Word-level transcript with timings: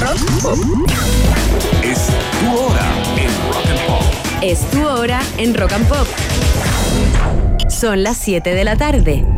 Rock 0.00 0.18
Pop. 0.42 0.58
Es 1.82 2.06
tu 2.40 2.56
hora 2.58 2.90
en 3.16 3.54
Rock 3.54 3.66
and 3.68 3.86
Pop. 3.86 4.02
Es 4.42 4.70
tu 4.70 4.86
hora 4.86 5.20
en 5.38 5.54
Rock 5.54 5.72
and 5.72 5.88
Pop. 5.88 6.06
Son 7.68 8.02
las 8.02 8.16
7 8.18 8.54
de 8.54 8.64
la 8.64 8.76
tarde. 8.76 9.35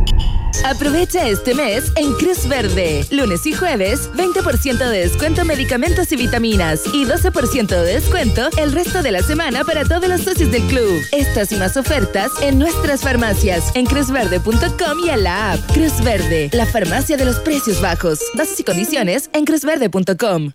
Aprovecha 0.65 1.27
este 1.27 1.53
mes 1.53 1.91
en 1.95 2.13
Cruz 2.13 2.47
Verde. 2.47 3.05
Lunes 3.11 3.45
y 3.45 3.53
jueves, 3.53 4.09
20% 4.13 4.77
de 4.77 4.99
descuento 4.99 5.41
en 5.41 5.47
medicamentos 5.47 6.11
y 6.11 6.15
vitaminas 6.15 6.81
y 6.93 7.05
12% 7.05 7.67
de 7.67 7.93
descuento 7.93 8.49
el 8.57 8.71
resto 8.71 9.01
de 9.01 9.11
la 9.11 9.21
semana 9.21 9.63
para 9.63 9.83
todos 9.85 10.07
los 10.07 10.21
socios 10.21 10.51
del 10.51 10.63
club. 10.63 11.01
Estas 11.11 11.51
y 11.51 11.55
más 11.55 11.77
ofertas 11.77 12.31
en 12.41 12.59
nuestras 12.59 13.01
farmacias, 13.01 13.71
en 13.75 13.85
cruzverde.com 13.85 14.99
y 15.05 15.09
en 15.09 15.23
la 15.23 15.53
app. 15.53 15.71
Cruz 15.73 16.03
Verde, 16.03 16.49
la 16.53 16.65
farmacia 16.65 17.17
de 17.17 17.25
los 17.25 17.37
precios 17.37 17.81
bajos. 17.81 18.19
Bases 18.35 18.59
y 18.59 18.63
condiciones 18.63 19.29
en 19.33 19.45
cruzverde.com. 19.45 20.51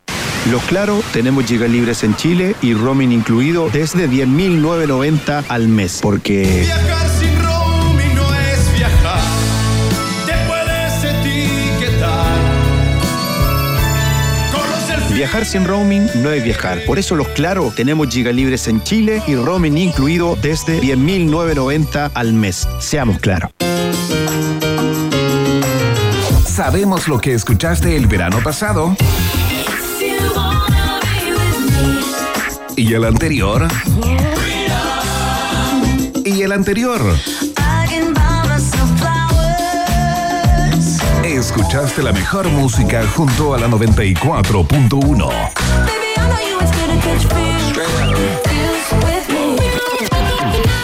Los 0.51 0.63
Claro, 0.65 1.03
tenemos 1.13 1.47
gigas 1.47 1.71
libres 1.71 2.05
en 2.05 2.15
Chile 2.17 2.55
y 2.61 2.75
roaming 2.75 3.13
incluido 3.13 3.71
desde 3.71 4.09
10.990 4.09 5.45
al 5.49 5.69
mes. 5.69 6.01
Porque 6.03 6.67
viajar 15.35 15.51
sin 15.51 15.67
roaming 15.67 16.07
no 16.23 16.31
es 16.31 16.45
viajar. 16.45 16.85
Por 16.87 16.97
eso 16.97 17.17
Los 17.17 17.27
Claro, 17.29 17.73
tenemos 17.75 18.09
gigas 18.09 18.33
libres 18.33 18.69
en 18.69 18.81
Chile 18.85 19.21
y 19.27 19.35
roaming 19.35 19.77
incluido 19.77 20.37
desde 20.41 20.81
10.990 20.81 22.13
al 22.15 22.33
mes. 22.35 22.69
Seamos 22.79 23.19
claros. 23.19 23.51
Sabemos 26.47 27.09
lo 27.09 27.21
que 27.21 27.35
escuchaste 27.35 27.97
el 27.97 28.07
verano 28.07 28.39
pasado 28.45 28.97
y 32.77 32.95
el 32.95 33.05
anterior 33.05 33.67
y 36.25 36.43
el 36.43 36.53
anterior. 36.53 37.01
Escuchaste 41.45 42.03
la 42.03 42.11
mejor 42.11 42.49
música 42.49 43.07
junto 43.07 43.53
a 43.53 43.59
la 43.59 43.69
94.1. 43.69 45.29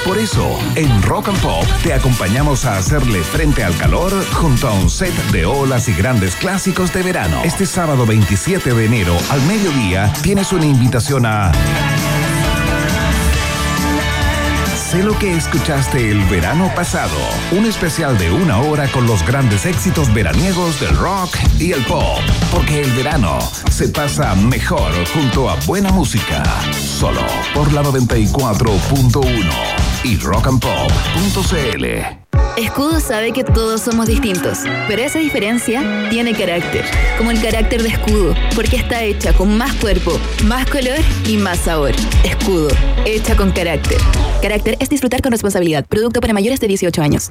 Por 0.04 0.18
eso, 0.18 0.58
en 0.74 1.02
Rock 1.02 1.28
and 1.30 1.40
Pop 1.40 1.64
te 1.82 1.94
acompañamos 1.94 2.66
a 2.66 2.76
hacerle 2.76 3.22
frente 3.22 3.64
al 3.64 3.74
calor 3.78 4.12
junto 4.34 4.68
a 4.68 4.74
un 4.74 4.90
set 4.90 5.14
de 5.32 5.46
olas 5.46 5.88
y 5.88 5.94
grandes 5.94 6.36
clásicos 6.36 6.92
de 6.92 7.04
verano. 7.04 7.40
Este 7.42 7.64
sábado 7.64 8.04
27 8.04 8.74
de 8.74 8.84
enero 8.84 9.16
al 9.30 9.40
mediodía 9.46 10.12
tienes 10.22 10.52
una 10.52 10.66
invitación 10.66 11.24
a 11.24 11.52
Sé 14.90 15.04
lo 15.04 15.16
que 15.16 15.36
escuchaste 15.36 16.10
el 16.10 16.18
verano 16.24 16.68
pasado. 16.74 17.16
Un 17.52 17.64
especial 17.64 18.18
de 18.18 18.32
una 18.32 18.58
hora 18.58 18.90
con 18.90 19.06
los 19.06 19.24
grandes 19.24 19.64
éxitos 19.64 20.12
veraniegos 20.12 20.80
del 20.80 20.96
rock 20.96 21.36
y 21.60 21.70
el 21.70 21.84
pop. 21.84 22.18
Porque 22.50 22.80
el 22.80 22.90
verano 22.94 23.38
se 23.70 23.88
pasa 23.88 24.34
mejor 24.34 24.92
junto 25.14 25.48
a 25.48 25.54
buena 25.64 25.92
música. 25.92 26.42
Solo 26.72 27.24
por 27.54 27.72
la 27.72 27.84
94.1 27.84 29.52
y 30.02 30.16
rockandpop.cl. 30.16 32.29
Escudo 32.56 33.00
sabe 33.00 33.32
que 33.32 33.44
todos 33.44 33.80
somos 33.80 34.06
distintos, 34.06 34.58
pero 34.88 35.02
esa 35.02 35.18
diferencia 35.18 36.08
tiene 36.10 36.34
carácter, 36.34 36.84
como 37.16 37.30
el 37.30 37.40
carácter 37.40 37.82
de 37.82 37.88
Escudo, 37.88 38.34
porque 38.54 38.76
está 38.76 39.02
hecha 39.02 39.32
con 39.32 39.56
más 39.56 39.74
cuerpo, 39.76 40.18
más 40.44 40.68
color 40.68 40.98
y 41.26 41.36
más 41.36 41.60
sabor. 41.60 41.92
Escudo, 42.24 42.68
hecha 43.06 43.36
con 43.36 43.52
carácter. 43.52 43.98
Carácter 44.42 44.76
es 44.80 44.88
disfrutar 44.88 45.22
con 45.22 45.32
responsabilidad. 45.32 45.86
Producto 45.86 46.20
para 46.20 46.34
mayores 46.34 46.60
de 46.60 46.68
18 46.68 47.02
años. 47.02 47.30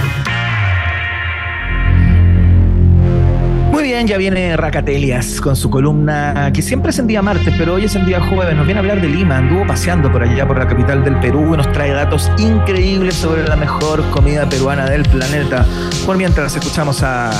ya 3.99 4.17
viene 4.17 4.55
Racatelias 4.55 5.41
con 5.41 5.55
su 5.55 5.69
columna 5.69 6.49
que 6.53 6.61
siempre 6.61 6.91
es 6.91 6.99
en 6.99 7.07
día 7.07 7.21
martes, 7.21 7.53
pero 7.57 7.73
hoy 7.73 7.85
es 7.85 7.95
en 7.95 8.05
día 8.05 8.21
jueves. 8.21 8.55
Nos 8.55 8.65
viene 8.65 8.79
a 8.79 8.81
hablar 8.81 9.01
de 9.01 9.09
Lima, 9.09 9.37
anduvo 9.37 9.67
paseando 9.67 10.09
por 10.09 10.23
allá 10.23 10.47
por 10.47 10.57
la 10.57 10.65
capital 10.65 11.03
del 11.03 11.19
Perú 11.19 11.53
y 11.53 11.57
nos 11.57 11.69
trae 11.73 11.91
datos 11.91 12.31
increíbles 12.37 13.15
sobre 13.15 13.43
la 13.43 13.57
mejor 13.57 14.01
comida 14.09 14.47
peruana 14.47 14.85
del 14.85 15.03
planeta. 15.03 15.65
Por 16.05 16.17
mientras 16.17 16.55
escuchamos 16.55 17.03
a 17.03 17.31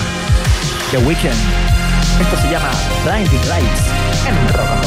The 0.92 0.98
Weeknd. 0.98 1.32
Esto 2.20 2.38
se 2.38 2.52
llama 2.52 2.70
Blinding 3.06 3.50
Lights 3.50 3.88
en 4.28 4.54
Rock 4.54 4.81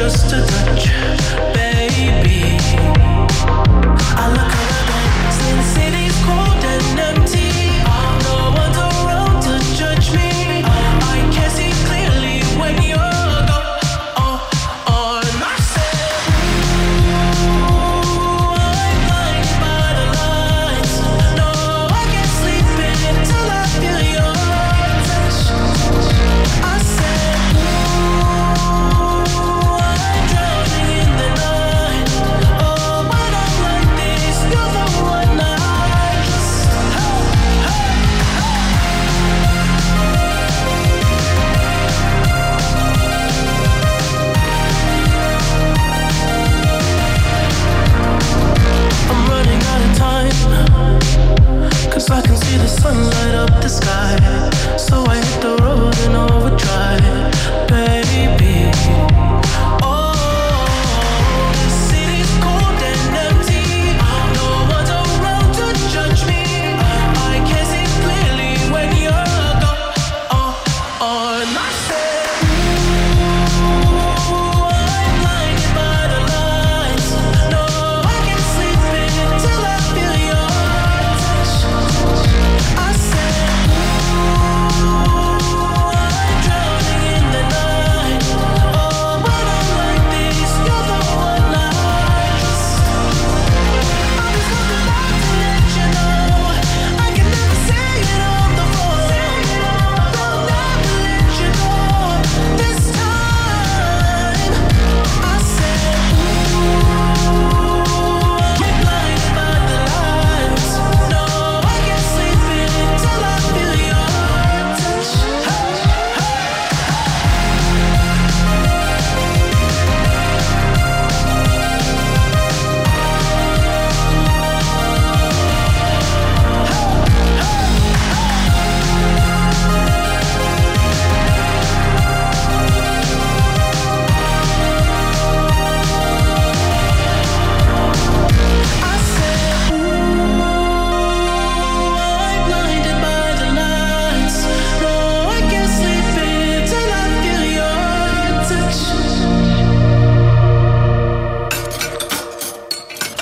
just 0.00 0.32
a 0.32 0.40
touch, 0.46 0.86
baby. 1.54 2.56
I 4.16 4.32
look 4.34 4.59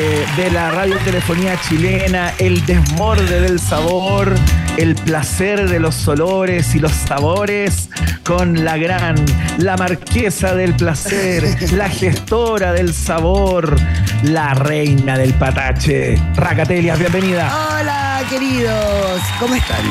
eh, 0.00 0.24
de 0.36 0.50
la 0.52 0.70
radiotelefonía 0.70 1.60
chilena, 1.60 2.32
el 2.38 2.64
desborde 2.66 3.40
del 3.40 3.58
sabor, 3.58 4.32
el 4.76 4.94
placer 4.94 5.68
de 5.68 5.80
los 5.80 6.06
olores 6.06 6.72
y 6.76 6.78
los 6.78 6.92
sabores 6.92 7.90
con 8.22 8.64
la 8.64 8.76
gran, 8.76 9.16
la 9.56 9.76
marquesa 9.76 10.54
del 10.54 10.76
placer, 10.76 11.72
la 11.72 11.88
gestora 11.88 12.72
del 12.72 12.94
sabor, 12.94 13.74
la 14.22 14.54
reina 14.54 15.18
del 15.18 15.34
patache. 15.34 16.16
Racatelias, 16.36 16.96
bienvenida. 16.96 17.52
Hola, 17.80 18.22
queridos. 18.30 19.20
¿Cómo 19.40 19.56
están? 19.56 19.82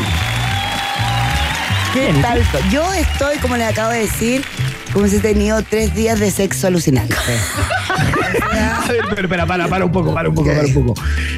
¿Qué 1.94 2.00
Bien, 2.00 2.18
¿y 2.18 2.22
tal? 2.22 2.46
Yo 2.72 2.94
estoy, 2.94 3.40
como 3.40 3.58
les 3.58 3.68
acabo 3.68 3.92
de 3.92 4.00
decir, 4.00 4.46
como 4.94 5.06
si 5.10 5.18
he 5.18 5.20
tenido 5.20 5.62
tres 5.64 5.94
días 5.94 6.18
de 6.22 6.32
sexo 6.32 6.68
alucinante. 6.68 7.16
A 8.88 8.88
ver, 8.92 9.02
pero, 9.16 9.30
para, 9.48 9.68
para 9.68 9.86
un 9.86 9.92
poco, 9.92 10.14
para 10.14 10.30
un 10.30 10.36
poco, 10.36 10.50
para 10.50 10.66
un 10.66 10.74
poco. 10.74 10.94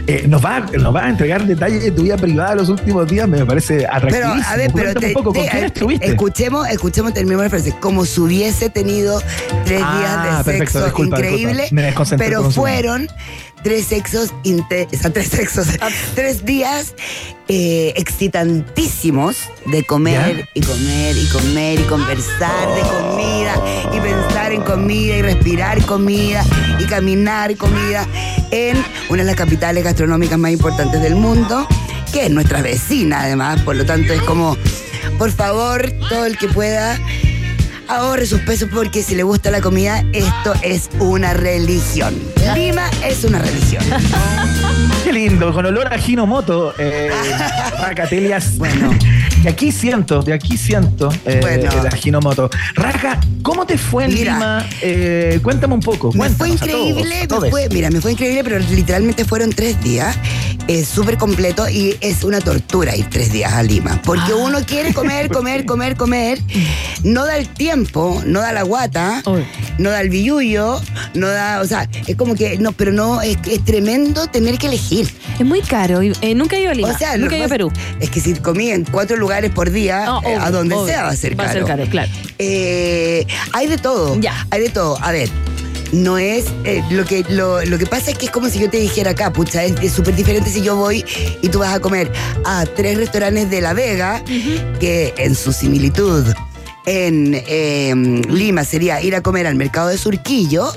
Eh, 0.08 0.26
¿nos, 0.28 0.44
va, 0.44 0.60
¿Nos 0.62 0.96
va 0.96 1.06
a 1.06 1.10
entregar 1.10 1.46
detalles 1.46 1.84
de 1.84 1.92
tu 1.92 2.04
vida 2.04 2.18
privada 2.18 2.56
los 2.56 2.70
últimos 2.70 3.08
días? 3.08 3.28
Me 3.28 3.46
parece 3.46 3.86
atractivo. 3.86 4.12
Pero, 4.12 4.28
a 4.48 4.56
ver, 4.56 4.72
pero 4.74 5.08
un 5.08 5.14
poco, 5.14 5.34
¿con 5.34 5.44
te- 5.44 5.50
quién 5.50 5.64
estuviste? 5.66 6.06
escuchemos, 6.08 6.68
escuchemos, 6.70 7.14
terminemos 7.14 7.44
la 7.46 7.50
frase. 7.50 7.74
Como 7.80 8.06
si 8.06 8.20
hubiese 8.22 8.70
tenido 8.70 9.22
tres 9.66 9.82
Ah, 9.84 9.98
días 10.00 10.38
de 10.38 10.44
perfecto, 10.44 10.72
sexo 10.74 10.86
disculpa, 10.86 11.18
increíble, 11.18 11.52
disculpa. 11.54 11.76
Me 11.76 11.82
desconcentré 11.84 12.28
pero 12.28 12.52
fueron 12.52 13.08
tres 13.64 13.86
sexos, 13.88 14.34
inte- 14.44 14.88
o 14.94 14.98
sea, 14.98 15.12
tres 15.12 15.28
sexos, 15.30 15.68
Ah. 15.82 15.90
tres 16.16 16.46
días 16.46 16.94
eh, 17.48 17.94
excitantísimos 17.98 19.36
de 19.66 19.84
comer 19.84 20.48
y 20.54 20.62
comer 20.62 21.18
y 21.18 21.26
comer 21.28 21.80
y 21.80 21.84
conversar 21.84 22.76
de 22.76 22.82
comida 22.82 23.56
y 23.92 24.00
pensar 24.00 24.52
en 24.52 24.62
comida 24.62 25.16
y 25.18 25.22
respirar 25.22 25.82
comida 25.86 26.46
y 26.80 26.86
caminar 26.86 27.56
comida 27.58 28.08
en 28.52 28.78
una 29.10 29.24
de 29.24 29.28
las 29.28 29.36
capitales 29.36 29.84
gastronómicas 29.84 30.38
más 30.38 30.52
importantes 30.52 31.02
del 31.02 31.16
mundo, 31.16 31.68
que 32.14 32.26
es 32.26 32.32
nuestra 32.32 32.62
vecina 32.62 33.22
además, 33.22 33.62
por 33.64 33.76
lo 33.76 33.86
tanto 33.86 34.14
es 34.14 34.22
como, 34.22 34.56
por 35.18 35.32
favor, 35.32 35.92
todo 36.10 36.26
el 36.26 36.38
que 36.38 36.48
pueda 36.50 37.00
ahorre 37.90 38.26
sus 38.26 38.40
pesos 38.42 38.70
porque 38.74 39.04
si 39.04 39.16
le 39.16 39.24
gusta 39.24 39.52
la 39.52 39.62
comida, 39.62 40.06
esto 40.14 40.54
es 40.62 40.90
una 41.00 41.34
religión. 41.34 42.16
Lima 42.56 42.90
es 43.04 43.24
una 43.24 43.40
religión. 43.40 43.84
Qué 45.04 45.14
lindo, 45.14 45.54
con 45.54 45.66
olor 45.66 45.92
a 45.92 45.98
Hinomoto, 45.98 46.74
eh, 46.78 47.10
Racatelias. 47.80 48.58
Bueno. 48.58 48.92
De 49.44 49.48
aquí 49.50 49.72
siento, 49.72 50.22
de 50.22 50.34
aquí 50.34 50.58
siento 50.58 51.10
eh, 51.26 51.38
Bueno. 51.42 51.70
el 51.72 52.00
Hinomoto. 52.08 52.50
Raca, 52.76 53.18
¿cómo 53.42 53.66
te 53.66 53.78
fue 53.78 54.06
en 54.06 54.14
Mira. 54.14 54.34
Lima? 54.34 54.66
Eh, 54.82 55.40
cuéntame 55.42 55.74
un 55.76 55.80
poco. 55.80 56.12
Me 56.12 56.30
fue 56.30 56.50
cuéntanos 56.50 56.62
a 56.62 56.66
todos, 56.66 56.90
increíble, 56.90 57.28
a 57.30 57.40
me 57.40 57.50
fue- 57.50 57.70
mira, 57.70 57.90
me 57.90 58.02
fue 58.02 58.12
increíble, 58.12 58.44
pero 58.44 58.60
literalmente 58.60 59.24
fueron 59.24 59.52
tres 59.52 59.82
días, 59.82 60.14
eh, 60.68 60.84
súper 60.84 61.18
completo 61.18 61.70
y 61.70 61.96
es 62.02 62.26
una 62.26 62.42
tortura 62.42 62.96
ir 62.98 63.10
tres 63.10 63.32
días 63.32 63.54
a 63.54 63.64
Lima, 63.64 64.02
porque 64.04 64.34
uno 64.34 64.60
quiere 64.66 64.94
comer, 64.94 65.30
comer, 65.32 65.66
comer, 65.66 65.96
comer, 65.96 66.40
no 67.04 67.26
da 67.26 67.38
el 67.38 67.48
tiempo, 67.48 68.22
no 68.26 68.42
da 68.42 68.52
la 68.52 68.64
guata, 68.64 69.22
Uy. 69.26 69.46
no 69.78 69.90
da 69.90 70.02
el 70.02 70.10
billuyo, 70.10 70.82
no 71.14 71.28
da, 71.28 71.62
o 71.62 71.66
sea, 71.66 71.88
es 72.08 72.16
como 72.18 72.36
que, 72.36 72.58
no, 72.58 72.74
pero 72.74 72.92
no, 72.92 73.22
es, 73.22 73.38
es 73.50 73.64
tremendo 73.64 74.28
tener 74.28 74.58
que 74.58 74.68
elegir. 74.68 74.89
Es 74.92 75.46
muy 75.46 75.62
caro. 75.62 76.02
y, 76.04 76.14
eh, 76.22 76.36
nunca 76.36 76.56
he 76.58 76.62
ido 76.62 76.72
a 76.72 76.74
Lima. 76.74 76.90
O 76.90 76.98
sea, 76.98 77.16
lo 77.16 77.24
nunca 77.24 77.36
he 77.36 77.38
ido 77.40 77.46
a 77.46 77.50
Perú. 77.50 77.72
Es 78.00 78.10
que 78.10 78.20
si 78.22 78.34
comí 78.36 78.70
en 78.72 78.86
cuatro 78.86 79.18
lugares 79.18 79.52
por 79.52 79.70
día, 79.72 80.06
No, 80.06 80.22
eh, 80.26 80.36
a 80.40 80.52
donde 80.52 80.76
obvio. 80.76 80.88
sea 80.88 81.04
va 81.04 81.10
a 81.10 81.16
ser 81.16 81.40
Va 81.40 81.44
a 81.44 81.48
caro. 81.48 81.60
ser 81.60 81.68
caro, 81.68 81.90
claro. 81.90 82.12
Eh, 82.40 83.26
hay 83.54 83.68
de 83.68 83.78
todo. 83.78 84.20
Ya. 84.20 84.46
Hay 84.52 84.62
de 84.62 84.70
todo. 84.70 84.98
A 85.02 85.12
ver. 85.12 85.30
No 85.92 86.20
es. 86.20 86.46
eh, 86.66 86.84
lo, 86.92 87.04
que, 87.04 87.26
lo, 87.30 87.66
lo 87.66 87.78
que 87.80 87.88
pasa 87.88 88.12
es 88.12 88.18
que 88.18 88.28
es 88.28 88.32
como 88.32 88.48
si 88.50 88.60
yo 88.60 88.70
te 88.70 88.78
dijera 88.78 89.12
acá, 89.12 89.34
pucha, 89.34 89.64
es 89.64 89.74
es 89.82 89.92
súper 89.92 90.16
diferente 90.16 90.50
si 90.52 90.62
yo 90.62 90.76
voy 90.76 91.04
y 91.42 91.50
tú 91.50 91.60
vas 91.60 91.74
a 91.74 91.80
comer 91.80 92.12
a 92.46 92.66
tres 92.66 92.96
restaurantes 92.98 93.50
de 93.50 93.60
La 93.62 93.74
Vega, 93.74 94.24
que 94.80 95.16
en 95.18 95.34
su 95.34 95.52
similitud 95.52 96.26
en 96.86 97.34
eh, 97.36 97.94
Lima 98.30 98.64
sería 98.64 99.02
ir 99.02 99.16
a 99.16 99.22
comer 99.22 99.48
al 99.48 99.56
mercado 99.56 99.90
de 99.90 99.98
Surquillo, 99.98 100.72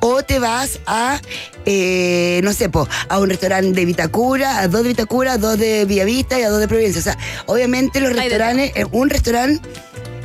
o 0.00 0.22
te 0.22 0.38
vas 0.38 0.80
a, 0.86 1.20
eh, 1.66 2.40
no 2.44 2.52
sé, 2.52 2.68
po, 2.68 2.88
a 3.08 3.18
un 3.18 3.30
restaurante 3.30 3.72
de 3.72 3.84
Vitacura, 3.84 4.60
a 4.60 4.68
dos 4.68 4.82
de 4.82 4.88
Vitacura, 4.90 5.32
a 5.32 5.38
dos 5.38 5.58
de 5.58 5.84
Villavista 5.84 6.38
y 6.38 6.42
a 6.42 6.50
dos 6.50 6.60
de 6.60 6.68
Providencia. 6.68 7.00
O 7.00 7.04
sea, 7.04 7.18
obviamente 7.46 8.00
los 8.00 8.12
restaurantes, 8.12 8.72
eh, 8.74 8.84
un 8.92 9.10
restaurante 9.10 9.68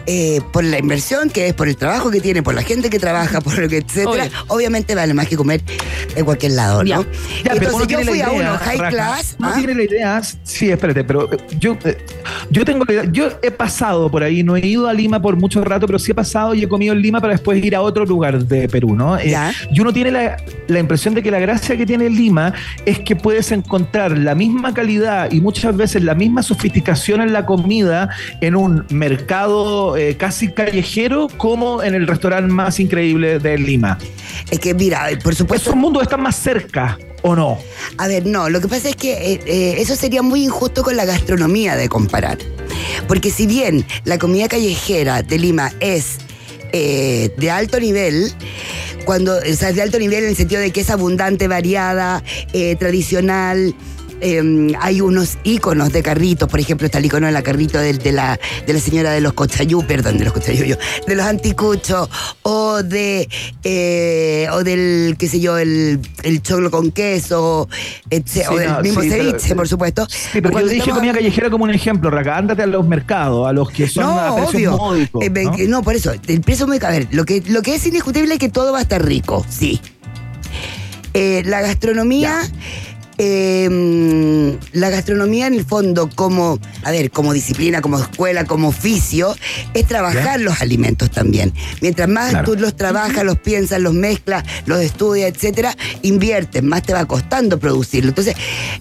eh, 0.06 0.42
por 0.52 0.64
la 0.64 0.80
inversión 0.80 1.30
que 1.30 1.48
es, 1.48 1.54
por 1.54 1.68
el 1.68 1.78
trabajo 1.78 2.12
que 2.12 2.20
tiene, 2.20 2.44
por 2.44 2.54
la 2.54 2.64
gente 2.64 2.90
que 2.90 3.00
trabaja, 3.00 3.42
por 3.42 3.58
lo 3.58 3.70
que 3.70 3.78
etcétera, 3.84 4.30
obviamente 4.48 4.96
vale 4.96 5.14
más 5.14 5.28
que 5.28 5.36
comer 5.36 5.62
en 6.16 6.26
cualquier 6.26 6.54
lado, 6.54 6.84
¿no? 6.84 7.04
Ya. 7.04 7.08
Ya, 7.44 7.54
Entonces 7.54 7.88
yo 7.88 8.00
fui 8.02 8.22
a 8.22 8.30
uno 8.30 8.58
high 8.58 8.90
class. 8.90 9.36
uno 9.40 9.50
¿ah? 9.50 9.54
tiene 9.58 9.76
la 9.76 9.84
idea, 9.84 10.22
sí, 10.44 10.70
espérate, 10.70 11.04
pero 11.04 11.32
eh, 11.34 11.38
yo, 11.60 11.78
eh, 11.86 11.98
yo 12.50 12.66
tengo 12.66 12.86
la 12.86 12.94
idea, 12.94 13.04
yo 13.12 13.30
he 13.42 13.52
pasado 13.52 14.10
por 14.10 14.24
ahí, 14.24 14.44
no 14.44 14.56
he 14.56 14.66
ido 14.66 14.88
a 14.88 14.94
Lima 14.94 15.22
por 15.22 15.36
mucho 15.38 15.64
rato, 15.64 15.86
pero 15.86 16.00
sí 16.00 16.12
he 16.12 16.16
pasado 16.16 16.54
y 16.54 16.64
he 16.64 16.68
comido 16.68 16.94
en 16.94 17.02
Lima 17.02 17.22
para 17.22 17.34
después 17.34 17.64
ir 17.64 17.76
a 17.76 17.82
otro 17.82 18.06
lugar 18.06 18.44
de 18.46 18.68
Perú, 18.68 18.96
¿no? 18.96 19.18
Eh, 19.18 19.36
y 19.72 19.80
uno 19.80 19.94
tiene 19.94 20.12
la, 20.12 20.38
la 20.68 20.80
impresión 20.80 21.14
de 21.14 21.24
que 21.24 21.32
la 21.32 21.40
gracia 21.40 21.78
que 21.78 21.86
tiene 21.86 22.10
Lima 22.10 22.54
es 22.86 23.00
que 23.00 23.16
puedes 23.16 23.52
encontrar 23.52 24.18
la 24.18 24.36
misma 24.36 24.74
calidad 24.74 25.32
y 25.32 25.42
muchas 25.42 25.76
veces 25.76 26.04
la 26.04 26.16
misma 26.16 26.44
sofisticación 26.44 27.22
en 27.22 27.34
la 27.34 27.46
comida 27.46 28.10
en 28.42 28.56
un 28.56 28.86
mercado 28.90 29.93
eh, 29.98 30.16
casi 30.18 30.52
callejero 30.52 31.28
como 31.38 31.82
en 31.82 31.96
el 31.96 32.08
restaurante 32.08 32.52
más 32.52 32.80
increíble 32.80 33.40
de 33.40 33.58
Lima. 33.58 33.98
Es 34.52 34.60
que 34.60 34.74
mira, 34.74 35.08
por 35.24 35.36
supuesto, 35.36 35.64
¿Esos 35.64 35.78
mundos 35.78 36.04
están 36.04 36.22
más 36.22 36.36
cerca 36.36 36.98
o 37.22 37.38
no? 37.38 37.58
A 37.98 38.10
ver, 38.10 38.26
no, 38.26 38.50
lo 38.50 38.60
que 38.60 38.68
pasa 38.68 38.90
es 38.90 38.98
que 38.98 39.14
eh, 39.14 39.40
eh, 39.46 39.76
eso 39.78 39.96
sería 39.96 40.22
muy 40.22 40.44
injusto 40.44 40.84
con 40.84 40.98
la 40.98 41.06
gastronomía 41.06 41.78
de 41.78 41.88
comparar. 41.88 42.38
Porque 43.08 43.32
si 43.32 43.48
bien 43.48 43.86
la 44.04 44.18
comida 44.18 44.50
callejera 44.50 45.24
de 45.24 45.38
Lima 45.40 45.72
es 45.80 46.18
eh, 46.74 47.32
de 47.38 47.52
alto 47.52 47.80
nivel, 47.80 48.34
cuando, 49.06 49.38
o 49.38 49.54
sea, 49.54 49.70
es 49.70 49.76
de 49.76 49.82
alto 49.82 50.00
nivel 50.00 50.24
en 50.24 50.32
el 50.32 50.36
sentido 50.36 50.60
de 50.60 50.72
que 50.72 50.82
es 50.82 50.90
abundante, 50.90 51.48
variada, 51.48 52.24
eh, 52.52 52.76
tradicional. 52.76 53.76
Eh, 54.24 54.74
hay 54.80 55.02
unos 55.02 55.38
íconos 55.44 55.92
de 55.92 56.02
carritos, 56.02 56.50
por 56.50 56.60
ejemplo, 56.60 56.86
está 56.86 57.00
el 57.00 57.06
icono 57.06 57.28
de 57.28 57.34
la 57.34 57.42
carrito 57.44 57.78
de, 57.78 57.94
de 57.94 58.12
la, 58.14 58.40
de 58.66 58.74
la 58.74 58.80
señora 58.80 59.12
de 59.12 59.20
los 59.22 59.34
cochayú, 59.34 59.86
perdón, 59.86 60.18
de 60.18 60.24
los 60.24 60.34
cochayú, 60.34 60.76
de 61.08 61.16
los 61.16 61.26
anticuchos, 61.26 62.10
o 62.44 62.82
de 62.82 63.28
eh, 63.64 64.48
o 64.52 64.64
del, 64.64 65.16
qué 65.20 65.28
sé 65.28 65.40
yo, 65.40 65.58
el, 65.58 66.00
el 66.24 66.42
choclo 66.42 66.72
con 66.72 66.92
queso, 66.92 67.68
etc- 68.10 68.48
o 68.50 68.56
del 68.58 68.70
no, 68.72 68.80
mismo 68.82 69.02
sí, 69.02 69.10
pero- 69.10 69.24
ceviche, 69.32 69.56
por 69.56 69.68
supuesto. 69.68 70.08
Sí, 70.10 70.40
pero 70.42 70.52
yo 70.60 70.66
dije 70.68 70.78
estamos- 70.78 71.00
comida 71.00 71.14
callejera 71.14 71.50
como 71.50 71.66
un 71.66 71.72
ejemplo, 71.72 72.10
Raca. 72.10 72.38
Ándate 72.38 72.64
a 72.64 72.68
los 72.68 72.88
mercados, 72.88 73.48
a 73.48 73.52
los 73.54 73.70
que 73.70 73.88
son 73.88 74.06
a 74.06 74.30
no, 74.30 74.36
precios 74.36 74.74
obvio. 74.74 74.78
módicos. 74.78 75.24
Eh, 75.26 75.68
¿no? 75.68 75.84
por 75.84 75.96
eso, 75.96 76.14
el 76.28 76.42
precio 76.42 76.66
muy 76.66 76.80
caro. 76.80 76.94
A 76.96 77.00
ver, 77.00 77.08
lo 77.12 77.26
que, 77.26 77.42
lo 77.48 77.62
que 77.62 77.76
es 77.76 77.86
indiscutible 77.86 78.34
es 78.36 78.40
que 78.40 78.50
todo 78.50 78.72
va 78.72 78.80
a 78.80 78.84
estar 78.84 79.04
rico, 79.06 79.46
sí. 79.50 79.82
Eh, 81.16 81.44
la 81.46 81.62
gastronomía, 81.62 82.40
eh, 83.18 83.70
mm, 83.70 84.78
la 84.78 84.90
gastronomía 84.90 85.48
en 85.48 85.54
el 85.54 85.66
fondo 85.66 86.10
como, 86.14 86.60
a 86.84 86.92
ver, 86.92 87.12
como 87.12 87.34
disciplina, 87.34 87.82
como 87.82 88.00
escuela, 88.00 88.46
como 88.46 88.70
oficio, 88.70 89.36
es 89.74 89.88
trabajar 89.88 90.40
los 90.40 90.62
alimentos 90.62 91.12
también. 91.12 91.54
Mientras 91.82 92.10
más 92.10 92.32
Claro. 92.32 92.52
tú 92.52 92.60
los 92.60 92.76
trabajas, 92.76 93.24
los 93.24 93.38
piensas, 93.38 93.80
los 93.80 93.94
mezclas, 93.94 94.44
los 94.66 94.80
estudias, 94.82 95.32
etcétera, 95.32 95.76
inviertes, 96.02 96.64
más 96.64 96.84
te 96.84 96.94
va 96.94 97.06
costando 97.06 97.60
producirlo. 97.60 98.10
Entonces, 98.10 98.36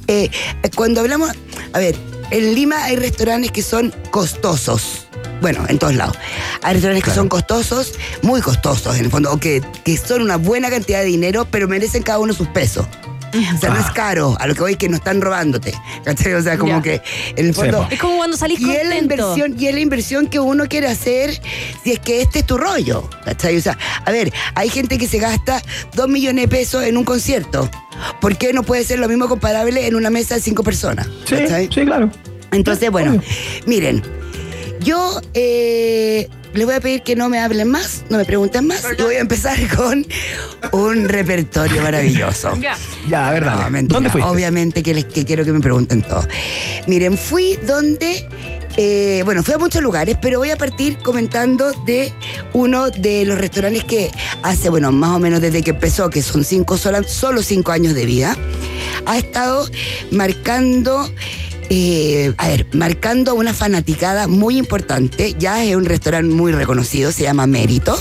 eh, 0.08 0.30
cuando 0.74 1.00
hablamos, 1.00 1.30
a 1.72 1.78
ver, 1.78 1.94
en 2.30 2.54
Lima 2.54 2.84
hay 2.84 2.96
restaurantes 2.96 3.50
que 3.50 3.62
son 3.62 3.92
costosos. 4.10 5.06
Bueno, 5.42 5.64
en 5.68 5.78
todos 5.78 5.94
lados. 5.94 6.16
Hay 6.62 6.74
restaurantes 6.74 7.04
que 7.04 7.14
son 7.14 7.28
costosos, 7.28 7.94
muy 8.22 8.40
costosos 8.40 8.96
en 8.96 9.04
el 9.06 9.10
fondo, 9.10 9.32
o 9.32 9.38
que, 9.38 9.60
que 9.84 9.96
son 9.96 10.22
una 10.22 10.36
buena 10.36 10.70
cantidad 10.70 11.00
de 11.00 11.06
dinero, 11.06 11.46
pero 11.50 11.66
merecen 11.68 12.02
cada 12.02 12.20
uno 12.20 12.32
sus 12.32 12.48
pesos. 12.48 12.86
O 13.54 13.58
sea, 13.58 13.70
no 13.70 13.80
es 13.80 13.90
caro, 13.92 14.36
a 14.38 14.46
lo 14.46 14.54
que 14.54 14.60
voy 14.60 14.72
es 14.72 14.78
que 14.78 14.88
no 14.88 14.96
están 14.96 15.20
robándote. 15.20 15.72
¿Cachai? 16.04 16.34
O 16.34 16.42
sea, 16.42 16.58
como 16.58 16.76
Ya. 16.76 16.82
que 16.82 17.02
en 17.36 17.46
el 17.46 17.54
fondo. 17.54 17.86
Es 17.90 17.98
como 17.98 18.16
cuando 18.16 18.36
salís 18.36 18.60
Y 18.60 18.70
es, 18.70 18.84
la 18.88 18.96
contento. 18.96 19.14
inversión, 19.34 19.56
y 19.60 19.66
es 19.66 19.74
la 19.74 19.80
inversión 19.80 20.26
que 20.28 20.38
uno 20.40 20.66
quiere 20.68 20.88
hacer 20.88 21.40
si 21.82 21.92
es 21.92 21.98
que 21.98 22.20
este 22.22 22.40
es 22.40 22.46
tu 22.46 22.58
rollo. 22.58 23.08
¿cachai? 23.24 23.56
O 23.56 23.60
sea, 23.62 23.78
a 24.04 24.10
ver, 24.10 24.32
hay 24.54 24.68
gente 24.68 24.98
que 24.98 25.06
se 25.08 25.18
gasta 25.18 25.62
dos 25.94 26.08
millones 26.08 26.42
de 26.44 26.48
pesos 26.48 26.82
en 26.84 26.96
un 26.96 27.04
concierto. 27.04 27.70
¿Por 28.20 28.36
qué 28.36 28.52
no 28.52 28.62
puede 28.62 28.84
ser 28.84 28.98
lo 28.98 29.08
mismo 29.08 29.28
comparable 29.28 29.86
en 29.86 29.94
una 29.94 30.10
mesa 30.10 30.34
de 30.34 30.40
cinco 30.40 30.62
personas? 30.62 31.06
Sí, 31.24 31.36
¿cachai? 31.36 31.68
sí, 31.72 31.84
claro. 31.84 32.10
Entonces, 32.50 32.90
bueno, 32.90 33.20
miren, 33.66 34.02
yo 34.80 35.20
eh, 35.34 36.28
les 36.54 36.64
voy 36.66 36.74
a 36.74 36.80
pedir 36.80 37.02
que 37.02 37.16
no 37.16 37.28
me 37.28 37.38
hablen 37.38 37.68
más, 37.70 38.04
no 38.10 38.18
me 38.18 38.24
pregunten 38.24 38.66
más, 38.66 38.84
y 38.98 39.02
voy 39.02 39.14
a 39.16 39.20
empezar 39.20 39.56
con 39.76 40.06
un 40.72 41.08
repertorio 41.08 41.82
maravilloso. 41.82 42.56
Ya, 43.08 43.28
a 43.28 43.32
ver, 43.32 43.44
dale. 43.44 43.62
No, 43.64 43.70
mentira. 43.70 43.94
¿Dónde 43.94 44.10
fuiste? 44.10 44.28
Obviamente 44.30 44.82
que, 44.82 44.94
les, 44.94 45.04
que 45.06 45.24
quiero 45.24 45.44
que 45.44 45.52
me 45.52 45.60
pregunten 45.60 46.02
todo. 46.02 46.26
Miren, 46.86 47.16
fui 47.18 47.56
donde. 47.66 48.26
eh, 48.76 49.22
bueno, 49.24 49.42
fui 49.42 49.54
a 49.54 49.58
muchos 49.58 49.82
lugares, 49.82 50.16
pero 50.22 50.38
voy 50.38 50.50
a 50.50 50.56
partir 50.56 50.96
comentando 50.98 51.72
de 51.84 52.12
uno 52.54 52.90
de 52.90 53.24
los 53.26 53.36
restaurantes 53.38 53.84
que 53.84 54.10
hace, 54.42 54.68
bueno, 54.70 54.90
más 54.92 55.10
o 55.10 55.18
menos 55.18 55.40
desde 55.40 55.62
que 55.62 55.70
empezó, 55.70 56.08
que 56.10 56.22
son 56.22 56.44
cinco, 56.44 56.76
sola- 56.78 57.02
solo 57.02 57.42
cinco 57.42 57.72
años 57.72 57.94
de 57.94 58.06
vida, 58.06 58.36
ha 59.06 59.18
estado 59.18 59.68
marcando, 60.10 61.10
eh, 61.70 62.32
a 62.36 62.48
ver, 62.48 62.66
marcando 62.72 63.34
una 63.34 63.54
fanaticada 63.54 64.26
muy 64.28 64.56
importante. 64.58 65.34
Ya 65.38 65.64
es 65.64 65.74
un 65.76 65.84
restaurante 65.84 66.32
muy 66.34 66.52
reconocido, 66.52 67.12
se 67.12 67.22
llama 67.22 67.46
Mérito 67.46 67.96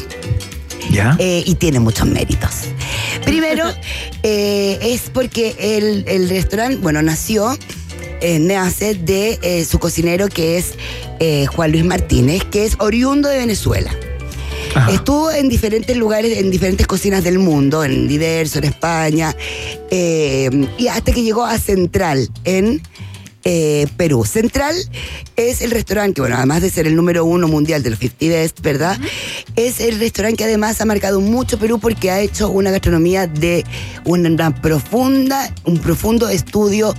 Ya. 0.92 1.16
eh, 1.20 1.44
y 1.46 1.56
tiene 1.56 1.80
muchos 1.80 2.08
méritos. 2.08 2.52
Primero, 3.26 3.66
eh, 4.24 4.78
es 4.82 5.10
porque 5.14 5.56
el, 5.60 6.04
el 6.08 6.30
restaurante, 6.30 6.78
bueno, 6.78 7.02
nació, 7.02 7.58
nace 8.40 8.94
de 8.94 9.40
eh, 9.42 9.66
su 9.66 9.80
cocinero 9.80 10.28
que 10.30 10.58
es 10.58 10.74
eh, 11.20 11.48
Juan 11.48 11.72
Luis 11.72 11.84
Martínez, 11.86 12.44
que 12.46 12.66
es 12.66 12.76
oriundo 12.80 13.28
de 13.30 13.38
Venezuela. 13.40 13.92
Ajá. 14.76 14.92
Estuvo 14.92 15.32
en 15.32 15.50
diferentes 15.50 15.98
lugares, 15.98 16.38
en 16.38 16.50
diferentes 16.52 16.86
cocinas 16.88 17.24
del 17.24 17.40
mundo, 17.40 17.84
en 17.84 18.08
diverso, 18.08 18.60
en 18.60 18.66
España, 18.66 19.36
eh, 19.90 20.50
y 20.78 20.88
hasta 20.88 21.12
que 21.12 21.24
llegó 21.24 21.44
a 21.44 21.58
Central, 21.58 22.30
en 22.46 22.82
eh, 23.44 23.88
Perú. 23.98 24.26
Central 24.26 24.76
es 25.36 25.62
el 25.62 25.72
restaurante 25.72 26.16
que, 26.16 26.22
bueno, 26.22 26.38
además 26.38 26.62
de 26.62 26.70
ser 26.70 26.88
el 26.88 26.96
número 26.96 27.26
uno 27.26 27.48
mundial 27.48 27.84
de 27.84 27.92
los 27.92 28.00
50 28.00 28.26
Best, 28.36 28.62
¿verdad? 28.62 29.00
Es 29.56 29.80
el 29.80 30.00
restaurante 30.00 30.38
que 30.38 30.44
además 30.46 30.80
ha 30.82 30.86
marcado 30.86 31.22
mucho 31.22 31.58
Perú 31.58 31.80
porque 31.80 32.12
ha 32.12 32.20
hecho 32.20 32.50
una 32.50 32.72
gastronomía 32.72 33.28
de 33.28 33.66
una 34.06 34.54
profunda, 34.62 35.54
un 35.66 35.80
profundo 35.80 36.30
estudio 36.30 36.94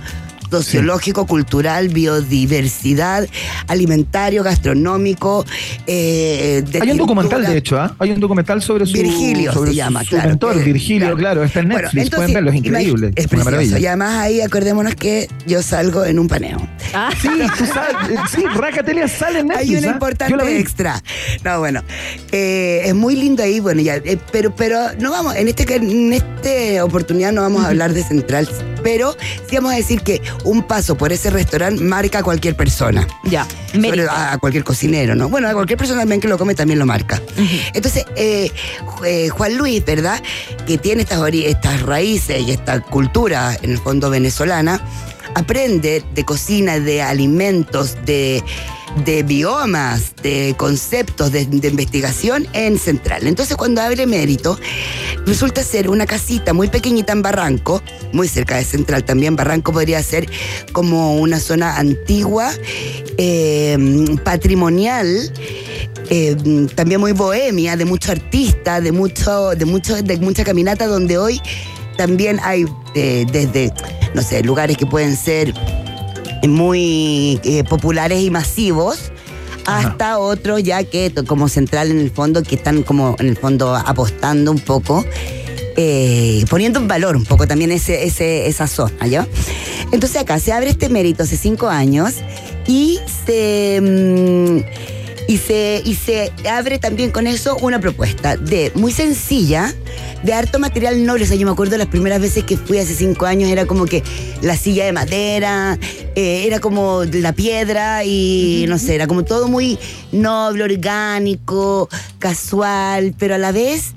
sociológico, 0.49 1.25
cultural, 1.25 1.89
biodiversidad, 1.89 3.27
alimentario, 3.67 4.43
gastronómico. 4.43 5.45
eh, 5.87 6.63
de 6.69 6.81
Hay 6.81 6.91
un 6.91 6.97
documental, 6.97 7.37
cultura. 7.39 7.49
de 7.51 7.57
hecho, 7.57 7.79
¿ah? 7.79 7.95
Hay 7.99 8.11
un 8.11 8.19
documental 8.19 8.61
sobre 8.61 8.85
su, 8.85 8.93
Virgilio 8.93 9.51
sobre 9.53 9.71
se 9.71 9.75
llama, 9.77 10.03
su 10.03 10.09
claro. 10.09 10.29
mentor, 10.29 10.57
Eh, 10.57 10.63
Virgilio, 10.63 11.15
claro. 11.15 11.43
está 11.43 11.59
en 11.59 11.69
Bueno, 11.69 11.83
Netflix, 11.83 12.03
entonces, 12.05 12.17
pueden 12.17 12.33
verlo, 12.33 12.49
es 12.51 12.55
increíble. 12.57 13.11
Es 13.15 13.31
una 13.31 13.43
maravilla. 13.43 13.79
Y 13.79 13.85
además 13.85 14.17
ahí 14.19 14.41
acordémonos 14.41 14.95
que 14.95 15.27
yo 15.45 15.61
salgo 15.63 16.05
en 16.05 16.19
un 16.19 16.27
paneo. 16.27 16.57
Sí, 17.21 17.29
tú 17.57 17.65
sabes, 17.65 17.95
eh, 18.11 18.15
sí, 18.33 18.43
Racatelia 18.55 19.07
sale 19.07 19.39
en 19.39 19.47
Netflix. 19.47 19.69
Hay 19.69 19.75
una 19.77 19.87
¿ah? 19.89 19.93
importante 19.93 20.59
extra. 20.59 21.03
No, 21.43 21.59
bueno, 21.59 21.81
eh, 22.31 22.81
es 22.85 22.95
muy 22.95 23.15
lindo 23.15 23.43
ahí, 23.43 23.59
bueno, 23.59 23.81
ya, 23.81 23.95
eh, 23.95 24.17
pero, 24.31 24.55
pero 24.55 24.77
no 24.99 25.11
vamos, 25.11 25.35
en 25.35 25.47
este 25.47 25.63
en 25.75 26.13
esta 26.13 26.83
oportunidad 26.85 27.31
no 27.31 27.41
vamos 27.41 27.63
a 27.63 27.69
hablar 27.69 27.93
de 27.93 28.03
Central, 28.03 28.47
pero 28.83 29.15
sí 29.49 29.55
vamos 29.55 29.73
a 29.73 29.75
decir 29.75 30.01
que 30.01 30.21
un 30.43 30.63
paso 30.63 30.95
por 30.95 31.11
ese 31.11 31.29
restaurante 31.29 31.81
marca 31.83 32.19
a 32.19 32.23
cualquier 32.23 32.55
persona. 32.55 33.07
Ya. 33.23 33.47
Sobre- 33.73 34.07
a, 34.07 34.33
a 34.33 34.37
cualquier 34.37 34.63
cocinero, 34.63 35.15
¿no? 35.15 35.29
Bueno, 35.29 35.47
a 35.47 35.53
cualquier 35.53 35.77
persona 35.79 36.01
también 36.01 36.21
que 36.21 36.27
lo 36.27 36.37
come 36.37 36.53
también 36.55 36.77
lo 36.79 36.85
marca. 36.85 37.21
Entonces, 37.73 38.05
eh, 38.15 38.51
eh, 39.05 39.29
Juan 39.29 39.57
Luis, 39.57 39.83
¿verdad? 39.85 40.21
Que 40.67 40.77
tiene 40.77 41.03
estas, 41.03 41.19
estas 41.33 41.81
raíces 41.81 42.41
y 42.41 42.51
esta 42.51 42.81
cultura, 42.81 43.57
en 43.61 43.71
el 43.71 43.77
fondo 43.79 44.09
venezolana, 44.09 44.81
aprende 45.35 46.03
de 46.13 46.25
cocina, 46.25 46.79
de 46.79 47.01
alimentos, 47.01 47.95
de, 48.05 48.43
de 49.05 49.23
biomas, 49.23 50.15
de 50.21 50.55
conceptos, 50.57 51.31
de, 51.31 51.41
investigación 51.41 52.47
en 52.53 52.77
Central. 52.77 53.27
Entonces, 53.27 53.57
cuando 53.57 53.81
abre 53.81 54.05
Mérito, 54.05 54.57
resulta 55.25 55.63
ser 55.63 55.89
una 55.89 56.05
casita 56.05 56.53
muy 56.53 56.67
pequeñita 56.67 57.13
en 57.13 57.21
Barranco, 57.21 57.81
muy 58.11 58.27
cerca 58.27 58.57
de 58.57 58.63
Central 58.63 59.03
también. 59.03 59.35
Barranco 59.35 59.71
podría 59.71 60.01
ser 60.03 60.29
como 60.71 61.15
una 61.15 61.39
zona 61.39 61.77
antigua, 61.77 62.51
eh, 63.17 63.77
patrimonial. 64.23 65.31
eh, 66.09 66.35
también 66.75 66.99
muy 66.99 67.13
bohemia, 67.13 67.75
de 67.75 67.85
mucho 67.85 68.11
artista, 68.11 68.81
de 68.81 68.91
mucho, 68.91 69.51
de 69.51 69.65
mucho, 69.65 70.01
de 70.01 70.17
mucha 70.17 70.43
caminata, 70.43 70.85
donde 70.85 71.17
hoy 71.17 71.41
también 71.97 72.39
hay 72.43 72.65
eh, 72.95 73.25
desde, 73.31 73.71
no 74.13 74.21
sé, 74.21 74.43
lugares 74.43 74.77
que 74.77 74.85
pueden 74.85 75.15
ser 75.15 75.53
muy 76.49 77.39
eh, 77.43 77.63
populares 77.63 78.21
y 78.21 78.29
masivos 78.29 79.11
hasta 79.65 80.19
otros 80.19 80.61
ya 80.63 80.83
que 80.83 81.13
como 81.25 81.47
central 81.47 81.91
en 81.91 81.99
el 81.99 82.11
fondo 82.11 82.43
que 82.43 82.55
están 82.55 82.83
como 82.83 83.15
en 83.19 83.29
el 83.29 83.37
fondo 83.37 83.75
apostando 83.75 84.51
un 84.51 84.59
poco 84.59 85.05
eh, 85.77 86.43
poniendo 86.49 86.79
en 86.79 86.87
valor 86.87 87.15
un 87.15 87.25
poco 87.25 87.47
también 87.47 87.71
ese, 87.71 88.03
ese, 88.03 88.47
esa 88.47 88.67
zona 88.67 89.07
¿ya? 89.07 89.27
entonces 89.91 90.21
acá 90.21 90.39
se 90.39 90.51
abre 90.51 90.69
este 90.69 90.89
mérito 90.89 91.23
hace 91.23 91.37
cinco 91.37 91.69
años 91.69 92.15
y 92.67 92.99
se 93.25 93.79
mm, 93.81 95.02
y 95.27 95.37
se, 95.37 95.81
y 95.85 95.95
se 95.95 96.31
abre 96.49 96.79
también 96.79 97.11
con 97.11 97.27
eso 97.27 97.57
una 97.61 97.79
propuesta 97.79 98.37
de 98.37 98.71
muy 98.75 98.91
sencilla, 98.91 99.73
de 100.23 100.33
harto 100.33 100.59
material 100.59 101.05
noble. 101.05 101.23
O 101.23 101.27
sea, 101.27 101.35
yo 101.35 101.45
me 101.45 101.51
acuerdo 101.51 101.77
las 101.77 101.87
primeras 101.87 102.21
veces 102.21 102.43
que 102.43 102.57
fui 102.57 102.77
hace 102.77 102.95
cinco 102.95 103.25
años, 103.25 103.49
era 103.49 103.65
como 103.65 103.85
que 103.85 104.03
la 104.41 104.57
silla 104.57 104.85
de 104.85 104.91
madera, 104.91 105.77
eh, 106.15 106.43
era 106.45 106.59
como 106.59 107.03
la 107.03 107.33
piedra 107.33 108.03
y 108.03 108.65
no 108.67 108.77
sé, 108.77 108.95
era 108.95 109.07
como 109.07 109.23
todo 109.23 109.47
muy 109.47 109.77
noble, 110.11 110.63
orgánico, 110.63 111.89
casual, 112.19 113.13
pero 113.17 113.35
a 113.35 113.37
la 113.37 113.51
vez 113.51 113.93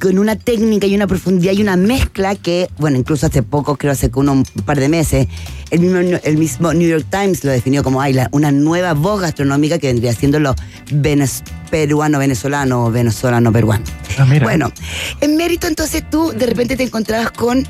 con 0.00 0.18
una 0.18 0.36
técnica 0.36 0.86
y 0.86 0.94
una 0.94 1.06
profundidad 1.06 1.52
y 1.52 1.62
una 1.62 1.76
mezcla 1.76 2.34
que, 2.34 2.68
bueno, 2.78 2.98
incluso 2.98 3.26
hace 3.26 3.42
poco, 3.42 3.76
creo 3.76 3.92
hace 3.92 4.10
un 4.14 4.44
par 4.64 4.80
de 4.80 4.88
meses, 4.88 5.28
el 5.70 5.80
mismo, 5.80 5.98
el 6.22 6.36
mismo 6.38 6.72
New 6.74 6.88
York 6.88 7.06
Times 7.10 7.44
lo 7.44 7.50
definió 7.52 7.82
como 7.82 8.00
ay, 8.00 8.12
la- 8.12 8.28
una 8.32 8.50
nueva 8.52 8.94
voz 8.94 9.20
gastronómica 9.20 9.78
que 9.78 9.88
vendría 9.88 10.12
siendo 10.12 10.38
lo 10.40 10.54
venez- 10.90 11.42
peruano-venezolano 11.70 12.86
o 12.86 12.90
venezolano-peruano. 12.90 13.84
Ah. 14.18 14.26
Bueno, 14.42 14.72
en 15.20 15.36
mérito 15.36 15.66
entonces 15.66 16.02
tú 16.10 16.32
de 16.34 16.46
repente 16.46 16.76
te 16.76 16.82
encontrabas 16.84 17.30
con 17.30 17.66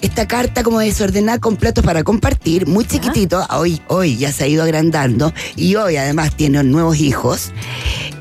esta 0.00 0.26
carta 0.26 0.62
como 0.62 0.80
desordenada 0.80 1.38
con 1.38 1.56
platos 1.56 1.84
para 1.84 2.02
compartir, 2.02 2.66
muy 2.66 2.84
chiquitito, 2.86 3.46
hoy, 3.50 3.80
hoy 3.88 4.16
ya 4.16 4.32
se 4.32 4.44
ha 4.44 4.46
ido 4.46 4.62
agrandando 4.62 5.32
y 5.56 5.74
hoy 5.76 5.96
además 5.96 6.34
tiene 6.36 6.62
nuevos 6.64 6.98
hijos, 6.98 7.52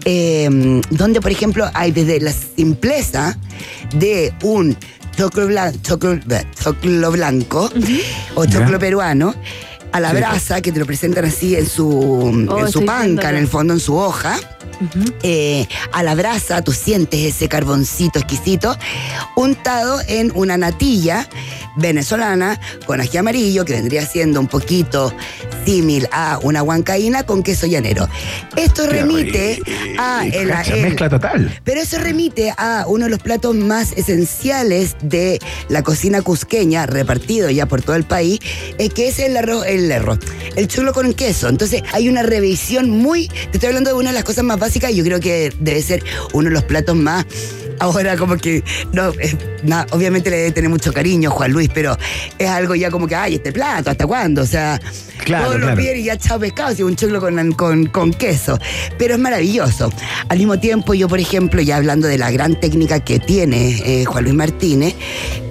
eh, 0.06 0.82
donde 0.92 1.22
por 1.22 1.32
ejemplo 1.32 1.70
hay 1.74 1.92
desde 1.92 2.20
la 2.20 2.34
simpleza 2.34 3.38
de 3.96 4.34
un 4.44 4.76
choclo, 5.16 5.48
blan- 5.48 5.82
choclo- 5.82 6.20
choclo 6.62 7.12
blanco 7.12 7.70
o 8.36 8.46
choclo 8.46 8.80
peruano, 8.80 9.34
a 9.92 10.00
la 10.00 10.10
Sí. 10.12 10.16
brasa 10.18 10.62
que 10.62 10.72
te 10.72 10.80
lo 10.80 10.86
presentan 10.86 11.26
así 11.26 11.56
en 11.56 11.68
su, 11.68 12.30
en 12.58 12.72
su 12.72 12.84
panca, 12.86 13.04
viéndolo. 13.04 13.30
en 13.30 13.36
el 13.38 13.48
fondo, 13.48 13.74
en 13.74 13.80
su 13.80 13.96
hoja 13.96 14.38
eh, 15.24 15.68
a 15.92 16.04
la 16.04 16.16
brasa, 16.16 16.62
tú 16.62 16.72
sientes 16.72 17.20
ese 17.36 17.48
carboncito 17.50 18.20
exquisito, 18.20 18.78
untado 19.36 20.00
en 20.08 20.32
una 20.36 20.58
natilla 20.58 21.28
venezolana 21.76 22.60
con 22.86 23.02
ají 23.02 23.18
amarillo, 23.18 23.66
que 23.66 23.74
vendría 23.74 24.06
siendo 24.06 24.40
un 24.40 24.48
poquito 24.48 25.14
símil 25.66 26.08
a 26.12 26.40
una 26.44 26.62
huancaína 26.62 27.24
con 27.24 27.42
queso 27.42 27.66
llanero. 27.66 28.08
Esto 28.56 28.86
remite 28.88 29.60
a 29.98 30.26
el, 30.26 30.50
Cacha, 30.50 30.76
el- 30.76 30.82
mezcla 30.84 31.10
total. 31.10 31.60
pero 31.64 31.82
eso 31.82 31.98
remite 31.98 32.54
a 32.58 32.86
uno 32.88 33.06
de 33.06 33.12
los 33.12 33.20
platos 33.20 33.56
más 33.56 33.94
esenciales 33.94 34.96
de 35.02 35.40
la 35.70 35.82
cocina 35.84 36.22
cusqueña, 36.22 36.86
repartido 36.86 37.50
ya 37.50 37.66
por 37.66 37.82
todo 37.82 37.96
el 37.96 38.04
país, 38.04 38.40
eh, 38.78 38.90
que 38.90 39.08
es 39.08 39.18
el 39.20 39.36
arroz, 39.38 39.66
el 39.66 39.92
arroz, 39.92 40.20
el 40.56 40.68
chulo 40.68 40.94
con 40.94 41.14
queso. 41.14 41.50
Entonces 41.50 41.82
hay 41.94 42.08
una 42.10 42.24
revisión 42.24 42.90
muy, 42.90 43.28
te 43.30 43.52
estoy 43.54 43.68
hablando 43.70 43.90
de 43.90 43.96
una 43.96 44.10
de 44.12 44.16
las 44.16 44.24
cosas 44.24 44.44
más 44.44 44.60
básicas 44.64 44.96
yo 44.96 45.04
creo 45.04 45.20
que 45.20 45.52
debe 45.60 45.82
ser 45.82 46.02
uno 46.32 46.48
de 46.48 46.54
los 46.54 46.64
platos 46.64 46.96
más 46.96 47.26
Ahora 47.80 48.16
como 48.18 48.38
que, 48.38 48.64
no, 48.92 49.10
eh, 49.20 49.36
na- 49.64 49.86
obviamente 49.92 50.30
le 50.30 50.38
debe 50.38 50.52
tener 50.52 50.70
mucho 50.70 50.94
cariño 50.94 51.32
Juan 51.32 51.52
Luis, 51.52 51.70
pero 51.74 51.98
es 52.38 52.48
algo 52.50 52.76
ya 52.76 52.90
como 52.92 53.08
que, 53.08 53.16
ay, 53.16 53.36
este 53.36 53.52
plato, 53.52 53.90
¿hasta 53.90 54.06
cuándo? 54.08 54.42
O 54.42 54.46
sea, 54.46 54.80
Claro, 55.24 55.46
todos 55.46 55.58
claro. 55.62 55.76
los 55.76 55.86
y 55.86 56.04
ya 56.04 56.18
chao 56.18 56.38
pescado, 56.40 56.76
si 56.76 56.84
un 56.84 56.96
choclo 56.96 57.20
con, 57.22 57.52
con, 57.54 57.86
con 57.86 58.12
queso. 58.14 58.60
Pero 58.98 59.14
es 59.14 59.20
maravilloso. 59.20 59.92
Al 60.28 60.38
mismo 60.38 60.60
tiempo, 60.60 60.94
yo, 60.94 61.08
por 61.08 61.20
ejemplo, 61.20 61.62
ya 61.62 61.78
hablando 61.78 62.08
de 62.08 62.18
la 62.18 62.30
gran 62.32 62.60
técnica 62.60 63.00
que 63.00 63.20
tiene 63.20 63.82
eh, 63.86 64.06
Juan 64.06 64.24
Luis 64.26 64.36
Martínez, 64.36 64.96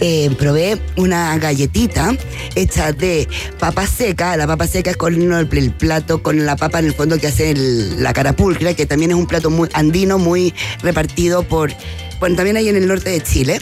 eh, 0.00 0.30
probé 0.38 0.78
una 0.96 1.38
galletita 1.38 2.14
hecha 2.54 2.92
de 2.92 3.26
papa 3.58 3.86
seca. 3.86 4.36
La 4.36 4.46
papa 4.46 4.66
seca 4.66 4.90
es 4.90 4.96
con 4.96 5.14
el, 5.14 5.48
el 5.52 5.70
plato 5.72 6.22
con 6.22 6.44
la 6.44 6.56
papa 6.56 6.78
en 6.80 6.86
el 6.86 6.94
fondo 6.94 7.18
que 7.18 7.28
hace 7.28 7.50
el- 7.52 8.02
la 8.02 8.12
carapulcra, 8.12 8.74
que 8.74 8.84
también 8.84 9.12
es 9.12 9.16
un 9.16 9.26
plato 9.26 9.48
muy 9.50 9.68
andino, 9.72 10.18
muy 10.18 10.52
repartido 10.82 11.42
por. 11.44 11.72
Bueno, 12.22 12.36
también 12.36 12.56
hay 12.56 12.68
en 12.68 12.76
el 12.76 12.86
norte 12.86 13.10
de 13.10 13.20
Chile. 13.20 13.60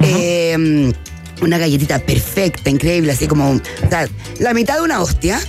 Eh, 0.00 0.92
una 1.40 1.56
galletita 1.56 1.98
perfecta, 1.98 2.68
increíble, 2.68 3.12
así 3.12 3.26
como 3.26 3.52
o 3.52 3.60
sea, 3.88 4.06
la 4.40 4.52
mitad 4.52 4.74
de 4.76 4.82
una 4.82 5.00
hostia 5.00 5.40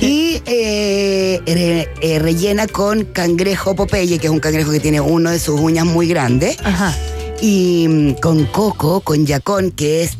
Y 0.00 0.42
eh, 0.46 1.40
re- 1.46 1.88
eh, 2.00 2.18
rellena 2.18 2.66
con 2.66 3.04
cangrejo 3.04 3.76
Popeye, 3.76 4.18
que 4.18 4.26
es 4.26 4.32
un 4.32 4.40
cangrejo 4.40 4.72
que 4.72 4.80
tiene 4.80 5.00
uno 5.00 5.30
de 5.30 5.38
sus 5.38 5.60
uñas 5.60 5.86
muy 5.86 6.08
grande. 6.08 6.56
Ajá. 6.64 6.92
Y 7.40 7.86
mm, 7.88 8.12
con 8.14 8.46
coco, 8.46 9.00
con 9.02 9.24
yacón, 9.24 9.70
que 9.70 10.02
es 10.02 10.18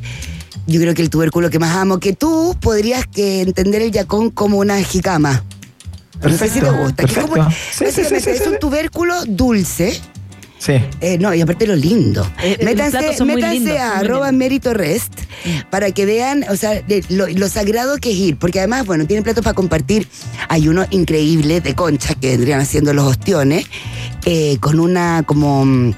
yo 0.69 0.81
creo 0.81 0.95
que 0.95 1.03
el 1.03 1.11
tubérculo 1.11 1.51
que 1.51 1.59
más 1.59 1.75
amo, 1.77 1.99
que 1.99 2.13
tú 2.13 2.57
podrías 2.61 3.09
que 3.09 3.41
entender 3.41 3.83
el 3.83 3.91
yacón 3.91 4.31
como 4.31 4.59
una 4.59 4.81
jicama. 4.85 5.43
No 6.23 6.31
sé 6.31 6.49
si 6.49 6.61
te 6.61 6.67
Perfecto, 6.67 6.77
gusta. 6.77 7.05
que 7.07 7.11
es 7.13 7.19
como- 7.19 7.35
perfecto. 7.35 7.57
Sí, 7.73 7.79
sí, 7.79 7.85
básicamente 7.87 8.21
sí, 8.21 8.37
sí, 8.37 8.43
es 8.45 8.47
un 8.49 8.59
tubérculo 8.61 9.25
dulce. 9.27 10.01
Sí. 10.61 10.75
Eh, 11.01 11.17
no, 11.19 11.35
y 11.35 11.41
aparte 11.41 11.67
lo 11.67 11.75
lindo. 11.75 12.23
Eh, 12.43 12.53
eh, 12.53 12.57
los 12.59 13.27
métanse 13.27 13.51
lindos, 13.51 13.79
a 13.79 13.99
arroba 13.99 14.31
mérito 14.31 14.75
rest 14.75 15.11
para 15.71 15.91
que 15.91 16.05
vean, 16.05 16.45
o 16.51 16.57
sea, 16.57 16.83
de 16.83 17.03
lo, 17.09 17.27
lo 17.29 17.49
sagrado 17.49 17.97
que 17.97 18.11
es 18.11 18.17
ir. 18.17 18.37
Porque 18.37 18.59
además, 18.59 18.85
bueno, 18.85 19.07
tienen 19.07 19.25
platos 19.25 19.43
para 19.43 19.55
compartir. 19.55 20.07
Hay 20.51 20.69
uno 20.69 20.85
increíble 20.91 21.63
de 21.63 21.75
concha 21.75 22.15
que 22.15 22.29
vendrían 22.29 22.61
haciendo 22.61 22.93
los 22.93 23.07
ostiones, 23.07 23.65
eh, 24.27 24.59
con 24.61 24.81
una, 24.81 25.23
como, 25.25 25.65
mm, 25.65 25.95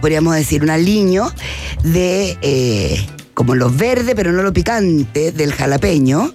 podríamos 0.00 0.34
decir, 0.34 0.62
un 0.62 0.70
aliño 0.70 1.30
de... 1.84 3.06
como 3.36 3.54
lo 3.54 3.68
verde, 3.68 4.14
pero 4.14 4.32
no 4.32 4.42
lo 4.42 4.50
picante 4.50 5.30
del 5.30 5.52
jalapeño, 5.52 6.32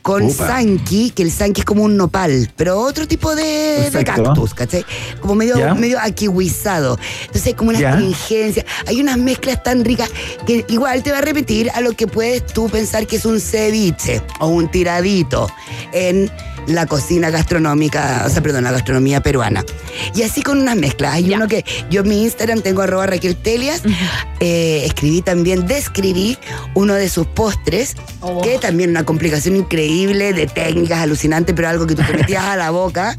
con 0.00 0.30
sanki, 0.30 1.10
que 1.10 1.24
el 1.24 1.32
sanki 1.32 1.62
es 1.62 1.64
como 1.64 1.82
un 1.82 1.96
nopal, 1.96 2.52
pero 2.54 2.78
otro 2.78 3.08
tipo 3.08 3.34
de, 3.34 3.90
de 3.90 4.04
cactus, 4.04 4.54
¿cachai? 4.54 4.86
Como 5.20 5.34
medio, 5.34 5.74
medio 5.74 5.98
aquihuizado. 6.00 7.00
Entonces 7.22 7.48
hay 7.48 7.54
como 7.54 7.70
una 7.70 7.90
astringencia. 7.90 8.64
Hay 8.86 9.00
unas 9.00 9.18
mezclas 9.18 9.60
tan 9.64 9.84
ricas 9.84 10.08
que 10.46 10.64
igual 10.68 11.02
te 11.02 11.10
va 11.10 11.18
a 11.18 11.22
repetir 11.22 11.68
a 11.74 11.80
lo 11.80 11.94
que 11.94 12.06
puedes 12.06 12.46
tú 12.46 12.68
pensar 12.68 13.08
que 13.08 13.16
es 13.16 13.24
un 13.24 13.40
ceviche 13.40 14.22
o 14.38 14.46
un 14.46 14.70
tiradito 14.70 15.50
en 15.92 16.30
la 16.66 16.86
cocina 16.86 17.30
gastronómica, 17.30 18.24
o 18.26 18.30
sea, 18.30 18.42
perdón, 18.42 18.64
la 18.64 18.72
gastronomía 18.72 19.20
peruana. 19.22 19.64
Y 20.14 20.22
así 20.22 20.42
con 20.42 20.58
unas 20.60 20.76
mezclas. 20.76 21.14
Hay 21.14 21.32
uno 21.32 21.46
que 21.48 21.64
yo 21.90 22.02
en 22.02 22.08
mi 22.08 22.22
Instagram 22.24 22.60
tengo 22.60 22.82
arroba 22.82 23.06
Raquel 23.06 23.36
Telias, 23.36 23.82
eh, 24.40 24.82
escribí 24.84 25.22
también, 25.22 25.66
describí 25.66 26.38
uno 26.74 26.94
de 26.94 27.08
sus 27.08 27.26
postres, 27.26 27.94
Oh. 28.20 28.40
que 28.40 28.58
también 28.58 28.90
una 28.90 29.04
complicación 29.04 29.54
increíble 29.56 30.32
de 30.32 30.46
técnicas 30.46 30.98
alucinantes, 31.00 31.54
pero 31.54 31.68
algo 31.68 31.86
que 31.86 31.94
tú 31.94 32.02
te 32.02 32.12
metías 32.16 32.44
a 32.44 32.56
la 32.56 32.70
boca. 32.70 33.16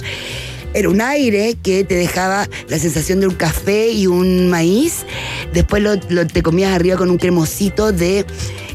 Era 0.73 0.89
un 0.89 0.99
aire 1.01 1.55
que 1.63 1.83
te 1.85 1.95
dejaba 1.95 2.47
la 2.67 2.77
sensación 2.77 3.19
de 3.21 3.27
un 3.27 3.35
café 3.35 3.89
y 3.89 4.05
un 4.05 4.49
maíz. 4.49 5.05
Después 5.53 5.81
lo, 5.81 5.95
lo- 6.09 6.27
te 6.27 6.43
comías 6.43 6.73
arriba 6.75 6.97
con 6.97 7.09
un 7.09 7.17
cremosito 7.17 7.91
de 7.93 8.25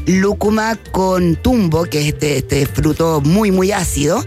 lúcuma 0.05 0.77
con 0.91 1.35
tumbo, 1.35 1.85
que 1.85 1.99
es 2.01 2.05
este, 2.07 2.37
este 2.37 2.65
fruto 2.65 3.21
muy, 3.21 3.51
muy 3.51 3.71
ácido. 3.71 4.23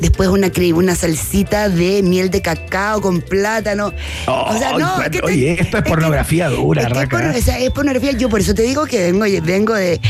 Después 0.00 0.28
una, 0.28 0.50
una 0.74 0.94
salsita 0.94 1.68
de 1.68 2.02
miel 2.02 2.30
de 2.30 2.42
cacao 2.42 3.00
con 3.00 3.20
plátano. 3.22 3.92
o 4.26 4.58
sea, 4.58 4.72
no, 4.78 4.96
Ay, 4.96 5.02
es 5.04 5.10
que 5.10 5.18
te- 5.20 5.24
oye, 5.26 5.52
esto 5.60 5.78
es 5.78 5.84
que- 5.84 5.88
pornografía 5.90 6.48
dura, 6.48 6.82
es 6.82 6.86
que 6.88 6.92
es, 6.92 6.98
Raca. 7.10 7.34
o 7.38 7.42
sea, 7.42 7.58
es 7.58 7.70
pornografía. 7.70 8.12
Yo 8.12 8.28
por 8.28 8.40
eso 8.40 8.54
te 8.54 8.62
digo 8.62 8.86
que 8.86 9.12
vengo, 9.12 9.24
vengo 9.44 9.74
de. 9.74 10.00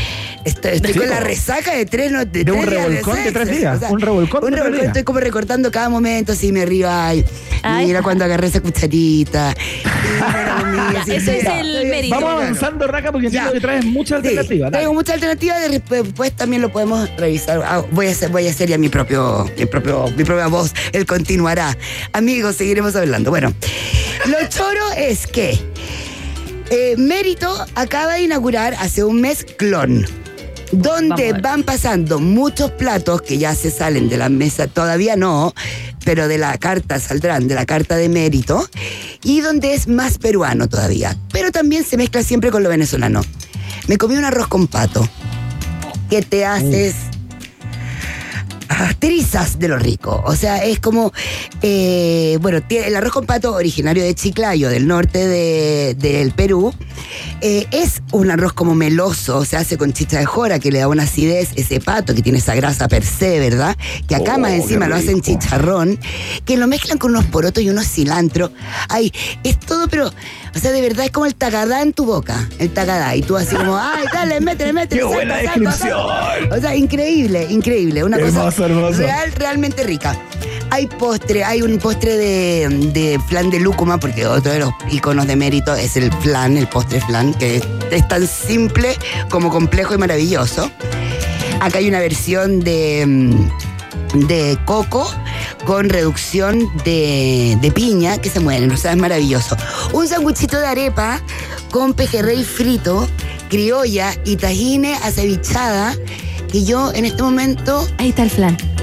Estoy, 0.45 0.73
estoy 0.73 0.93
Sí, 0.93 0.99
con 0.99 1.09
la 1.09 1.19
resaca 1.21 1.73
de 1.75 1.85
tres, 1.87 2.11
no- 2.11 2.23
de 2.23 2.43
De 2.43 2.51
un 2.51 2.61
tres 2.61 2.71
días 2.71 2.85
revolcón 2.87 3.23
de 3.23 3.31
tres 3.31 3.49
días, 3.49 3.79
un 3.89 3.99
revolcón 3.99 4.43
un 4.43 4.51
de 4.51 4.55
tres 4.57 4.63
revolcón. 4.63 4.73
días. 4.73 4.87
Estoy 4.87 5.03
como 5.03 5.19
recortando 5.19 5.71
cada 5.71 5.89
momento, 5.89 6.33
así 6.33 6.51
me 6.51 6.65
río. 6.65 6.87
Ay, 6.91 7.25
Ay. 7.63 7.87
mira 7.87 8.03
cuando 8.03 8.23
agarré 8.25 8.47
esa 8.47 8.59
cucharita. 8.59 9.55
Mira, 10.15 10.63
mira, 10.71 10.93
Ya, 10.93 11.03
sí, 11.05 11.11
ese 11.15 11.31
sí, 11.41 11.47
es 11.47 11.59
el 11.59 11.87
mérito. 11.87 12.15
Vamos 12.15 12.31
avanzando, 12.31 12.87
Raca, 12.87 13.11
porque 13.11 13.27
entiendo 13.27 13.51
que 13.53 13.59
traes 13.59 13.85
muchas 13.85 14.21
Sí, 14.21 14.27
alternativas. 14.29 14.71
dale. 14.71 14.83
Muchas 15.05 15.21
alternativas, 15.21 15.61
de- 15.69 16.01
después 16.01 16.31
también 16.35 16.63
lo 16.63 16.71
podemos 16.71 17.07
revisar. 17.15 17.61
Ah, 17.63 17.85
voy, 17.91 18.07
a 18.07 18.11
hacer, 18.11 18.29
voy 18.29 18.47
a 18.47 18.49
hacer 18.49 18.69
ya 18.69 18.79
mi 18.79 18.89
propio, 18.89 19.47
mi 19.55 19.67
propio, 19.67 20.07
mi 20.17 20.23
propia 20.23 20.47
voz, 20.47 20.73
él 20.93 21.05
continuará. 21.05 21.77
Amigos, 22.11 22.55
seguiremos 22.55 22.95
hablando. 22.95 23.29
Bueno, 23.29 23.53
lo 24.25 24.49
choro 24.49 24.81
es 24.97 25.27
que 25.27 25.59
eh, 26.71 26.95
Mérito 26.97 27.55
acaba 27.75 28.15
de 28.15 28.21
inaugurar 28.23 28.73
hace 28.79 29.03
un 29.03 29.21
mes 29.21 29.45
Clon. 29.45 30.07
Donde 30.71 31.33
van 31.33 31.61
pasando 31.61 32.19
muchos 32.19 32.71
platos 32.71 33.21
que 33.21 33.37
ya 33.37 33.53
se 33.53 33.69
salen 33.69 34.09
de 34.09 34.17
la 34.17 34.29
mesa, 34.29 34.65
todavía 34.65 35.15
no, 35.15 35.53
pero 36.03 36.27
de 36.27 36.39
la 36.39 36.57
carta 36.57 36.99
saldrán, 36.99 37.47
de 37.47 37.53
la 37.53 37.67
carta 37.67 37.95
de 37.95 38.09
mérito, 38.09 38.67
y 39.23 39.41
donde 39.41 39.75
es 39.75 39.87
más 39.87 40.17
peruano 40.17 40.67
todavía. 40.67 41.15
Pero 41.31 41.51
también 41.51 41.85
se 41.85 41.95
mezcla 41.95 42.23
siempre 42.23 42.49
con 42.49 42.63
lo 42.63 42.69
venezolano. 42.69 43.21
Me 43.87 43.97
comí 43.97 44.15
un 44.15 44.25
arroz 44.25 44.47
con 44.47 44.67
pato, 44.67 45.07
que 46.09 46.21
te 46.23 46.45
haces 46.45 46.95
ah, 48.69 48.91
trizas 48.97 49.59
de 49.59 49.67
lo 49.67 49.77
rico. 49.77 50.23
O 50.25 50.35
sea, 50.35 50.63
es 50.63 50.79
como, 50.79 51.13
eh, 51.61 52.37
bueno, 52.41 52.61
el 52.69 52.95
arroz 52.95 53.13
con 53.13 53.25
pato 53.25 53.53
originario 53.53 54.03
de 54.03 54.15
Chiclayo, 54.15 54.69
del 54.69 54.87
norte 54.87 55.27
de- 55.27 55.95
del 55.99 56.31
Perú, 56.31 56.73
eh, 57.41 57.67
es 57.71 58.01
un 58.11 58.31
arroz 58.31 58.53
como 58.53 58.73
meloso, 58.73 59.45
se 59.45 59.55
hace 59.55 59.77
con 59.77 59.93
chicha 59.93 60.17
de 60.17 60.25
jora, 60.25 60.57
que 60.57 60.71
le 60.71 60.79
da 60.79 60.87
una 60.87 61.03
acidez, 61.03 61.49
ese 61.55 61.79
pato 61.79 62.15
que 62.15 62.23
tiene 62.23 62.39
esa 62.39 62.55
grasa 62.55 62.87
per 62.87 63.05
se, 63.05 63.39
¿verdad? 63.39 63.77
Que 64.07 64.15
acá 64.15 64.33
Oh, 64.35 64.39
más 64.39 64.51
encima 64.53 64.87
lo 64.87 64.95
hacen 64.95 65.21
chicharrón, 65.21 65.99
que 66.43 66.57
lo 66.57 66.65
mezclan 66.67 66.97
con 66.97 67.11
unos 67.11 67.25
porotos 67.25 67.61
y 67.63 67.69
unos 67.69 67.87
cilantro. 67.87 68.51
Ay, 68.89 69.13
es 69.43 69.59
todo, 69.59 69.87
pero, 69.87 70.11
o 70.55 70.59
sea, 70.59 70.71
de 70.71 70.81
verdad 70.81 71.05
es 71.05 71.11
como 71.11 71.25
el 71.25 71.35
tagadá 71.35 71.81
en 71.81 71.91
tu 71.91 72.05
boca, 72.05 72.47
el 72.59 72.69
tagadá, 72.71 73.15
y 73.15 73.21
tú 73.21 73.35
así 73.35 73.55
como, 73.55 73.77
ay, 73.77 74.05
dale, 74.13 74.39
métele, 74.39 74.71
métele. 74.71 75.01
¡Qué 75.01 75.05
buena 75.07 75.37
descripción! 75.37 75.99
O 76.51 76.57
sea, 76.61 76.75
increíble, 76.75 77.47
increíble. 77.49 78.03
Una 78.03 78.17
Hermoso, 78.17 78.45
cosa 78.45 78.65
hermoso. 78.65 78.99
real, 78.99 79.31
realmente 79.33 79.83
rica. 79.83 80.17
Hay 80.71 80.87
postre, 80.87 81.43
hay 81.43 81.61
un 81.61 81.77
postre 81.77 82.17
de, 82.17 82.69
de 82.93 83.19
flan 83.27 83.49
de 83.49 83.59
lúcuma, 83.59 83.99
porque 83.99 84.25
otro 84.25 84.51
de 84.51 84.59
los 84.59 84.71
iconos 84.91 85.27
de 85.27 85.35
mérito 85.35 85.75
es 85.75 85.95
el 85.97 86.11
flan, 86.21 86.57
el 86.57 86.67
postre 86.67 87.01
flan, 87.01 87.33
que 87.33 87.61
es 87.91 88.07
tan 88.07 88.25
simple 88.27 88.95
como 89.29 89.49
complejo 89.51 89.93
y 89.93 89.97
maravilloso. 89.97 90.71
Acá 91.61 91.77
hay 91.79 91.87
una 91.87 91.99
versión 91.99 92.61
de, 92.61 93.03
mm, 93.05 93.49
de 94.21 94.57
coco 94.65 95.09
con 95.65 95.89
reducción 95.89 96.59
de, 96.83 97.57
de 97.61 97.71
piña 97.71 98.17
que 98.17 98.29
se 98.29 98.39
mueren, 98.39 98.71
o 98.71 98.77
sea, 98.77 98.91
es 98.91 98.97
maravilloso. 98.97 99.55
Un 99.93 100.07
sanguchito 100.07 100.57
de 100.57 100.67
arepa 100.67 101.21
con 101.71 101.93
pejerrey 101.93 102.43
frito, 102.43 103.07
criolla 103.49 104.13
y 104.25 104.37
tajine 104.37 104.95
acevichada, 104.95 105.95
que 106.51 106.63
yo 106.63 106.93
en 106.93 107.05
este 107.05 107.21
momento 107.21 107.87
Ahí 107.97 108.09
está 108.09 108.23
el 108.23 108.29
flan. 108.29 108.74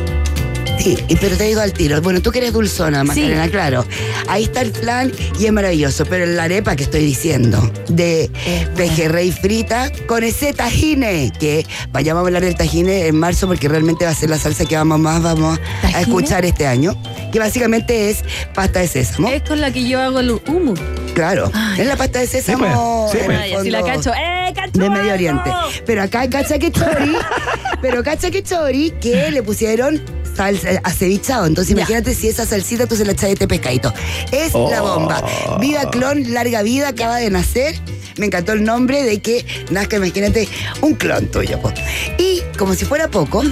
Sí, 0.83 0.97
pero 1.21 1.37
te 1.37 1.45
digo 1.45 1.61
al 1.61 1.73
tiro. 1.73 2.01
Bueno, 2.03 2.21
tú 2.21 2.31
que 2.33 2.38
eres 2.38 2.53
dulzona, 2.53 3.05
Magdalena, 3.05 3.45
Sí. 3.45 3.51
claro. 3.51 3.85
Ahí 4.27 4.45
está 4.45 4.62
el 4.62 4.73
flan 4.73 5.12
y 5.38 5.47
es 5.47 5.53
maravilloso. 5.53 6.05
Pero 6.07 6.27
la 6.27 6.45
arepa 6.45 6.75
que 6.75 6.83
estoy 6.85 7.05
diciendo, 7.05 7.71
de 7.88 8.31
pejerrey 8.77 9.31
frita 9.31 9.90
con 10.07 10.25
ese 10.25 10.53
tajine, 10.53 11.33
que 11.38 11.64
vayamos 11.92 12.23
a 12.23 12.27
hablar 12.27 12.42
del 12.42 12.57
tajine 12.57 13.07
en 13.07 13.16
marzo 13.16 13.47
porque 13.47 13.68
realmente 13.68 14.05
va 14.05 14.11
a 14.11 14.14
ser 14.14 14.31
la 14.31 14.38
salsa 14.38 14.64
que 14.64 14.77
vamos 14.77 14.99
más 14.99 15.23
vamos 15.23 15.61
a 15.83 16.01
escuchar 16.01 16.45
este 16.45 16.66
año, 16.66 16.97
que 17.31 17.38
básicamente 17.38 18.11
es 18.11 18.25
pasta 18.55 18.81
de 18.81 18.88
sésamo. 18.88 19.29
Es 19.29 19.42
con 19.42 19.61
la 19.61 19.71
que 19.73 19.87
yo 19.88 20.01
hago 20.01 20.18
el 20.21 20.31
humo. 20.33 20.75
Claro, 21.14 21.53
es 21.79 21.87
la 21.87 21.97
pasta 21.97 22.18
de 22.21 22.27
sésamo. 22.27 23.09
Sí, 23.12 23.18
pues, 23.25 23.38
sí, 23.38 23.47
en 23.47 23.53
pues. 23.53 23.62
Ay, 23.62 23.71
la 23.71 23.83
cacho. 23.83 24.11
¡Eh, 24.14 24.53
cacho! 24.55 24.81
de 24.81 24.90
Medio! 24.90 25.12
Oriente. 25.12 25.51
Pero 25.87 26.03
acá 26.03 26.29
cacha 26.29 26.59
que 26.59 26.73
chori, 26.73 27.12
pero 27.83 28.03
cacha 28.03 28.31
que 28.31 28.42
chori 28.42 28.92
que 29.01 29.31
le 29.31 29.42
pusieron 29.42 30.03
salsa 30.37 30.81
acevichado. 30.85 31.47
Entonces 31.47 31.73
imagínate 31.73 32.14
si 32.14 32.29
esa 32.29 32.47
salsita 32.47 32.87
tú 32.87 32.97
se 32.97 33.05
la 33.05 33.12
echas 33.12 33.27
de 33.29 33.33
este 33.33 33.49
pescadito. 33.49 33.92
Es 34.31 34.53
la 34.55 34.81
bomba. 34.81 35.23
Viva 35.61 35.90
clon, 35.90 36.33
larga 36.33 36.62
vida, 36.62 36.88
acaba 36.88 37.16
de 37.16 37.31
nacer. 37.31 37.75
Me 38.18 38.27
encantó 38.27 38.53
el 38.53 38.62
nombre 38.62 39.03
de 39.05 39.21
que 39.21 39.47
nazca, 39.71 39.97
imagínate, 39.97 40.47
un 40.83 40.95
clon 40.95 41.27
tuyo. 41.31 41.59
po. 41.61 41.73
Y 42.18 42.42
como 42.59 42.75
si 42.75 42.85
fuera 42.85 43.09
poco, 43.09 43.42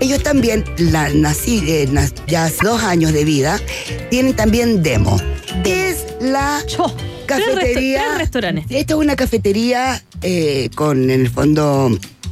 ellos 0.00 0.22
también, 0.22 0.64
la, 0.78 1.08
nací, 1.08 1.62
eh, 1.66 1.88
ya 2.28 2.44
hace 2.44 2.58
dos 2.64 2.80
años 2.84 3.12
de 3.12 3.24
vida, 3.24 3.60
tienen 4.10 4.34
también 4.34 4.84
demo. 4.84 5.20
Que 5.64 5.90
es 5.90 6.04
la 6.20 6.60
resto- 6.64 6.94
cafetería. 7.26 8.02
tres 8.06 8.18
restaurantes. 8.18 8.64
Esta 8.68 8.94
es 8.94 8.98
una 9.00 9.16
cafetería 9.16 10.00
eh, 10.22 10.70
con, 10.76 11.10
en 11.10 11.20
el 11.22 11.30
fondo, 11.30 11.90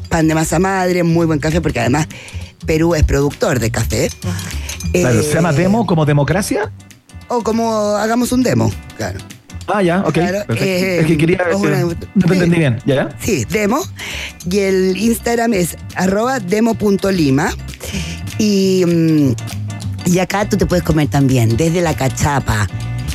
pan 0.08 0.28
de 0.28 0.34
masa 0.36 0.60
madre, 0.60 1.02
muy 1.02 1.26
buen 1.26 1.40
café, 1.40 1.60
porque 1.60 1.80
además 1.80 2.06
Perú 2.66 2.94
es 2.94 3.02
productor 3.04 3.58
de 3.60 3.70
café. 3.70 4.10
Claro, 4.92 5.20
Eh, 5.20 5.22
¿Se 5.22 5.34
llama 5.34 5.52
demo 5.52 5.86
como 5.86 6.04
democracia? 6.04 6.70
O 7.28 7.42
como 7.42 7.96
hagamos 7.96 8.30
un 8.32 8.42
demo, 8.42 8.70
claro. 8.96 9.18
Ah, 9.68 9.80
ya, 9.80 10.00
ok. 10.00 10.12
Claro, 10.12 10.38
eh, 10.56 10.98
es 11.00 11.06
que 11.06 11.16
quería. 11.16 11.38
o 11.54 11.58
una- 11.58 11.80
no 11.82 12.26
te 12.26 12.34
entendí 12.34 12.58
bien, 12.58 12.78
¿ya? 12.84 13.08
Sí, 13.20 13.44
demo. 13.48 13.80
Y 14.50 14.58
el 14.58 14.96
Instagram 14.96 15.54
es 15.54 15.76
arroba 15.94 16.40
demo.lima. 16.40 17.50
Y, 18.38 18.84
mm, 18.86 19.34
y 20.06 20.18
acá 20.18 20.48
tú 20.48 20.56
te 20.56 20.66
puedes 20.66 20.82
comer 20.84 21.08
también, 21.08 21.56
desde 21.56 21.80
la 21.80 21.94
cachapa, 21.94 22.66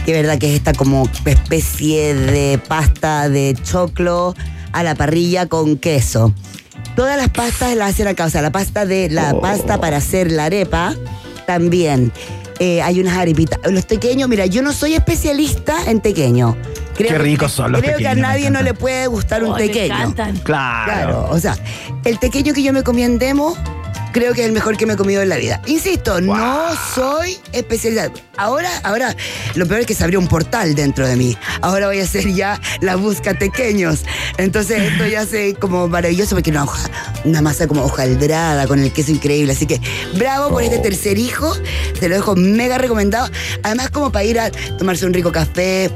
que 0.06 0.14
verdad 0.14 0.38
que 0.40 0.50
es 0.50 0.56
esta 0.56 0.74
como 0.74 1.08
especie 1.26 2.16
de 2.16 2.58
pasta 2.66 3.28
de 3.30 3.56
choclo 3.64 4.34
a 4.72 4.84
la 4.84 4.96
parrilla 4.96 5.48
con 5.48 5.78
queso. 5.78 6.34
Todas 6.98 7.16
las 7.16 7.30
pastas 7.30 7.76
las 7.78 7.92
hacen 7.92 8.08
acá, 8.08 8.26
o 8.26 8.30
sea, 8.30 8.42
la 8.42 8.52
pasta 8.52 8.86
de 8.86 9.10
la 9.10 9.34
Oh. 9.36 9.40
pasta 9.40 9.80
para 9.80 9.98
hacer 9.98 10.32
la 10.32 10.46
arepa 10.46 10.96
también. 11.46 12.12
Eh, 12.60 12.82
hay 12.82 13.00
unas 13.00 13.16
arepitas. 13.16 13.60
Los 13.72 13.86
tequeños, 13.86 14.28
mira, 14.28 14.48
yo 14.48 14.64
no 14.64 14.74
soy 14.74 14.96
especialista 14.96 15.78
en 15.86 16.02
tequeño. 16.02 16.58
Creo, 16.96 17.12
Qué 17.12 17.18
ricos 17.20 17.52
son 17.52 17.72
los 17.72 17.82
Creo 17.82 18.00
que 18.00 18.08
a 18.08 18.16
me 18.16 18.22
nadie 18.22 18.50
no 18.50 18.64
le 18.64 18.74
puede 18.74 19.06
gustar 19.06 19.44
un 19.44 19.52
Oh, 19.52 19.56
me 19.56 19.68
tequeño. 19.68 19.94
encantan. 19.94 20.38
Claro. 20.38 20.86
Claro, 20.92 21.28
o 21.30 21.40
sea, 21.40 21.56
el 22.04 22.18
tequeño 22.18 22.56
que 22.56 22.64
yo 22.64 22.74
me 22.74 22.82
comí 22.82 23.04
en 23.04 23.20
demo, 23.20 23.56
creo 24.12 24.34
que 24.34 24.41
es 24.41 24.48
el 24.48 24.54
mejor 24.54 24.78
que 24.78 24.86
me 24.86 24.93
he 24.93 24.98
comido 24.98 25.22
en 25.22 25.30
la 25.30 25.38
vida. 25.38 25.62
Insisto, 25.65 26.22
no 26.22 26.70
soy 26.96 27.38
especialista. 27.52 28.12
Ahora, 28.38 28.70
ahora, 28.84 29.15
lo 29.56 29.65
peor 29.67 29.82
es 29.82 29.88
que 29.88 29.93
se 29.93 30.04
abrió 30.04 30.20
un 30.20 30.28
portal 30.28 30.76
dentro 30.76 31.08
de 31.08 31.15
mí. 31.15 31.38
Ahora 31.62 31.88
voy 31.88 32.00
a 32.00 32.04
hacer 32.04 32.32
ya 32.34 32.60
la 32.82 32.96
busca 32.96 33.38
tequeños. 33.38 34.04
Entonces 34.38 34.82
esto 34.82 35.08
ya 35.08 35.26
se 35.26 35.56
como 35.56 35.88
maravilloso 35.88 36.36
porque 36.36 36.52
una 36.52 36.63
hoja, 36.63 36.89
una 37.24 37.41
masa 37.41 37.67
como 37.67 37.84
hojaldrada 37.84 38.67
con 38.67 38.80
el 38.80 38.91
queso 38.91 39.12
increíble. 39.12 39.54
Así 39.54 39.65
que 39.65 39.82
bravo 40.15 40.50
por 40.50 40.63
este 40.63 40.80
tercer 40.80 41.17
hijo. 41.17 41.56
Te 42.00 42.10
lo 42.10 42.15
dejo 42.15 42.36
mega 42.36 42.78
recomendado. 42.78 43.30
Además, 43.63 43.89
como 43.89 44.12
para 44.12 44.26
ir 44.26 44.39
a 44.39 44.52
tomarse 44.52 45.06
un 45.06 45.13
rico 45.13 45.32
café. 45.32 45.91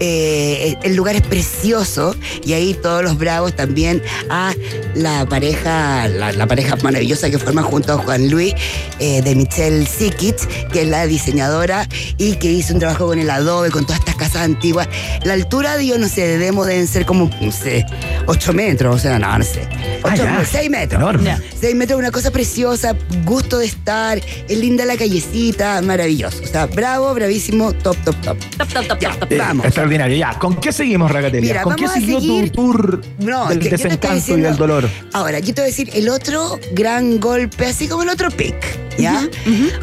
Eh, 0.00 0.76
el 0.82 0.96
lugar 0.96 1.16
es 1.16 1.22
precioso 1.22 2.16
y 2.44 2.52
ahí 2.52 2.74
todos 2.74 3.02
los 3.02 3.16
bravos 3.18 3.54
también 3.54 4.02
a 4.28 4.52
la 4.94 5.26
pareja, 5.26 6.08
la, 6.08 6.32
la 6.32 6.46
pareja 6.46 6.76
maravillosa 6.82 7.30
que 7.30 7.38
forman 7.38 7.64
junto 7.64 7.92
a 7.92 7.98
Juan 7.98 8.28
Luis 8.28 8.54
eh, 8.98 9.22
de 9.22 9.34
Michelle 9.34 9.86
Sikic, 9.86 10.68
que 10.70 10.82
es 10.82 10.88
la 10.88 11.06
diseñadora 11.06 11.88
y 12.18 12.36
que 12.36 12.50
hizo 12.50 12.74
un 12.74 12.80
trabajo 12.80 13.06
con 13.06 13.18
el 13.18 13.30
adobe, 13.30 13.70
con 13.70 13.84
todas 13.84 14.00
estas 14.00 14.16
casas 14.16 14.42
antiguas. 14.42 14.88
La 15.24 15.34
altura 15.34 15.76
de 15.76 15.86
yo 15.86 15.98
no 15.98 16.08
sé, 16.08 16.26
de 16.26 16.38
demo 16.38 16.64
deben 16.64 16.86
ser 16.86 17.06
como, 17.06 17.30
no 17.40 17.52
sé, 17.52 17.84
8 18.26 18.52
metros, 18.52 18.96
o 18.96 18.98
sea, 18.98 19.18
no, 19.18 19.38
no 19.38 19.44
sé. 19.44 19.68
Ah, 20.02 20.14
ya. 20.16 20.44
6 20.44 20.70
metros. 20.70 21.00
Enorme. 21.00 21.24
Ya. 21.24 21.40
6 21.60 21.74
metros, 21.74 21.98
una 21.98 22.10
cosa 22.10 22.30
preciosa, 22.30 22.94
gusto 23.24 23.58
de 23.58 23.66
estar, 23.66 24.20
es 24.48 24.58
linda 24.58 24.84
la 24.84 24.96
callecita, 24.96 25.80
maravilloso. 25.82 26.42
O 26.42 26.46
sea, 26.46 26.66
bravo, 26.66 27.12
bravísimo, 27.14 27.72
top, 27.72 27.96
top, 28.04 28.16
top. 28.22 28.38
Top, 28.58 28.68
top, 28.68 28.86
top, 28.86 29.00
Ya, 29.00 29.10
top, 29.10 29.20
top. 29.20 29.32
Eh, 29.32 29.38
vamos. 29.38 29.66
Extraordinario. 29.94 30.16
Ya, 30.16 30.38
¿con 30.38 30.56
qué 30.56 30.72
seguimos, 30.72 31.10
Ragatelia? 31.10 31.40
Mira, 31.48 31.62
¿Con 31.62 31.76
qué 31.76 31.88
siguió 31.88 32.20
seguir- 32.20 32.50
tu 32.52 32.72
tour 32.72 33.00
No, 33.18 33.48
del 33.48 33.60
desencanto 33.60 34.36
y 34.36 34.40
del 34.40 34.56
dolor? 34.56 34.88
Ahora, 35.12 35.38
yo 35.38 35.54
te 35.54 35.60
voy 35.60 35.62
a 35.62 35.66
decir 35.66 35.90
el 35.94 36.08
otro 36.08 36.58
gran 36.72 37.20
golpe, 37.20 37.66
así 37.66 37.86
como 37.88 38.02
el 38.02 38.08
otro 38.08 38.30
pick, 38.30 38.54
¿ya? 38.98 39.28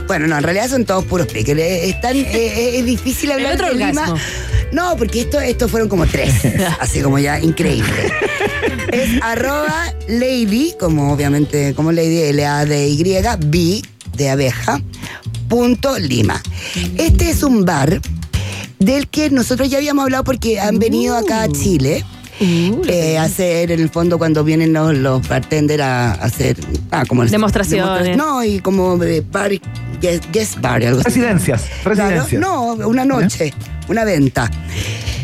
Bueno, 0.07 0.27
no, 0.27 0.37
en 0.37 0.43
realidad 0.43 0.69
son 0.69 0.85
todos 0.85 1.05
puros 1.05 1.27
pick. 1.27 1.47
Eh, 1.49 1.89
Es, 1.89 2.01
tan, 2.01 2.15
eh, 2.17 2.77
es 2.79 2.85
difícil 2.85 3.31
hablar 3.31 3.55
otro 3.55 3.67
de 3.69 3.75
Lima. 3.85 4.15
No, 4.71 4.95
porque 4.95 5.21
esto, 5.21 5.39
estos 5.39 5.69
fueron 5.69 5.89
como 5.89 6.05
tres, 6.07 6.33
así 6.79 7.01
como 7.01 7.19
ya 7.19 7.39
increíble. 7.39 7.91
es 8.91 9.21
arroba 9.21 9.93
lady, 10.07 10.73
como 10.79 11.11
obviamente, 11.13 11.73
como 11.73 11.91
lady, 11.91 12.19
L-A-D-Y, 12.21 13.03
B 13.45 13.81
de 14.15 14.29
abeja, 14.29 14.81
punto 15.49 15.97
Lima. 15.99 16.41
Este 16.97 17.29
es 17.31 17.43
un 17.43 17.65
bar 17.65 17.99
del 18.81 19.07
que 19.07 19.29
nosotros 19.29 19.69
ya 19.69 19.77
habíamos 19.77 20.03
hablado 20.03 20.23
porque 20.23 20.59
han 20.59 20.79
venido 20.79 21.15
acá 21.15 21.43
a 21.43 21.47
Chile. 21.49 22.03
Uh, 22.39 22.81
eh, 22.87 23.19
a 23.19 23.23
hacer 23.23 23.71
en 23.71 23.79
el 23.79 23.89
fondo 23.89 24.17
cuando 24.17 24.43
vienen 24.43 24.73
los, 24.73 24.95
los 24.97 25.27
bartenders 25.27 25.83
a, 25.83 26.13
hacer 26.13 26.57
ah, 26.89 27.03
como 27.07 27.23
Demostraciones. 27.23 27.85
demostra- 28.03 28.15
no 28.15 28.43
y 28.43 28.59
como 28.61 29.01
eh, 29.03 29.23
bar 29.31 29.51
guest, 30.01 30.23
guest 30.33 30.59
bar 30.59 30.83
algo 30.83 31.01
así. 31.01 31.19
Residencias, 31.21 31.61
Claro, 31.83 32.01
residencias. 32.01 32.41
no 32.41 32.73
una 32.87 33.05
noche 33.05 33.53
una 33.89 34.05
venta 34.05 34.49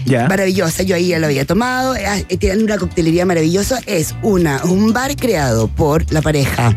Ya. 0.06 0.28
maravillosa 0.28 0.84
yo 0.84 0.96
ahí 0.96 1.08
ya 1.08 1.18
lo 1.18 1.26
había 1.26 1.44
tomado 1.46 1.94
ah, 1.94 2.20
eh, 2.30 2.38
tienen 2.38 2.62
una 2.62 2.78
coctelería 2.78 3.26
maravillosa 3.26 3.80
es 3.88 4.14
una 4.22 4.64
un 4.66 4.94
bar 4.94 5.16
creado 5.16 5.70
por 5.70 6.06
la 6.14 6.22
pareja 6.22 6.76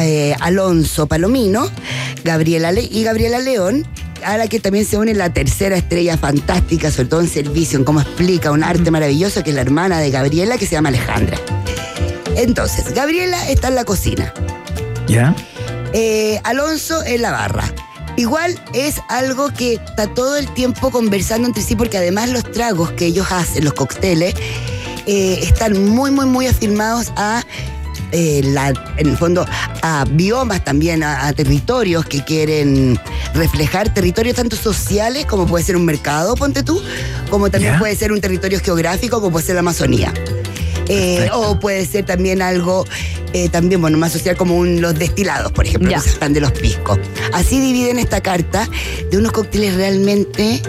eh, 0.00 0.34
Alonso 0.40 1.06
Palomino 1.06 1.70
Gabriela 2.24 2.72
Le- 2.72 2.88
y 2.90 3.04
Gabriela 3.04 3.38
León 3.38 3.86
a 4.24 4.38
la 4.38 4.48
que 4.48 4.60
también 4.60 4.84
se 4.84 4.96
une 4.96 5.14
la 5.14 5.32
tercera 5.32 5.76
estrella 5.76 6.16
fantástica, 6.16 6.90
sobre 6.90 7.08
todo 7.08 7.20
en 7.20 7.28
servicio, 7.28 7.78
en 7.78 7.84
cómo 7.84 8.00
explica 8.00 8.50
un 8.50 8.64
arte 8.64 8.90
maravilloso, 8.90 9.42
que 9.42 9.50
es 9.50 9.56
la 9.56 9.62
hermana 9.62 10.00
de 10.00 10.10
Gabriela, 10.10 10.58
que 10.58 10.66
se 10.66 10.72
llama 10.72 10.88
Alejandra. 10.88 11.38
Entonces, 12.36 12.92
Gabriela 12.94 13.48
está 13.48 13.68
en 13.68 13.74
la 13.76 13.84
cocina. 13.84 14.32
Ya. 15.06 15.34
Eh, 15.92 16.40
Alonso 16.44 17.04
en 17.04 17.22
la 17.22 17.30
barra. 17.30 17.64
Igual 18.16 18.60
es 18.72 19.00
algo 19.08 19.52
que 19.52 19.74
está 19.74 20.06
todo 20.12 20.36
el 20.36 20.52
tiempo 20.54 20.90
conversando 20.90 21.46
entre 21.46 21.62
sí, 21.62 21.76
porque 21.76 21.98
además 21.98 22.30
los 22.30 22.50
tragos 22.50 22.92
que 22.92 23.06
ellos 23.06 23.30
hacen, 23.30 23.64
los 23.64 23.74
cócteles, 23.74 24.34
eh, 25.06 25.40
están 25.42 25.84
muy, 25.88 26.10
muy, 26.10 26.26
muy 26.26 26.46
afirmados 26.46 27.12
a, 27.16 27.42
eh, 28.14 28.40
la, 28.44 28.72
en 28.96 29.08
el 29.08 29.16
fondo, 29.18 29.44
a 29.82 30.04
biomas 30.08 30.64
también, 30.64 31.02
a, 31.02 31.26
a 31.26 31.32
territorios 31.32 32.06
que 32.06 32.24
quieren 32.24 32.98
reflejar, 33.34 33.92
territorios 33.92 34.36
tanto 34.36 34.56
sociales 34.56 35.26
como 35.26 35.46
puede 35.46 35.64
ser 35.64 35.76
un 35.76 35.84
mercado, 35.84 36.34
ponte 36.36 36.62
tú, 36.62 36.80
como 37.28 37.50
también 37.50 37.78
puede 37.78 37.96
ser 37.96 38.12
un 38.12 38.20
territorio 38.20 38.60
geográfico 38.60 39.20
como 39.20 39.32
puede 39.32 39.44
ser 39.46 39.56
la 39.56 39.60
Amazonía. 39.60 40.12
Eh, 40.86 41.28
o 41.32 41.58
puede 41.58 41.86
ser 41.86 42.04
también 42.04 42.42
algo 42.42 42.84
eh, 43.32 43.48
también 43.48 43.80
bueno 43.80 43.96
más 43.96 44.12
social 44.12 44.36
como 44.36 44.54
un- 44.56 44.82
los 44.82 44.94
destilados, 44.98 45.50
por 45.50 45.66
ejemplo, 45.66 45.90
Ya. 45.90 45.98
que 46.00 46.10
están 46.10 46.32
de 46.34 46.40
los 46.42 46.52
piscos. 46.52 46.98
Así 47.32 47.58
dividen 47.58 47.98
esta 47.98 48.20
carta 48.20 48.68
de 49.10 49.16
unos 49.16 49.32
cócteles 49.32 49.74
realmente 49.76 50.60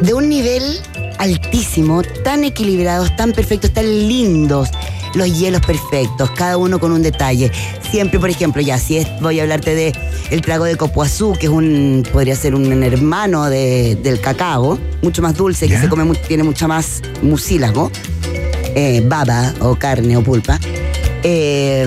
de 0.00 0.14
un 0.14 0.28
nivel 0.30 0.80
altísimo, 1.18 2.02
tan 2.24 2.44
equilibrados, 2.44 3.14
tan 3.14 3.32
perfectos, 3.32 3.72
tan 3.72 3.84
lindos. 3.86 4.68
Los 5.14 5.38
hielos 5.38 5.60
perfectos, 5.66 6.30
cada 6.30 6.56
uno 6.56 6.78
con 6.80 6.92
un 6.92 7.02
detalle. 7.02 7.50
Siempre, 7.90 8.18
por 8.18 8.30
ejemplo, 8.30 8.62
ya 8.62 8.78
si 8.78 8.96
es, 8.96 9.06
voy 9.20 9.40
a 9.40 9.42
hablarte 9.42 9.74
de 9.74 9.92
el 10.30 10.40
trago 10.40 10.64
de 10.64 10.76
copuazú, 10.76 11.34
que 11.38 11.46
es 11.46 11.52
un, 11.52 12.02
podría 12.12 12.34
ser 12.34 12.54
un 12.54 12.82
hermano 12.82 13.50
de- 13.50 13.96
del 14.02 14.20
cacao, 14.20 14.78
mucho 15.02 15.20
más 15.20 15.34
dulce, 15.36 15.68
que 15.68 15.78
se 15.78 15.88
come, 15.88 16.14
tiene 16.26 16.42
mucha 16.44 16.66
más 16.66 17.02
mucílago 17.22 17.90
eh, 18.74 19.02
baba 19.06 19.52
o 19.60 19.74
carne 19.76 20.16
o 20.16 20.22
pulpa, 20.22 20.58
eh, 21.22 21.86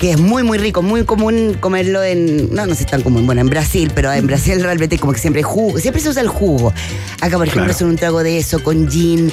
que 0.00 0.10
es 0.10 0.20
muy, 0.20 0.42
muy 0.42 0.58
rico, 0.58 0.82
muy 0.82 1.04
común 1.04 1.56
comerlo 1.60 2.02
en, 2.02 2.52
no, 2.54 2.66
no 2.66 2.74
sé 2.74 2.84
tan 2.84 3.02
común, 3.02 3.24
bueno, 3.24 3.40
en 3.40 3.48
Brasil, 3.48 3.90
pero 3.94 4.12
en 4.12 4.26
Brasil 4.26 4.60
realmente 4.62 4.98
como 4.98 5.12
que 5.12 5.20
siempre 5.20 5.40
hay 5.40 5.44
jugo, 5.44 5.78
siempre 5.78 6.02
se 6.02 6.08
usa 6.08 6.22
el 6.22 6.28
jugo. 6.28 6.72
Acá, 7.20 7.36
por 7.38 7.46
ejemplo, 7.46 7.64
Claro. 7.66 7.78
son 7.78 7.88
un 7.90 7.96
trago 7.96 8.22
de 8.22 8.38
eso 8.38 8.62
con 8.62 8.88
gin. 8.90 9.32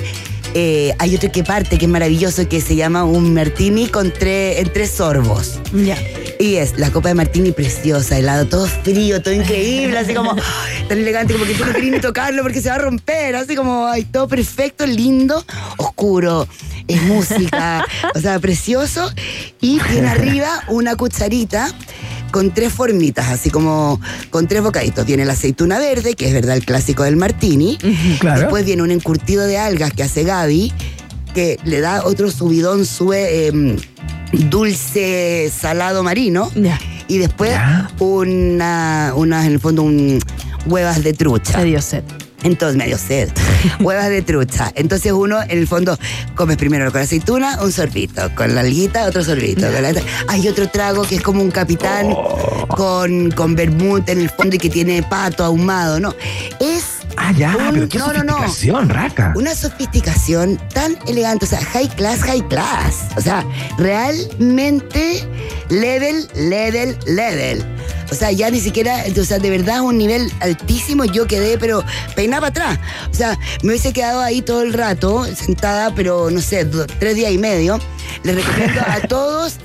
Eh, 0.56 0.94
hay 1.00 1.16
otro 1.16 1.32
que 1.32 1.44
parte 1.44 1.78
que 1.78 1.86
es 1.86 1.92
maravilloso 1.92 2.48
que 2.48 2.62
se 2.62 2.76
llama 2.76 3.04
un 3.04 3.34
martini 3.34 3.88
con 3.88 4.12
tres, 4.12 4.60
en 4.60 4.72
tres 4.72 4.92
sorbos. 4.92 5.60
Ya. 5.74 5.98
Y 6.40 6.56
es 6.56 6.78
la 6.78 6.92
copa 6.92 7.10
de 7.10 7.16
martini 7.16 7.52
preciosa, 7.52 8.18
helado, 8.18 8.46
todo 8.46 8.68
frío, 8.68 9.22
todo 9.22 9.34
increíble, 9.34 9.98
así 9.98 10.14
como 10.14 10.34
ay, 10.34 10.86
tan 10.88 11.00
elegante, 11.00 11.34
como 11.34 11.46
que 11.46 11.54
tú 11.54 11.66
no 11.66 11.74
querías 11.74 11.94
ni 11.94 12.00
tocarlo 12.00 12.44
porque 12.44 12.62
se 12.62 12.70
va 12.70 12.76
a 12.76 12.80
romper, 12.80 13.36
así 13.36 13.56
como 13.56 13.88
ay, 13.88 14.04
todo 14.04 14.28
perfecto, 14.28 14.86
lindo, 14.86 15.44
oscuro, 15.78 16.48
es 16.88 17.02
música, 17.04 17.86
o 18.14 18.20
sea, 18.20 18.40
precioso. 18.40 19.12
Y 19.62 19.80
tiene 19.80 20.10
arriba 20.10 20.64
una 20.68 20.96
cucharita 20.96 21.74
con 22.34 22.52
tres 22.52 22.74
formitas, 22.74 23.30
así 23.30 23.52
como 23.52 24.02
con 24.32 24.48
tres 24.48 24.64
bocaditos. 24.64 25.06
Viene 25.06 25.24
la 25.24 25.34
aceituna 25.34 25.78
verde, 25.78 26.16
que 26.16 26.26
es 26.26 26.34
verdad 26.34 26.58
el 26.58 26.66
clásico 26.66 27.04
del 27.04 27.16
martini. 27.16 27.78
Claro. 28.20 28.42
Después 28.42 28.66
viene 28.66 28.82
un 28.82 28.92
encurtido 28.92 29.46
de 29.46 29.58
algas 29.58 29.94
que 29.94 30.04
hace 30.04 30.24
Gaby, 30.24 30.72
que 31.34 31.58
le 31.64 31.82
da 31.82 32.04
otro 32.06 32.32
subidón 32.32 32.86
sue, 32.86 33.48
em, 33.48 33.78
dulce 34.50 35.52
salado 35.56 36.04
marino. 36.04 36.50
Y 37.08 37.18
después 37.20 37.56
una, 38.00 39.14
una, 39.16 39.46
en 39.46 39.52
el 39.54 39.60
fondo, 39.60 39.84
un 39.84 40.20
huevas 40.66 41.04
de 41.04 41.14
trucha. 41.14 41.60
Se 41.60 41.66
dio 41.66 41.82
sed. 41.82 42.04
Entonces, 42.44 42.78
medio 42.78 42.98
sed. 42.98 43.30
Huevas 43.80 44.10
de 44.10 44.22
trucha. 44.22 44.72
Entonces 44.76 45.12
uno, 45.12 45.42
en 45.42 45.58
el 45.58 45.68
fondo, 45.68 45.98
comes 46.36 46.58
primero 46.58 46.92
con 46.92 47.02
aceituna, 47.02 47.60
un 47.62 47.72
sorbito. 47.72 48.34
Con 48.36 48.54
la 48.56 48.62
alguita, 48.62 49.06
otro 49.06 49.24
sorbito. 49.24 49.72
con 49.72 49.82
la- 49.82 49.94
Hay 50.28 50.48
otro 50.48 50.70
trago 50.70 51.04
que 51.04 51.16
es 51.16 51.22
como 51.22 51.42
un 51.42 51.52
capitán 51.52 52.08
Oh. 52.16 52.68
con, 52.68 53.32
con 53.32 53.56
vermut 53.56 54.08
en 54.10 54.22
el 54.22 54.30
fondo 54.30 54.56
y 54.56 54.60
que 54.60 54.70
tiene 54.70 55.04
pato 55.04 55.44
ahumado, 55.44 56.00
¿no? 56.00 56.14
Es 56.60 56.84
Ah, 57.16 57.32
ya, 57.32 57.56
un- 57.56 57.74
pero 57.74 57.90
qué 57.90 57.98
no, 58.00 58.08
no, 58.14 58.24
no. 58.24 58.34
sofisticación, 58.40 58.90
Raca. 58.90 59.34
una 59.36 59.54
sofisticación 59.56 60.60
tan 60.74 60.98
elegante, 61.08 61.46
o 61.46 61.48
sea, 61.48 61.64
high 61.64 61.88
class, 61.96 62.22
high 62.22 62.48
class. 62.48 62.96
O 63.16 63.22
sea, 63.22 63.46
realmente 63.78 65.24
level, 65.70 66.28
level, 66.36 66.98
level. 67.06 67.64
O 68.12 68.16
sea, 68.16 68.32
ya 68.32 68.50
ni 68.52 68.60
siquiera, 68.60 69.04
o 69.20 69.24
sea, 69.24 69.40
de 69.40 69.50
verdad 69.50 69.82
un 69.82 69.98
nivel 69.98 70.32
altísimo. 70.40 71.04
Yo 71.06 71.26
quedé, 71.26 71.58
pero 71.58 71.84
peinaba 72.34 72.48
atrás. 72.48 72.80
O 73.12 73.14
sea, 73.14 73.38
me 73.62 73.70
hubiese 73.70 73.94
quedado 73.94 74.22
ahí 74.22 74.42
todo 74.42 74.62
el 74.64 74.74
rato, 74.74 75.26
sentada, 75.36 75.94
pero 75.94 76.32
no 76.32 76.42
sé, 76.42 76.66
tres 77.00 77.16
días 77.16 77.32
y 77.32 77.38
medio. 77.38 77.80
Les 78.24 78.36
recomiendo 78.36 78.82
a 78.82 79.00
todos. 79.08 79.58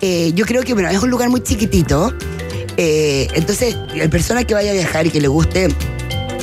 eh, 0.00 0.32
yo 0.34 0.46
creo 0.46 0.62
que, 0.62 0.72
bueno, 0.74 0.88
es 0.88 0.98
un 1.02 1.10
lugar 1.10 1.28
muy 1.28 1.42
chiquitito. 1.42 2.14
eh, 2.76 3.28
entonces, 3.34 3.76
la 3.94 4.08
persona 4.08 4.44
que 4.44 4.54
vaya 4.54 4.70
a 4.70 4.74
viajar 4.74 5.06
y 5.06 5.10
que 5.10 5.20
le 5.20 5.28
guste 5.28 5.68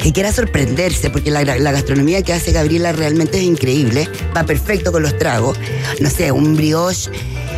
que 0.02 0.12
quiera 0.12 0.32
sorprenderse, 0.34 1.12
porque 1.12 1.30
la, 1.30 1.44
la 1.44 1.72
gastronomía 1.72 2.24
que 2.24 2.34
hace 2.34 2.52
Gabriela 2.52 2.92
realmente 2.92 3.38
es 3.38 3.44
increíble, 3.44 4.08
va 4.36 4.44
perfecto 4.44 4.92
con 4.92 5.04
los 5.04 5.16
tragos. 5.18 5.58
No 6.00 6.10
sé, 6.10 6.32
un 6.32 6.56
brioche 6.56 7.12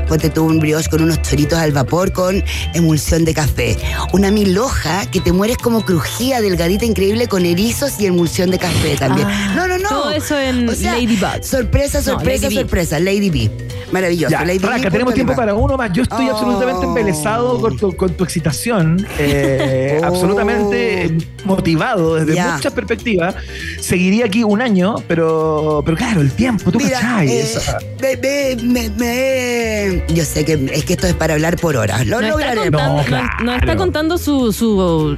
ponte 0.07 0.29
tú 0.29 0.43
un 0.45 0.59
brioche 0.59 0.89
con 0.89 1.01
unos 1.01 1.21
choritos 1.21 1.57
al 1.59 1.71
vapor 1.71 2.11
con 2.11 2.43
emulsión 2.73 3.25
de 3.25 3.33
café. 3.33 3.77
Una 4.13 4.31
milhoja 4.31 5.05
que 5.09 5.19
te 5.21 5.31
mueres 5.31 5.57
como 5.57 5.85
crujía, 5.85 6.41
delgadita, 6.41 6.85
increíble, 6.85 7.27
con 7.27 7.45
erizos 7.45 7.93
y 7.99 8.05
emulsión 8.05 8.51
de 8.51 8.59
café 8.59 8.95
también. 8.97 9.27
Ah, 9.29 9.53
no, 9.55 9.67
no, 9.67 9.77
no. 9.77 9.89
todo 9.89 10.11
eso 10.11 10.39
en 10.39 10.65
Ladybug. 10.65 11.43
Sorpresa, 11.43 11.99
No, 11.99 12.03
sorpresa, 12.03 12.43
Lady 12.45 12.55
B. 12.55 12.61
sorpresa. 12.61 12.99
Lady 12.99 13.29
B. 13.29 13.51
Maravilloso. 13.93 14.31
Ya, 14.31 14.43
Raca, 14.67 14.89
tenemos 14.89 15.13
tiempo 15.13 15.35
para 15.35 15.53
uno 15.53 15.77
más. 15.77 15.91
Yo 15.93 16.03
estoy 16.03 16.27
Oh. 16.27 16.31
absolutamente 16.31 16.85
embelesado 16.85 17.61
con 17.61 17.77
tu, 17.77 17.95
con 17.95 18.13
tu 18.13 18.23
excitación, 18.23 19.05
eh, 19.19 19.99
Oh. 20.03 20.05
absolutamente 20.07 21.15
motivado 21.45 22.15
desde 22.15 22.35
Ya. 22.35 22.55
muchas 22.55 22.73
perspectivas. 22.73 23.35
Seguiría 23.79 24.25
aquí 24.25 24.43
un 24.43 24.61
año, 24.61 24.95
pero, 25.07 25.81
pero 25.85 25.95
claro, 25.97 26.21
el 26.21 26.31
tiempo, 26.31 26.71
tú 26.71 26.79
Mira, 26.79 26.99
cachai. 26.99 27.29
eh, 27.29 27.41
esa- 27.41 27.77
me- 28.01 28.17
me- 28.17 28.55
me- 28.63 28.89
me- 28.89 30.03
yo 30.13 30.23
sé 30.25 30.43
que 30.45 30.53
es 30.73 30.83
que 30.85 30.93
esto 30.93 31.07
es 31.07 31.13
para 31.13 31.33
hablar 31.35 31.57
por 31.57 31.77
horas. 31.77 32.05
Lo 32.07 32.19
No 32.21 32.27
está 32.27 32.53
lograremos. 32.55 32.81
contando, 32.81 32.93
No, 32.95 32.97
no- 33.01 33.07
claro. 33.07 33.27
no 33.45 33.55
está 33.55 33.75
contando 33.75 34.17
su, 34.17 34.51
su, 34.51 35.15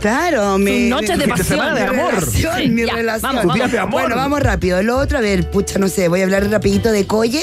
Claro, 0.00 0.58
mi, 0.58 0.88
noches 0.88 1.18
de 1.18 1.26
pasión. 1.28 1.46
semana 1.46 1.74
de 1.74 1.80
mi 1.90 1.98
amor. 2.00 2.14
relación, 2.14 2.56
Sí, 2.58 2.68
mi 2.68 2.86
ya, 2.86 2.94
relación. 2.94 3.34
vamos, 3.36 3.54
días 3.54 3.72
de 3.72 3.78
amor. 3.78 4.02
Bueno, 4.02 4.16
vamos 4.16 4.40
rápido. 4.40 4.82
Lo 4.82 4.98
otro, 4.98 5.18
a 5.18 5.20
ver, 5.20 5.50
pucha, 5.50 5.78
no 5.78 5.88
sé, 5.88 6.08
voy 6.08 6.20
a 6.20 6.24
hablar 6.24 6.48
rapidito 6.50 6.92
de 6.92 7.06
Colle, 7.06 7.42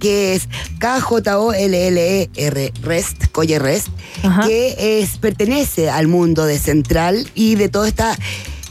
que 0.00 0.34
es 0.34 0.48
K-J-O-L-L-E-R, 0.78 2.72
Rest, 2.82 3.26
Colle 3.32 3.58
Rest, 3.58 3.88
Ajá. 4.22 4.46
que 4.46 5.00
es, 5.00 5.18
pertenece 5.18 5.90
al 5.90 6.08
mundo 6.08 6.46
de 6.46 6.58
Central 6.58 7.28
y 7.34 7.54
de 7.56 7.68
toda 7.68 7.86
esta 7.88 8.16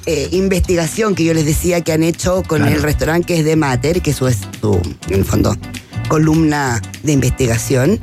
eh, 0.06 0.28
investigación 0.32 1.16
que 1.16 1.24
yo 1.24 1.34
les 1.34 1.46
decía 1.46 1.82
que 1.82 1.94
han 1.94 2.04
hecho 2.04 2.44
con 2.46 2.60
Claro. 2.62 2.76
el 2.76 2.82
restaurante 2.84 3.28
que 3.28 3.40
es 3.40 3.46
de 3.46 3.56
Mater, 3.56 4.02
que 4.02 4.12
eso 4.12 4.28
es 4.28 4.38
su, 4.60 4.82
en 5.08 5.14
el 5.20 5.24
fondo, 5.26 5.56
columna 6.10 6.82
de 7.04 7.14
investigación. 7.14 8.00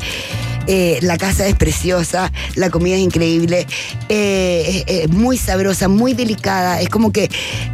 Eh, 0.72 1.00
la 1.02 1.18
casa 1.18 1.48
es 1.48 1.56
preciosa, 1.56 2.30
la 2.54 2.70
comida 2.70 2.94
es 2.94 3.00
increíble, 3.00 3.66
eh, 4.08 4.84
es, 4.86 5.10
muy 5.10 5.36
sabrosa, 5.36 5.88
muy 5.88 6.14
delicada. 6.14 6.80
Es 6.80 6.88
como 6.88 7.10
que 7.10 7.28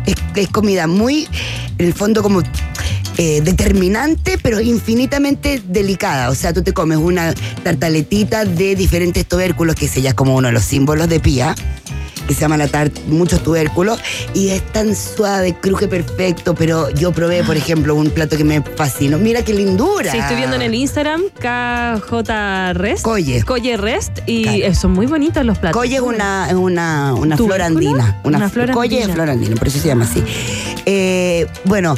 es, 0.07 0.49
comida 0.49 0.87
muy, 0.87 1.29
en 1.77 1.87
el 1.89 1.93
fondo, 1.93 2.23
como 2.23 2.41
eh, 3.19 3.43
determinante, 3.43 4.39
pero 4.39 4.63
infinitamente 4.63 5.63
delicada. 5.69 6.31
O 6.31 6.35
sea, 6.35 6.55
tú 6.55 6.63
te 6.63 6.73
comes 6.73 6.97
una 6.97 7.35
tartaletita 7.63 8.47
de 8.47 8.75
diferentes 8.75 9.27
tubérculos, 9.27 9.75
que 9.75 9.85
es 9.85 9.95
ya 9.97 10.15
como 10.15 10.35
uno 10.35 10.49
de 10.49 10.55
los 10.55 10.65
símbolos 10.65 11.07
de 11.11 11.21
Pía 11.21 11.55
que 12.27 12.35
se 12.35 12.41
llama 12.41 12.57
la 12.57 12.69
tart, 12.69 12.93
muchos 13.09 13.43
tubérculos, 13.43 13.99
y 14.35 14.49
es 14.51 14.63
tan 14.73 14.95
suave, 14.97 15.55
cruje 15.61 15.89
perfecto, 15.89 16.55
pero 16.55 16.91
yo 16.91 17.13
probé, 17.13 17.45
por 17.45 17.57
ejemplo, 17.57 17.95
un 17.95 18.11
plato 18.11 18.37
que 18.37 18.45
me 18.45 18.63
fascinó. 18.63 19.19
Mira 19.19 19.43
qué 19.43 19.55
lindura. 19.55 20.11
Sí, 20.13 20.19
estoy 20.19 20.37
viendo 20.37 20.57
en 20.57 20.63
el 20.63 20.75
Instagram 20.75 21.23
KJ 21.39 22.73
Rest. 22.75 23.03
Colle. 23.03 23.43
Colle 23.43 23.77
Rest. 23.77 24.19
Y 24.27 24.43
Claro. 24.43 24.59
eh, 24.65 24.75
son 24.75 24.93
muy 24.93 25.07
bonitos 25.07 25.45
los 25.45 25.59
platos. 25.59 25.79
Colle 25.81 25.97
es 25.97 26.01
una, 26.03 26.49
una, 26.57 27.15
una 27.15 27.37
flor 27.37 27.63
andina. 27.63 28.21
Una 28.25 28.49
flor 28.49 28.71
Colle 28.73 29.01
es 29.03 29.11
flor 29.11 29.31
andina, 29.31 29.57
por 29.57 29.69
eso 29.69 29.79
se 29.79 29.89
llama 29.89 30.05
así. 30.05 30.23
Eh, 30.87 31.47
bueno, 31.65 31.97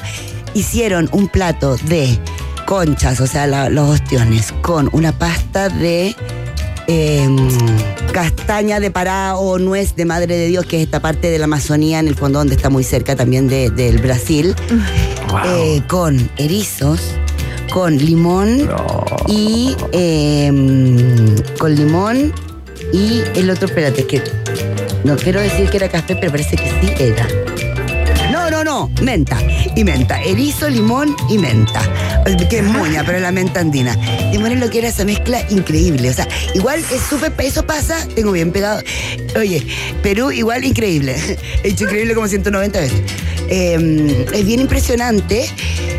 hicieron 0.54 1.08
un 1.12 1.28
plato 1.28 1.76
de 1.84 2.18
conchas, 2.66 3.20
o 3.20 3.26
sea, 3.26 3.46
la- 3.46 3.68
los 3.70 3.88
ostiones, 3.88 4.52
con 4.62 4.88
una 4.92 5.12
pasta 5.12 5.68
de 5.68 6.14
eh, 6.88 7.28
castaña 8.12 8.80
de 8.80 8.90
pará 8.90 9.36
o 9.36 9.58
nuez 9.58 9.94
de 9.94 10.04
Madre 10.06 10.36
de 10.36 10.46
Dios, 10.48 10.64
que 10.66 10.78
es 10.78 10.82
esta 10.84 11.00
parte 11.00 11.30
de 11.30 11.38
la 11.38 11.44
Amazonía, 11.44 12.00
en 12.00 12.08
el 12.08 12.14
fondo 12.16 12.38
donde 12.40 12.54
está 12.56 12.70
muy 12.70 12.82
cerca 12.82 13.14
también 13.14 13.46
de- 13.46 13.70
del 13.70 13.98
Brasil, 13.98 14.54
Wow. 15.30 15.40
eh, 15.46 15.82
con 15.86 16.30
erizos, 16.38 17.00
con 17.72 17.96
limón 17.98 18.66
No. 18.66 19.04
y 19.28 19.76
eh, 19.92 20.50
con 21.58 21.74
limón 21.74 22.32
y 22.92 23.20
el 23.36 23.50
otro, 23.50 23.66
espérate, 23.68 24.06
que 24.06 24.22
no 25.04 25.16
quiero 25.16 25.40
decir 25.40 25.68
que 25.68 25.76
era 25.76 25.88
café, 25.90 26.16
pero 26.16 26.32
parece 26.32 26.56
que 26.56 26.70
sí 26.80 26.92
era. 26.98 27.26
No, 28.78 28.88
menta 29.02 29.36
y 29.74 29.82
menta, 29.82 30.22
erizo, 30.22 30.70
limón 30.70 31.16
y 31.28 31.36
menta. 31.36 31.82
Que 32.48 32.58
es 32.58 32.64
moña, 32.64 33.02
pero 33.04 33.18
la 33.18 33.32
menta 33.32 33.58
andina. 33.58 33.96
Manera 34.38 34.60
lo 34.60 34.70
que 34.70 34.78
era 34.78 34.86
esa 34.86 35.04
mezcla 35.04 35.44
increíble. 35.50 36.08
O 36.08 36.12
sea, 36.12 36.28
igual 36.54 36.78
es 36.78 37.02
súper, 37.10 37.32
eso 37.38 37.66
pasa, 37.66 38.06
tengo 38.14 38.30
bien 38.30 38.52
pegado. 38.52 38.80
Oye, 39.36 39.66
Perú 40.00 40.30
igual 40.30 40.64
increíble. 40.64 41.16
He 41.64 41.70
hecho 41.70 41.84
increíble 41.86 42.14
como 42.14 42.28
190 42.28 42.78
veces. 42.78 43.02
Eh, 43.48 44.26
es 44.32 44.46
bien 44.46 44.60
impresionante 44.60 45.46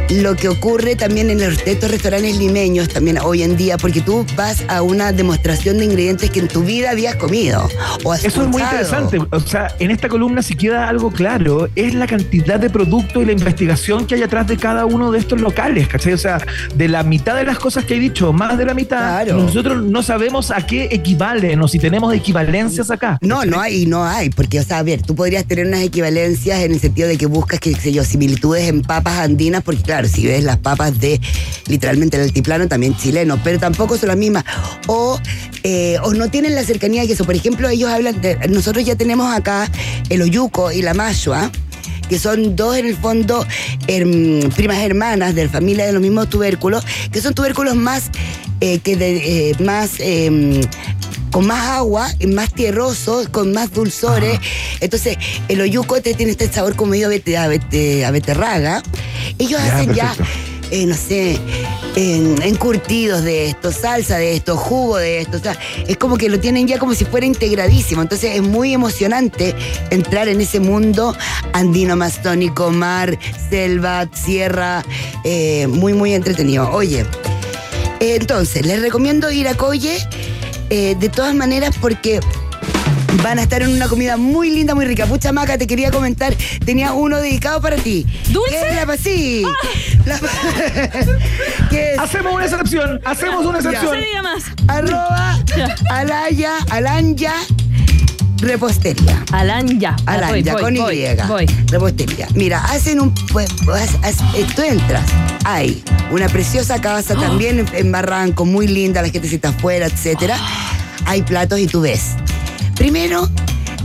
lo 0.09 0.35
que 0.35 0.47
ocurre 0.49 0.95
también 0.95 1.29
en 1.29 1.39
los- 1.39 1.62
estos 1.67 1.91
restaurantes 1.91 2.35
limeños 2.38 2.89
también 2.89 3.19
hoy 3.19 3.43
en 3.43 3.55
día, 3.57 3.77
porque 3.77 4.01
tú 4.01 4.25
vas 4.35 4.63
a 4.67 4.81
una 4.81 5.12
demostración 5.12 5.77
de 5.77 5.85
ingredientes 5.85 6.31
que 6.31 6.39
en 6.39 6.47
tu 6.47 6.63
vida 6.63 6.91
habías 6.91 7.15
comido. 7.15 7.67
O 8.03 8.12
has 8.12 8.23
Eso 8.25 8.41
es 8.41 8.47
muy 8.47 8.62
interesante. 8.62 9.19
O 9.31 9.39
sea, 9.39 9.75
en 9.79 9.91
esta 9.91 10.09
columna, 10.09 10.41
si 10.41 10.55
queda 10.55 10.89
algo 10.89 11.12
claro, 11.12 11.69
es 11.75 11.93
la 11.93 12.07
cantidad 12.07 12.59
de 12.59 12.69
productos 12.71 13.21
y 13.21 13.25
la 13.25 13.33
investigación 13.33 14.07
que 14.07 14.15
hay 14.15 14.23
atrás 14.23 14.47
de 14.47 14.57
cada 14.57 14.85
uno 14.88 15.12
de 15.12 15.19
estos 15.19 15.39
locales, 15.41 15.88
¿cachai? 15.88 16.13
O 16.13 16.17
sea, 16.17 16.39
de 16.73 16.88
la 16.88 17.03
mitad 17.03 17.35
de 17.35 17.43
las 17.45 17.59
cosas 17.59 17.85
que 17.85 17.95
he 17.95 17.99
dicho, 17.99 18.33
más 18.33 18.57
de 18.57 18.65
la 18.65 18.73
mitad, 18.73 19.23
Claro. 19.23 19.38
nosotros 19.43 19.83
no 19.83 20.01
sabemos 20.01 20.49
a 20.49 20.65
qué 20.65 20.89
equivalen 20.91 21.62
o 21.62 21.67
si 21.67 21.77
tenemos 21.77 22.13
equivalencias 22.15 22.89
acá. 22.89 23.17
No, 23.21 23.45
no 23.45 23.59
hay, 23.59 23.85
no 23.85 24.03
hay, 24.05 24.29
porque, 24.31 24.59
o 24.59 24.63
sea, 24.63 24.79
a 24.79 24.83
ver, 24.83 25.01
tú 25.03 25.13
podrías 25.15 25.45
tener 25.45 25.67
unas 25.67 25.81
equivalencias 25.81 26.59
en 26.62 26.71
el 26.73 26.79
sentido 26.79 27.07
de 27.07 27.17
que 27.17 27.27
buscas, 27.39 27.62
qué 27.62 27.73
sé 27.73 27.93
yo, 27.93 28.04
similitudes 28.04 28.67
en 28.67 28.82
papas 28.82 29.19
andinas, 29.19 29.63
porque 29.63 29.82
claro, 29.82 30.10
si 30.10 30.25
ves 30.25 30.43
las 30.43 30.58
papas 30.58 30.99
de 30.99 31.21
literalmente 31.67 32.17
el 32.17 32.23
altiplano, 32.23 32.67
también 32.67 32.97
chileno, 32.97 33.39
pero 33.45 33.58
tampoco 33.60 33.97
son 33.97 34.10
las 34.10 34.17
mismas. 34.17 34.43
O, 34.88 35.17
eh, 35.63 35.97
o 36.04 36.13
no 36.13 36.30
tienen 36.30 36.54
la 36.54 36.65
cercanía 36.65 37.08
que 37.08 37.13
eso. 37.13 37.23
Por 37.23 37.36
ejemplo, 37.36 37.69
ellos 37.69 37.89
hablan 37.89 38.19
de, 38.19 38.36
nosotros 38.49 38.84
ya 38.84 38.95
tenemos 38.97 39.34
acá 39.34 39.71
el 40.10 40.21
oyuco 40.21 40.73
y 40.73 40.82
la 40.82 40.93
mashua, 40.93 41.49
que 42.10 42.19
son 42.19 42.58
dos 42.58 42.75
en 42.75 42.88
el 42.88 42.97
fondo 42.97 43.45
primas 44.56 44.80
hermanas 44.80 45.34
de 45.34 45.45
la 45.45 45.49
familia 45.49 45.86
de 45.86 45.93
los 45.93 46.02
mismos 46.02 46.30
tubérculos, 46.30 46.84
que 47.10 47.21
son 47.21 47.34
tubérculos 47.34 47.75
más 47.78 48.12
eh, 48.60 48.80
que 48.80 48.97
eh, 48.99 49.56
más 49.63 49.91
em, 49.99 50.60
con 51.31 51.45
más 51.47 51.67
agua, 51.69 52.09
más 52.27 52.53
tierroso, 52.53 53.25
con 53.31 53.51
más 53.53 53.71
dulzores. 53.73 54.39
Entonces, 54.79 55.17
el 55.47 55.61
oyuco 55.61 55.95
este 55.95 56.13
tiene 56.13 56.31
este 56.31 56.51
sabor 56.51 56.75
como 56.75 56.91
medio 56.91 57.07
a, 57.07 57.11
bete- 57.11 57.37
a 57.37 57.47
bete- 57.47 58.05
a 58.05 58.11
beterraga. 58.11 58.81
Ellos 59.37 59.61
Ya, 59.63 59.75
hacen 59.77 59.93
ya, 59.93 60.15
eh, 60.71 60.85
no 60.85 60.95
sé, 60.95 61.39
en, 61.95 62.41
encurtidos 62.43 63.23
de 63.23 63.47
esto, 63.47 63.71
salsa 63.71 64.17
de 64.17 64.35
esto, 64.35 64.55
jugo 64.57 64.97
de 64.97 65.21
esto. 65.21 65.37
O 65.37 65.39
sea, 65.39 65.57
es 65.87 65.97
como 65.97 66.17
que 66.17 66.29
lo 66.29 66.39
tienen 66.39 66.67
ya 66.67 66.77
como 66.79 66.93
si 66.93 67.05
fuera 67.05 67.25
integradísimo. 67.25 68.01
Entonces, 68.01 68.35
es 68.35 68.41
muy 68.41 68.73
emocionante 68.73 69.55
entrar 69.89 70.27
en 70.27 70.41
ese 70.41 70.59
mundo 70.59 71.15
andino, 71.53 71.93
amazónico, 71.93 72.69
mar, 72.71 73.17
selva, 73.49 74.07
sierra. 74.13 74.83
eh, 75.23 75.67
muy, 75.67 75.93
muy 75.93 76.13
entretenido. 76.13 76.69
Oye. 76.71 77.05
Eh, 77.99 78.15
Entonces, 78.15 78.65
les 78.65 78.81
recomiendo 78.81 79.29
ir 79.31 79.47
a 79.49 79.55
Colle, 79.55 79.97
eh, 80.69 80.95
de 80.99 81.10
todas 81.10 81.34
maneras, 81.36 81.75
porque 81.79 82.19
van 83.23 83.39
a 83.39 83.41
estar 83.43 83.62
en 83.62 83.69
una 83.69 83.88
comida 83.88 84.17
muy 84.17 84.49
linda, 84.51 84.75
muy 84.75 84.86
rica. 84.86 85.05
Pucha 85.05 85.32
Maca, 85.32 85.58
te 85.58 85.67
quería 85.67 85.91
comentar, 85.91 86.34
tenía 86.65 86.93
uno 86.93 87.17
dedicado 87.17 87.60
para 87.62 87.75
ti. 87.75 88.05
¿Dulce? 88.29 88.51
¿Qué 88.51 88.69
es 88.69 88.75
la 88.75 88.86
pa- 88.86 88.97
sí. 88.97 89.43
La- 90.05 90.19
¿Qué 91.69 91.93
es? 91.93 91.99
Hacemos 91.99 92.34
una 92.34 92.45
excepción, 92.45 93.01
hacemos 93.05 93.45
una 93.45 93.60
No 93.62 93.69
excepción. 93.69 93.95
se 93.95 94.05
diga 94.05 94.21
más. 94.21 94.43
Arroba 94.67 95.39
Alaya, 95.89 96.53
Alanya, 96.69 97.34
repostería. 98.41 99.23
Alanya. 99.32 99.80
Ya, 99.80 99.95
Alanya, 100.06 100.54
voy, 100.54 100.62
con 100.62 100.75
voy, 100.75 101.06
Y. 101.06 101.28
Voy. 101.28 101.45
Repostería. 101.67 102.28
Mira, 102.36 102.63
hacen 102.65 102.99
un. 102.99 103.13
pues, 103.32 103.49
tú 104.56 104.62
entras. 104.62 105.06
Hay 105.45 105.84
una 106.12 106.28
preciosa 106.28 106.82
casa 106.82 107.13
¡Oh! 107.17 107.21
también 107.21 107.65
en, 107.73 107.91
Barranco, 107.91 108.45
muy 108.45 108.67
linda, 108.67 109.02
la 109.02 109.10
gente 109.10 109.28
se 109.28 109.36
está 109.36 109.49
afuera, 109.49 109.86
etcétera. 109.86 110.38
Hay 111.06 111.21
platos 111.21 111.60
y 111.60 111.67
tú 111.67 111.82
ves. 111.82 112.15
Primero, 112.75 113.28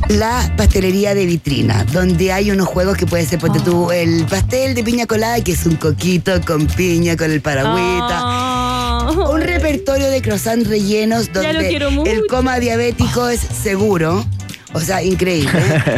la 0.08 0.52
pastelería 0.56 1.14
de 1.14 1.26
vitrina, 1.26 1.84
donde 1.92 2.32
hay 2.32 2.50
unos 2.50 2.68
juegos 2.68 2.96
que 2.96 3.06
puede 3.06 3.24
ser, 3.26 3.38
ponte 3.38 3.60
tú, 3.60 3.90
el 3.90 4.24
pastel 4.26 4.74
de 4.74 4.84
piña 4.84 5.06
colada, 5.06 5.42
que 5.42 5.52
es 5.52 5.64
un 5.66 5.76
coquito 5.76 6.40
con 6.44 6.66
piña, 6.66 7.16
con 7.16 7.30
el 7.30 7.40
paragüita. 7.40 9.10
Un 9.30 9.40
repertorio 9.40 10.08
de 10.10 10.22
croissants 10.22 10.68
rellenos 10.68 11.32
donde 11.32 11.76
el 12.06 12.26
coma 12.28 12.58
diabético 12.58 13.28
es 13.28 13.40
seguro. 13.40 14.24
O 14.74 14.80
sea, 14.80 15.02
increíble. 15.02 15.52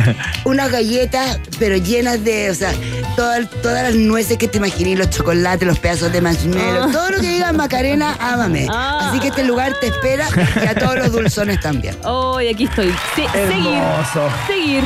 Unas 0.45 0.71
galletas, 0.71 1.41
pero 1.59 1.77
llenas 1.77 2.23
de, 2.23 2.51
o 2.51 2.55
sea, 2.55 2.73
todas, 3.17 3.49
todas 3.63 3.83
las 3.83 3.95
nueces 3.95 4.37
que 4.37 4.49
te 4.49 4.59
imaginé, 4.59 4.95
los 4.97 5.09
chocolates, 5.11 5.67
los 5.67 5.79
pedazos 5.79 6.13
de 6.13 6.21
marshmallow, 6.21 6.85
Ah. 6.85 6.89
todo 6.93 7.11
lo 7.11 7.21
que 7.21 7.29
diga 7.29 7.53
Macarena, 7.53 8.17
ámame. 8.21 8.67
Ah. 8.71 9.09
Así 9.11 9.19
que 9.21 9.29
este 9.29 9.45
lugar 9.45 9.75
te 9.81 9.87
espera 9.89 10.27
y 10.63 10.67
a 10.67 10.75
todos 10.75 10.97
los 10.97 11.11
dulzones 11.13 11.59
también. 11.61 11.97
Hoy 12.05 12.49
aquí 12.49 12.65
estoy. 12.65 12.95
Se- 13.15 13.23
seguir. 13.49 13.73
Hermoso. 13.75 14.29
Seguir. 14.47 14.85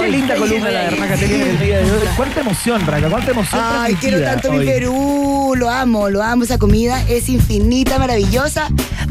Qué 0.00 0.08
linda 0.08 0.34
columna 0.36 0.70
la 0.70 0.80
de 0.84 0.90
Raca 0.96 1.12
el 1.14 1.58
día 1.60 1.76
de 1.80 1.92
hoy. 1.92 1.98
Cuánta 2.16 2.40
emoción, 2.40 2.86
Raca, 2.86 3.10
cuánta 3.10 3.32
emoción. 3.32 3.60
Ay, 3.62 3.94
quiero 3.96 4.18
tanto 4.22 4.50
mi. 4.52 4.64
Perú. 4.64 5.52
Lo 5.58 5.68
amo, 5.68 6.08
lo 6.08 6.22
amo. 6.22 6.44
Esa 6.44 6.56
comida 6.56 7.02
es 7.06 7.28
infinita, 7.28 7.98
maravillosa. 7.98 8.68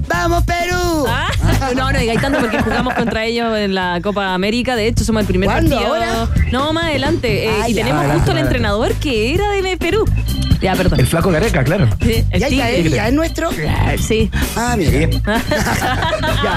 ¡Vamos, 0.08 0.44
Perú! 0.44 1.06
Ah, 1.08 1.30
No, 1.76 1.92
no 1.92 1.98
digáis 2.00 2.22
tanto 2.22 2.40
porque 2.40 2.60
jugamos 2.62 2.94
contra 2.94 3.26
ellos 3.26 3.58
en 3.58 3.74
la 3.74 4.00
Copa 4.02 4.34
América. 4.34 4.76
De 4.76 4.88
hecho, 4.88 5.04
somos 5.04 5.22
el 5.22 5.28
primer 5.28 5.50
¿Cuándo? 5.50 5.76
partido. 5.76 5.94
¿Ahora? 5.96 6.28
No, 6.52 6.74
más 6.74 6.86
adelante. 6.86 7.48
Eh, 7.48 7.54
y 7.70 7.74
tenemos 7.74 8.06
justo 8.14 8.32
el 8.32 8.38
entrenador 8.40 8.94
que 8.96 9.34
era 9.34 9.50
de 9.50 9.78
Perú. 9.78 10.06
Ya, 10.64 10.76
perdón. 10.76 11.00
El 11.00 11.08
flaco 11.08 11.30
Gareca, 11.30 11.64
claro. 11.64 11.90
Sí, 12.02 12.24
el 12.32 12.40
¿Ya, 12.40 12.48
ya, 12.48 12.70
es, 12.70 12.90
ya 12.90 13.08
es 13.10 13.14
nuestro? 13.14 13.50
Sí. 14.00 14.32
Ah, 14.56 14.76
mira. 14.78 14.92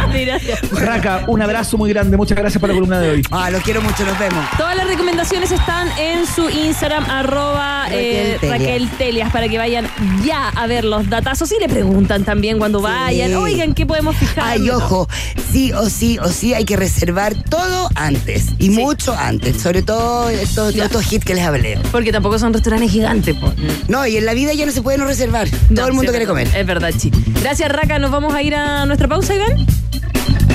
Mira. 0.12 0.38
Raca, 0.72 1.24
un 1.26 1.42
abrazo 1.42 1.76
muy 1.76 1.90
grande. 1.90 2.16
Muchas 2.16 2.38
gracias 2.38 2.60
por 2.60 2.68
la 2.68 2.74
columna 2.74 3.00
de 3.00 3.10
hoy. 3.10 3.22
Ah, 3.30 3.50
los 3.50 3.62
quiero 3.62 3.82
mucho, 3.82 4.04
nos 4.04 4.18
vemos. 4.18 4.44
Todas 4.56 4.76
las 4.76 4.86
recomendaciones 4.86 5.50
están 5.50 5.88
en 5.98 6.26
su 6.26 6.48
Instagram, 6.48 7.04
arroba 7.10 7.86
eh, 7.90 8.38
Raquel 8.40 8.40
Telias. 8.40 8.60
Raquel 8.60 8.90
Telias, 8.90 9.32
para 9.32 9.48
que 9.48 9.58
vayan 9.58 9.88
ya 10.24 10.48
a 10.50 10.66
ver 10.66 10.84
los 10.84 11.08
datazos 11.08 11.50
y 11.52 11.60
le 11.60 11.68
preguntan 11.68 12.24
también 12.24 12.58
cuando 12.58 12.80
vayan, 12.80 13.34
oigan, 13.34 13.74
¿qué 13.74 13.86
podemos 13.86 14.16
fijar? 14.16 14.44
Ay, 14.44 14.70
ojo, 14.70 15.08
sí 15.52 15.72
o 15.72 15.88
sí 15.90 16.18
o 16.18 16.28
sí 16.28 16.54
hay 16.54 16.64
que 16.64 16.76
reservar 16.76 17.34
todo 17.48 17.90
antes 17.94 18.46
y 18.58 18.70
mucho 18.70 19.14
antes, 19.14 19.60
sobre 19.60 19.82
todo 19.82 20.28
estos, 20.30 20.74
estos 20.76 21.12
hits 21.12 21.24
que 21.24 21.34
les 21.34 21.44
hablé. 21.44 21.78
Porque 21.90 22.12
tampoco 22.12 22.38
son 22.38 22.52
restaurantes 22.52 22.90
gigantes, 22.90 23.34
po. 23.36 23.52
No, 23.88 23.95
y 24.06 24.16
en 24.16 24.26
la 24.26 24.34
vida 24.34 24.52
ya 24.52 24.66
no 24.66 24.72
se 24.72 24.82
puede 24.82 24.98
no 24.98 25.04
reservar. 25.06 25.48
No, 25.70 25.76
todo 25.76 25.86
el 25.88 25.92
mundo 25.94 26.10
sí, 26.12 26.16
quiere 26.16 26.26
comer. 26.26 26.48
Es 26.54 26.66
verdad, 26.66 26.90
chi. 26.96 27.10
Gracias, 27.40 27.70
Raca. 27.70 27.98
Nos 27.98 28.10
vamos 28.10 28.34
a 28.34 28.42
ir 28.42 28.54
a 28.54 28.84
nuestra 28.86 29.08
pausa, 29.08 29.34
Iván. 29.34 29.66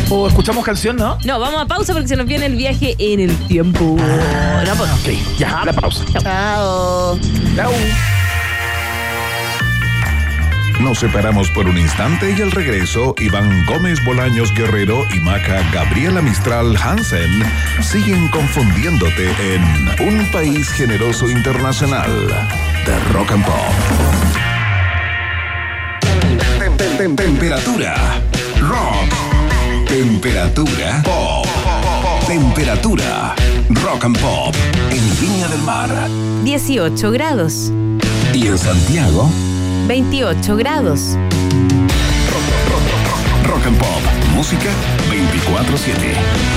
O 0.09 0.27
escuchamos 0.27 0.65
canción, 0.65 0.97
¿no? 0.97 1.17
No, 1.23 1.39
vamos 1.39 1.61
a 1.61 1.65
pausa 1.65 1.93
porque 1.93 2.09
se 2.09 2.17
nos 2.17 2.25
viene 2.27 2.45
el 2.45 2.55
viaje 2.55 2.95
en 2.99 3.21
el 3.21 3.35
tiempo. 3.47 3.97
No, 3.97 4.75
pues, 4.75 4.89
Ok, 4.91 5.37
ya, 5.37 5.63
la 5.65 5.73
pausa. 5.73 6.03
Chao. 6.11 7.17
Chau. 7.55 7.71
Nos 10.79 10.99
separamos 10.99 11.49
por 11.51 11.67
un 11.67 11.77
instante 11.77 12.33
y 12.37 12.41
al 12.41 12.51
regreso, 12.51 13.13
Iván 13.19 13.65
Gómez 13.65 14.03
Bolaños 14.03 14.53
Guerrero 14.53 15.05
y 15.13 15.19
Maca 15.19 15.61
Gabriela 15.71 16.21
Mistral 16.21 16.75
Hansen 16.75 17.43
siguen 17.81 18.27
confundiéndote 18.29 19.29
en 19.53 20.07
Un 20.07 20.25
País 20.31 20.69
Generoso 20.69 21.29
Internacional 21.29 22.09
de 22.85 22.99
Rock 23.13 23.31
and 23.31 23.45
Pop. 23.45 23.55
Tem- 26.59 26.77
tem- 26.77 26.97
tem- 26.97 27.15
Temperatura. 27.15 27.95
Rock. 28.59 29.87
Temperatura. 29.87 31.01
Pop. 31.03 31.45
Temperatura. 32.27 33.35
Rock 33.83 34.05
and 34.05 34.19
Pop. 34.19 34.55
En 34.89 35.19
Viña 35.19 35.47
del 35.47 35.61
Mar. 35.61 35.89
18 36.43 37.11
grados. 37.11 37.71
Y 38.33 38.47
en 38.47 38.57
Santiago. 38.57 39.29
28 39.87 40.55
grados. 40.55 41.17
Rock 43.45 43.65
and 43.65 43.77
Pop. 43.77 44.01
Música 44.33 44.69
24-7. 45.09 46.51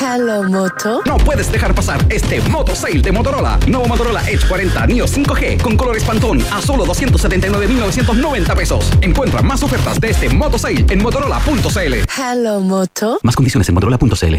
Hello, 0.00 0.42
Moto. 0.42 1.02
No 1.06 1.16
puedes 1.18 1.50
dejar 1.52 1.74
pasar 1.74 2.04
este 2.10 2.40
Moto 2.42 2.74
Sale 2.74 3.00
de 3.00 3.12
Motorola. 3.12 3.58
Nuevo 3.68 3.86
Motorola 3.86 4.28
Edge 4.28 4.46
40 4.48 4.86
Neo 4.88 5.06
5G 5.06 5.62
con 5.62 5.76
color 5.76 5.96
espantón 5.96 6.42
a 6.52 6.60
solo 6.60 6.84
279.990 6.86 8.56
pesos. 8.56 8.90
Encuentra 9.00 9.42
más 9.42 9.62
ofertas 9.62 10.00
de 10.00 10.10
este 10.10 10.28
Moto 10.28 10.58
Sale 10.58 10.84
en 10.88 11.02
motorola.cl. 11.02 11.94
Hello, 12.18 12.60
Moto. 12.60 13.18
Más 13.22 13.36
condiciones 13.36 13.68
en 13.68 13.74
motorola.cl. 13.74 14.34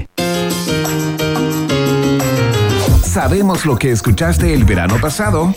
Sabemos 3.03 3.65
lo 3.65 3.77
que 3.77 3.91
escuchaste 3.91 4.53
el 4.53 4.65
verano 4.65 4.99
pasado 4.99 5.53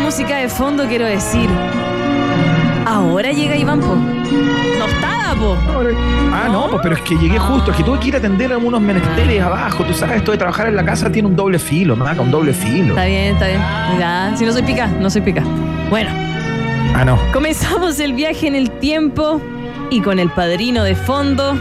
Música 0.00 0.36
de 0.38 0.48
fondo 0.48 0.86
quiero 0.86 1.04
decir, 1.06 1.48
ahora 2.86 3.32
llega 3.32 3.56
Iván 3.56 3.80
Po. 3.80 3.94
No 3.96 4.86
estaba, 4.86 5.34
po. 5.34 5.56
Ah, 6.32 6.48
no, 6.50 6.68
pues, 6.70 6.80
pero 6.82 6.94
es 6.94 7.02
que 7.02 7.16
llegué 7.16 7.38
justo, 7.38 7.70
es 7.70 7.76
que 7.76 7.82
tuve 7.82 7.98
que 8.00 8.08
ir 8.08 8.14
a 8.14 8.18
atender 8.18 8.52
algunos 8.52 8.80
menesteres 8.80 9.42
abajo. 9.42 9.84
Tú 9.84 9.92
sabes, 9.94 10.18
esto 10.18 10.32
de 10.32 10.38
trabajar 10.38 10.68
en 10.68 10.76
la 10.76 10.84
casa 10.84 11.10
tiene 11.10 11.28
un 11.28 11.36
doble 11.36 11.58
filo, 11.58 11.96
maca, 11.96 12.20
un 12.22 12.30
doble 12.30 12.52
filo. 12.52 12.90
Está 12.90 13.04
bien, 13.06 13.34
está 13.34 13.46
bien. 13.48 13.60
Ya, 13.98 14.32
si 14.36 14.44
no 14.44 14.52
soy 14.52 14.62
pica, 14.62 14.86
no 14.86 15.10
soy 15.10 15.20
pica. 15.22 15.42
Bueno, 15.90 16.10
Ah, 16.94 17.04
no. 17.04 17.18
comenzamos 17.32 18.00
el 18.00 18.12
viaje 18.14 18.46
en 18.48 18.54
el 18.54 18.70
tiempo 18.70 19.40
y 19.90 20.00
con 20.00 20.18
el 20.18 20.30
padrino 20.30 20.82
de 20.84 20.94
fondo 20.94 21.56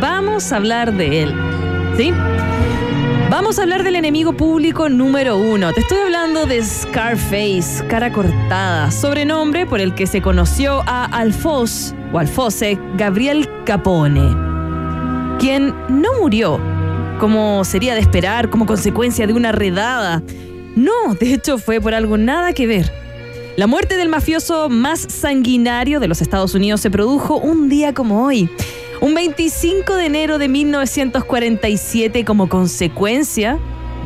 vamos 0.00 0.52
a 0.52 0.56
hablar 0.56 0.92
de 0.92 1.22
él. 1.24 1.34
¿Sí? 1.96 2.12
Vamos 3.34 3.58
a 3.58 3.62
hablar 3.62 3.82
del 3.82 3.96
enemigo 3.96 4.32
público 4.32 4.88
número 4.88 5.36
uno. 5.36 5.72
Te 5.72 5.80
estoy 5.80 5.98
hablando 5.98 6.46
de 6.46 6.64
Scarface, 6.64 7.84
cara 7.88 8.12
cortada, 8.12 8.92
sobrenombre 8.92 9.66
por 9.66 9.80
el 9.80 9.92
que 9.92 10.06
se 10.06 10.22
conoció 10.22 10.84
a 10.86 11.06
Alfos 11.06 11.96
o 12.12 12.20
Alfose 12.20 12.78
Gabriel 12.96 13.48
Capone, 13.66 14.20
quien 15.40 15.74
no 15.88 16.10
murió, 16.20 16.60
como 17.18 17.64
sería 17.64 17.94
de 17.94 18.02
esperar, 18.02 18.50
como 18.50 18.66
consecuencia 18.66 19.26
de 19.26 19.32
una 19.32 19.50
redada. 19.50 20.22
No, 20.76 21.14
de 21.18 21.34
hecho 21.34 21.58
fue 21.58 21.80
por 21.80 21.92
algo 21.92 22.16
nada 22.16 22.52
que 22.52 22.68
ver. 22.68 22.92
La 23.56 23.66
muerte 23.66 23.96
del 23.96 24.08
mafioso 24.08 24.68
más 24.68 25.00
sanguinario 25.00 25.98
de 25.98 26.06
los 26.06 26.22
Estados 26.22 26.54
Unidos 26.54 26.80
se 26.80 26.90
produjo 26.90 27.38
un 27.38 27.68
día 27.68 27.94
como 27.94 28.24
hoy, 28.24 28.48
un 29.04 29.12
25 29.12 29.96
de 29.96 30.06
enero 30.06 30.38
de 30.38 30.48
1947 30.48 32.24
como 32.24 32.48
consecuencia 32.48 33.58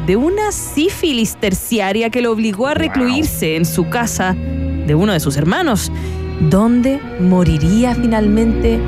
de 0.06 0.16
una 0.16 0.50
sífilis 0.50 1.36
terciaria 1.36 2.10
que 2.10 2.20
lo 2.20 2.32
obligó 2.32 2.66
a 2.66 2.74
recluirse 2.74 3.54
en 3.54 3.64
su 3.64 3.88
casa 3.88 4.34
de 4.34 4.96
uno 4.96 5.12
de 5.12 5.20
sus 5.20 5.36
hermanos, 5.36 5.92
donde 6.50 6.98
moriría 7.20 7.94
finalmente 7.94 8.80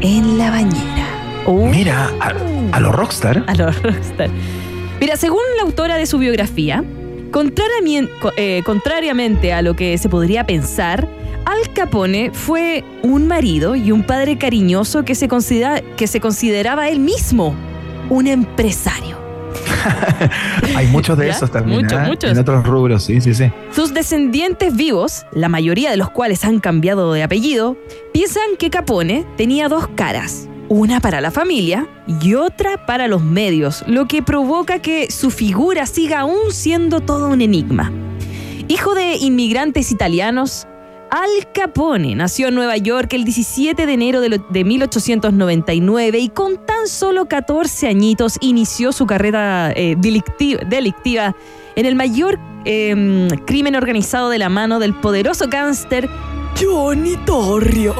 en 0.00 0.38
la 0.38 0.50
bañera. 0.50 1.06
Oh. 1.44 1.66
Mira, 1.66 2.10
a, 2.20 2.32
a 2.72 2.80
los 2.80 2.94
rockstar. 2.94 3.44
A 3.46 3.54
los 3.54 3.82
rockstar. 3.82 4.30
Mira, 4.98 5.18
según 5.18 5.42
la 5.58 5.64
autora 5.64 5.96
de 5.96 6.06
su 6.06 6.16
biografía, 6.16 6.82
eh, 8.36 8.62
contrariamente 8.64 9.52
a 9.52 9.60
lo 9.60 9.76
que 9.76 9.98
se 9.98 10.08
podría 10.08 10.46
pensar, 10.46 11.06
Al 11.44 11.72
Capone 11.72 12.30
fue 12.32 12.84
un 13.02 13.26
marido 13.26 13.74
y 13.74 13.92
un 13.92 14.02
padre 14.04 14.38
cariñoso 14.38 15.04
que 15.04 15.14
se, 15.14 15.28
considera- 15.28 15.80
que 15.96 16.06
se 16.06 16.20
consideraba 16.20 16.88
él 16.88 17.00
mismo 17.00 17.54
un 18.08 18.26
empresario. 18.26 19.18
Hay 20.76 20.86
muchos 20.88 21.16
de 21.18 21.26
¿Ya? 21.28 21.32
esos 21.32 21.50
también. 21.50 21.82
Muchos, 21.82 21.98
¿ah? 21.98 22.04
muchos. 22.06 22.30
En 22.30 22.38
otros 22.38 22.66
rubros, 22.66 23.04
sí, 23.04 23.20
sí, 23.20 23.34
sí. 23.34 23.50
Sus 23.72 23.92
descendientes 23.94 24.76
vivos, 24.76 25.24
la 25.32 25.48
mayoría 25.48 25.90
de 25.90 25.96
los 25.96 26.10
cuales 26.10 26.44
han 26.44 26.60
cambiado 26.60 27.12
de 27.12 27.22
apellido, 27.22 27.76
piensan 28.12 28.42
que 28.58 28.70
Capone 28.70 29.26
tenía 29.36 29.68
dos 29.68 29.88
caras, 29.94 30.48
una 30.68 31.00
para 31.00 31.20
la 31.20 31.30
familia 31.30 31.88
y 32.22 32.34
otra 32.34 32.86
para 32.86 33.08
los 33.08 33.22
medios, 33.22 33.82
lo 33.88 34.06
que 34.06 34.22
provoca 34.22 34.80
que 34.80 35.10
su 35.10 35.30
figura 35.30 35.86
siga 35.86 36.20
aún 36.20 36.52
siendo 36.52 37.00
todo 37.00 37.28
un 37.28 37.40
enigma. 37.40 37.90
Hijo 38.68 38.94
de 38.94 39.16
inmigrantes 39.16 39.90
italianos, 39.90 40.68
Al 41.10 41.50
Capone 41.52 42.14
nació 42.14 42.48
en 42.48 42.54
Nueva 42.54 42.76
York 42.76 43.12
el 43.14 43.24
17 43.24 43.84
de 43.84 43.92
enero 43.92 44.20
de, 44.20 44.28
lo- 44.28 44.38
de 44.48 44.64
1899 44.64 46.18
y 46.20 46.28
con 46.28 46.64
tan 46.64 46.86
solo 46.86 47.26
14 47.26 47.88
añitos 47.88 48.36
inició 48.40 48.92
su 48.92 49.06
carrera 49.06 49.72
eh, 49.72 49.96
delicti- 49.98 50.58
delictiva 50.68 51.34
en 51.74 51.86
el 51.86 51.96
mayor 51.96 52.38
eh, 52.64 53.26
crimen 53.44 53.74
organizado 53.74 54.28
de 54.28 54.38
la 54.38 54.48
mano 54.48 54.78
del 54.78 54.94
poderoso 54.94 55.46
gángster 55.48 56.08
Johnny 56.60 57.16
Torrio. 57.26 57.94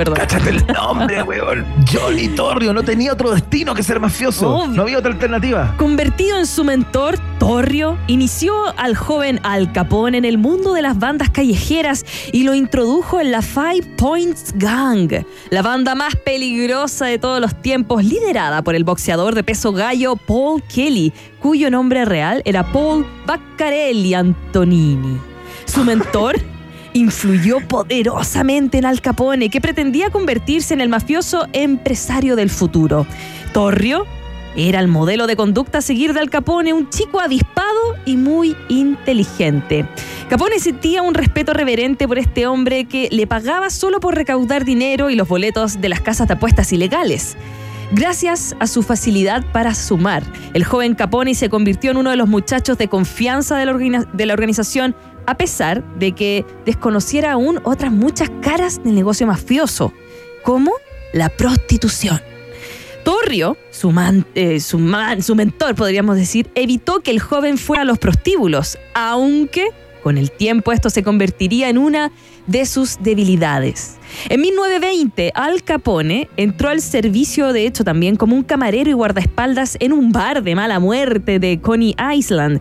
Perdón. 0.00 0.16
Cáchate 0.16 0.48
el 0.48 0.66
nombre, 0.66 1.22
weón. 1.24 1.66
Johnny 1.92 2.28
Torrio 2.28 2.72
no 2.72 2.82
tenía 2.82 3.12
otro 3.12 3.32
destino 3.32 3.74
que 3.74 3.82
ser 3.82 4.00
mafioso. 4.00 4.48
Obvio. 4.48 4.68
No 4.68 4.82
había 4.84 4.96
otra 4.96 5.12
alternativa. 5.12 5.74
Convertido 5.76 6.38
en 6.38 6.46
su 6.46 6.64
mentor, 6.64 7.18
Torrio 7.38 7.98
inició 8.06 8.54
al 8.78 8.96
joven 8.96 9.40
Al 9.42 9.72
Capone 9.72 10.16
en 10.16 10.24
el 10.24 10.38
mundo 10.38 10.72
de 10.72 10.80
las 10.80 10.98
bandas 10.98 11.28
callejeras 11.28 12.06
y 12.32 12.44
lo 12.44 12.54
introdujo 12.54 13.20
en 13.20 13.30
la 13.30 13.42
Five 13.42 13.82
Points 13.98 14.54
Gang, 14.54 15.22
la 15.50 15.60
banda 15.60 15.94
más 15.94 16.16
peligrosa 16.16 17.04
de 17.04 17.18
todos 17.18 17.38
los 17.38 17.60
tiempos, 17.60 18.02
liderada 18.02 18.62
por 18.62 18.74
el 18.74 18.84
boxeador 18.84 19.34
de 19.34 19.44
peso 19.44 19.70
gallo 19.70 20.16
Paul 20.16 20.62
Kelly, 20.62 21.12
cuyo 21.40 21.70
nombre 21.70 22.06
real 22.06 22.40
era 22.46 22.62
Paul 22.72 23.04
Baccarelli 23.26 24.14
Antonini. 24.14 25.18
Su 25.66 25.84
mentor 25.84 26.40
influyó 26.92 27.60
poderosamente 27.66 28.78
en 28.78 28.86
Al 28.86 29.00
Capone, 29.00 29.50
que 29.50 29.60
pretendía 29.60 30.10
convertirse 30.10 30.74
en 30.74 30.80
el 30.80 30.88
mafioso 30.88 31.46
empresario 31.52 32.36
del 32.36 32.50
futuro. 32.50 33.06
Torrio 33.52 34.06
era 34.56 34.80
el 34.80 34.88
modelo 34.88 35.26
de 35.28 35.36
conducta 35.36 35.78
a 35.78 35.80
seguir 35.82 36.12
de 36.12 36.20
Al 36.20 36.30
Capone, 36.30 36.72
un 36.72 36.90
chico 36.90 37.20
avispado 37.20 37.68
y 38.04 38.16
muy 38.16 38.56
inteligente. 38.68 39.86
Capone 40.28 40.58
sentía 40.58 41.02
un 41.02 41.14
respeto 41.14 41.52
reverente 41.52 42.08
por 42.08 42.18
este 42.18 42.46
hombre 42.46 42.84
que 42.86 43.08
le 43.12 43.26
pagaba 43.26 43.70
solo 43.70 44.00
por 44.00 44.14
recaudar 44.16 44.64
dinero 44.64 45.08
y 45.08 45.14
los 45.14 45.28
boletos 45.28 45.80
de 45.80 45.88
las 45.88 46.00
casas 46.00 46.26
de 46.28 46.34
apuestas 46.34 46.72
ilegales. 46.72 47.36
Gracias 47.92 48.54
a 48.60 48.68
su 48.68 48.84
facilidad 48.84 49.44
para 49.52 49.74
sumar, 49.74 50.22
el 50.54 50.62
joven 50.62 50.94
Capone 50.94 51.34
se 51.34 51.48
convirtió 51.48 51.90
en 51.90 51.96
uno 51.96 52.10
de 52.10 52.16
los 52.16 52.28
muchachos 52.28 52.78
de 52.78 52.86
confianza 52.86 53.56
de 53.56 53.66
la, 53.66 53.72
organi- 53.72 54.08
de 54.12 54.26
la 54.26 54.34
organización, 54.34 54.94
a 55.30 55.36
pesar 55.36 55.84
de 55.96 56.10
que 56.10 56.44
desconociera 56.66 57.30
aún 57.30 57.60
otras 57.62 57.92
muchas 57.92 58.28
caras 58.42 58.82
del 58.82 58.96
negocio 58.96 59.28
mafioso, 59.28 59.92
como 60.42 60.72
la 61.12 61.28
prostitución. 61.28 62.20
Torrio, 63.04 63.56
eh, 64.34 64.60
su 64.60 65.34
mentor, 65.36 65.74
podríamos 65.76 66.16
decir, 66.16 66.50
evitó 66.56 67.00
que 67.00 67.12
el 67.12 67.20
joven 67.20 67.58
fuera 67.58 67.82
a 67.82 67.84
los 67.84 67.98
prostíbulos, 67.98 68.76
aunque 68.92 69.68
con 70.02 70.18
el 70.18 70.32
tiempo 70.32 70.72
esto 70.72 70.90
se 70.90 71.04
convertiría 71.04 71.68
en 71.68 71.78
una 71.78 72.10
de 72.48 72.66
sus 72.66 72.98
debilidades. 73.00 73.98
En 74.28 74.40
1920, 74.40 75.30
Al 75.34 75.62
Capone 75.62 76.28
entró 76.36 76.70
al 76.70 76.80
servicio, 76.80 77.52
de 77.52 77.66
hecho, 77.66 77.84
también 77.84 78.16
como 78.16 78.34
un 78.34 78.42
camarero 78.42 78.90
y 78.90 78.94
guardaespaldas 78.94 79.76
en 79.78 79.92
un 79.92 80.10
bar 80.10 80.42
de 80.42 80.56
mala 80.56 80.80
muerte 80.80 81.38
de 81.38 81.60
Coney 81.60 81.94
Island, 82.16 82.60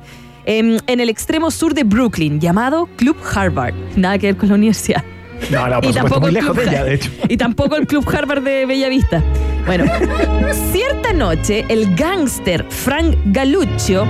em, 0.49 0.79
en 0.87 0.99
el 0.99 1.09
extremo 1.09 1.51
sur 1.51 1.75
de 1.75 1.83
Brooklyn, 1.83 2.39
llamado 2.39 2.89
Club 2.95 3.17
Harvard. 3.35 3.75
Nada 3.95 4.17
que 4.17 4.27
ver 4.27 4.37
con 4.37 4.49
la 4.49 4.55
universidad. 4.55 5.03
No, 5.51 5.67
no, 5.69 5.79
por 5.79 5.89
Y 5.89 5.93
tampoco 5.93 6.21
muy 6.21 6.29
el 6.29 6.33
lejos 6.33 6.55
de 6.55 6.61
Club 6.63 6.73
ella, 6.73 6.83
de 6.83 6.93
hecho. 6.95 7.11
Y 7.29 7.37
tampoco 7.37 7.75
el 7.75 7.85
Club 7.85 8.09
Harvard 8.09 8.41
de 8.41 8.65
Bellavista. 8.65 9.23
Bueno, 9.67 9.85
cierta 10.71 11.13
noche 11.13 11.65
el 11.69 11.95
gángster 11.95 12.65
Frank 12.67 13.15
Galuccio 13.25 14.07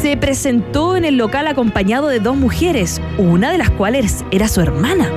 se 0.00 0.16
presentó 0.16 0.96
en 0.96 1.04
el 1.04 1.16
local 1.16 1.46
acompañado 1.46 2.08
de 2.08 2.20
dos 2.20 2.36
mujeres, 2.36 3.00
una 3.18 3.52
de 3.52 3.58
las 3.58 3.70
cuales 3.70 4.24
era 4.30 4.48
su 4.48 4.62
hermana. 4.62 5.10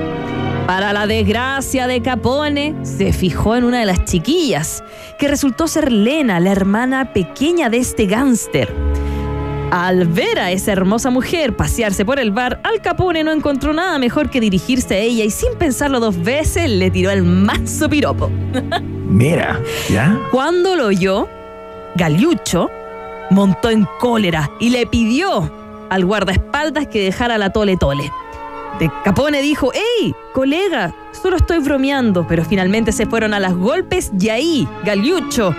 Para 0.66 0.92
la 0.92 1.06
desgracia 1.06 1.86
de 1.86 2.02
Capone, 2.02 2.74
se 2.82 3.12
fijó 3.12 3.56
en 3.56 3.64
una 3.64 3.80
de 3.80 3.86
las 3.86 4.04
chiquillas, 4.04 4.84
que 5.18 5.28
resultó 5.28 5.68
ser 5.68 5.90
Lena, 5.90 6.38
la 6.40 6.52
hermana 6.52 7.12
pequeña 7.12 7.70
de 7.70 7.78
este 7.78 8.06
gángster. 8.06 8.74
Al 9.70 10.06
ver 10.06 10.38
a 10.38 10.52
esa 10.52 10.72
hermosa 10.72 11.10
mujer 11.10 11.56
pasearse 11.56 12.04
por 12.04 12.20
el 12.20 12.30
bar, 12.30 12.60
Al 12.62 12.80
Capone 12.80 13.24
no 13.24 13.32
encontró 13.32 13.72
nada 13.72 13.98
mejor 13.98 14.30
que 14.30 14.40
dirigirse 14.40 14.94
a 14.94 14.98
ella 14.98 15.24
y 15.24 15.30
sin 15.30 15.54
pensarlo 15.58 15.98
dos 15.98 16.22
veces 16.22 16.70
le 16.70 16.90
tiró 16.90 17.10
el 17.10 17.24
manso 17.24 17.88
piropo. 17.88 18.30
Mira, 19.08 19.60
¿ya? 19.90 20.20
Cuando 20.30 20.76
lo 20.76 20.86
oyó, 20.86 21.28
Galiucho 21.96 22.70
montó 23.30 23.70
en 23.70 23.88
cólera 23.98 24.50
y 24.60 24.70
le 24.70 24.86
pidió 24.86 25.50
al 25.90 26.04
guardaespaldas 26.04 26.86
que 26.86 27.02
dejara 27.02 27.36
la 27.36 27.50
tole 27.50 27.76
tole. 27.76 28.10
De 28.78 28.90
Capone 29.04 29.42
dijo, 29.42 29.72
¡Ey, 29.72 30.14
colega! 30.32 30.94
Solo 31.10 31.36
estoy 31.38 31.58
bromeando, 31.58 32.26
pero 32.26 32.44
finalmente 32.44 32.92
se 32.92 33.06
fueron 33.06 33.34
a 33.34 33.40
las 33.40 33.54
golpes 33.54 34.12
y 34.18 34.28
ahí, 34.28 34.68
Galiucho, 34.84 35.54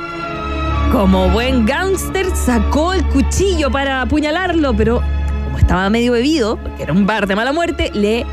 como 0.91 1.29
buen 1.29 1.65
gángster, 1.65 2.27
sacó 2.35 2.93
el 2.93 3.03
cuchillo 3.07 3.69
para 3.71 4.01
apuñalarlo, 4.01 4.75
pero 4.75 5.01
como 5.45 5.57
estaba 5.57 5.89
medio 5.89 6.13
bebido, 6.13 6.57
porque 6.57 6.83
era 6.83 6.93
un 6.93 7.05
bar 7.05 7.27
de 7.27 7.35
mala 7.35 7.51
muerte, 7.51 7.91
le 7.93 8.25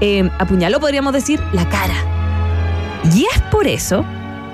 eh, 0.00 0.30
apuñaló, 0.38 0.80
podríamos 0.80 1.12
decir, 1.12 1.40
la 1.52 1.68
cara. 1.68 1.94
Y 3.14 3.24
es 3.24 3.40
por 3.50 3.66
eso 3.66 4.04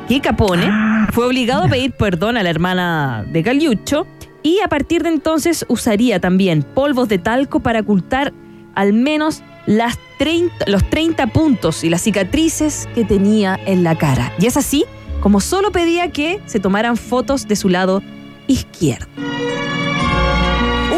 que 0.09 0.21
Capone 0.21 0.71
fue 1.13 1.27
obligado 1.27 1.65
a 1.65 1.69
pedir 1.69 1.93
perdón 1.93 2.37
a 2.37 2.43
la 2.43 2.51
hermana 2.51 3.25
de 3.29 3.43
Caliucho 3.43 4.07
y 4.43 4.61
a 4.61 4.69
partir 4.69 5.03
de 5.03 5.11
entonces 5.11 5.65
usaría 5.69 6.21
también 6.21 6.63
polvos 6.63 7.09
de 7.09 7.19
talco 7.19 7.61
para 7.61 7.81
ocultar 7.81 8.33
al 8.75 8.93
menos 8.93 9.43
las 9.67 9.99
30 10.19 10.67
los 10.69 10.89
30 10.89 11.27
puntos 11.29 11.85
y 11.85 11.91
las 11.91 12.03
cicatrices 12.03 12.89
que 12.95 13.05
tenía 13.05 13.59
en 13.67 13.85
la 13.85 13.97
cara. 13.97 14.33
Y 14.39 14.47
es 14.47 14.57
así 14.57 14.85
como 15.21 15.41
solo 15.41 15.73
pedía 15.73 16.11
que 16.11 16.41
se 16.47 16.61
tomaran 16.61 16.97
fotos 16.97 17.49
de 17.49 17.57
su 17.57 17.69
lado 17.69 18.03
izquierdo. 18.47 19.07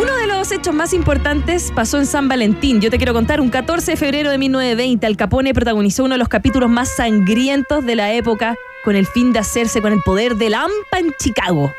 Uno 0.00 0.16
de 0.16 0.26
los 0.26 0.52
hechos 0.52 0.74
más 0.74 0.92
importantes 0.92 1.72
pasó 1.74 1.98
en 1.98 2.06
San 2.06 2.28
Valentín. 2.28 2.80
Yo 2.80 2.90
te 2.90 2.96
quiero 2.96 3.12
contar, 3.12 3.40
un 3.40 3.50
14 3.50 3.92
de 3.92 3.96
febrero 3.96 4.30
de 4.30 4.38
1920, 4.38 5.06
Al 5.06 5.16
Capone 5.16 5.52
protagonizó 5.52 6.04
uno 6.04 6.14
de 6.14 6.18
los 6.18 6.28
capítulos 6.28 6.70
más 6.70 6.88
sangrientos 6.88 7.84
de 7.84 7.96
la 7.96 8.12
época 8.12 8.56
con 8.84 8.96
el 8.96 9.06
fin 9.06 9.32
de 9.32 9.40
hacerse 9.40 9.82
con 9.82 9.92
el 9.92 10.00
poder 10.02 10.36
del 10.36 10.54
AMPA 10.54 10.98
en 10.98 11.12
Chicago. 11.18 11.72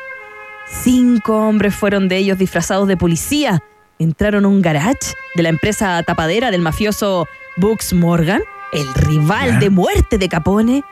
Cinco 0.66 1.36
hombres 1.36 1.74
fueron 1.74 2.08
de 2.08 2.16
ellos 2.16 2.38
disfrazados 2.38 2.88
de 2.88 2.96
policía. 2.96 3.62
Entraron 3.98 4.44
a 4.44 4.48
un 4.48 4.62
garage 4.62 5.14
de 5.34 5.42
la 5.42 5.48
empresa 5.48 6.02
tapadera 6.02 6.50
del 6.50 6.60
mafioso 6.60 7.26
Bucks 7.56 7.92
Morgan, 7.92 8.42
el 8.72 8.92
rival 8.94 9.58
de 9.58 9.70
muerte 9.70 10.18
de 10.18 10.28
Capone, 10.28 10.82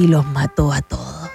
y 0.00 0.06
los 0.06 0.24
mató 0.26 0.72
a 0.72 0.80
todos. 0.80 1.30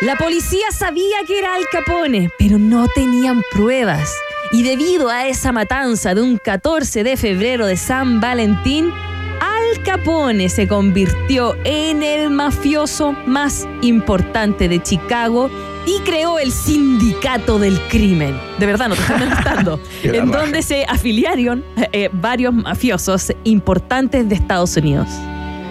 La 0.00 0.16
policía 0.16 0.70
sabía 0.70 1.16
que 1.26 1.38
era 1.38 1.54
Al 1.54 1.64
Capone, 1.72 2.30
pero 2.38 2.58
no 2.58 2.86
tenían 2.94 3.42
pruebas. 3.50 4.14
Y 4.52 4.62
debido 4.62 5.08
a 5.08 5.26
esa 5.26 5.50
matanza 5.50 6.14
de 6.14 6.22
un 6.22 6.38
14 6.38 7.02
de 7.02 7.16
febrero 7.16 7.66
de 7.66 7.76
San 7.76 8.20
Valentín, 8.20 8.92
Al 9.40 9.82
Capone 9.82 10.48
se 10.48 10.68
convirtió 10.68 11.56
en 11.64 12.04
el 12.04 12.30
mafioso 12.30 13.12
más 13.26 13.66
importante 13.82 14.68
de 14.68 14.80
Chicago 14.80 15.50
y 15.84 16.00
creó 16.04 16.38
el 16.38 16.52
sindicato 16.52 17.58
del 17.58 17.80
crimen. 17.88 18.38
De 18.58 18.66
verdad, 18.66 18.88
no 18.88 18.94
te 18.94 19.00
estoy 19.00 19.18
molestando. 19.18 19.80
En 20.04 20.30
donde 20.30 20.62
se 20.62 20.84
afiliaron 20.84 21.64
eh, 21.92 22.08
varios 22.12 22.54
mafiosos 22.54 23.32
importantes 23.42 24.28
de 24.28 24.36
Estados 24.36 24.76
Unidos. 24.76 25.08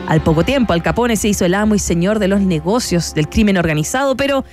Al 0.08 0.22
poco 0.22 0.43
tiempo, 0.43 0.74
Al 0.74 0.84
Capone 0.84 1.16
se 1.16 1.30
hizo 1.30 1.45
el 1.45 1.56
amo 1.56 1.74
y 1.74 1.80
señor 1.80 2.20
de 2.20 2.28
los 2.28 2.39
negocios 2.39 3.16
del 3.16 3.28
crimen 3.28 3.58
organizado, 3.58 4.16
pero 4.16 4.45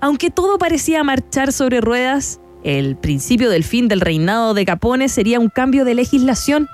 aunque 0.00 0.30
todo 0.30 0.56
parecía 0.56 1.02
marchar 1.02 1.52
sobre 1.52 1.80
ruedas, 1.80 2.40
el 2.62 2.96
principio 2.96 3.50
del 3.50 3.64
fin 3.64 3.88
del 3.88 4.00
reinado 4.00 4.54
de 4.54 4.64
Capone 4.64 5.08
sería 5.08 5.40
un 5.40 5.48
cambio 5.48 5.84
de 5.84 5.94
legislación. 5.94 6.68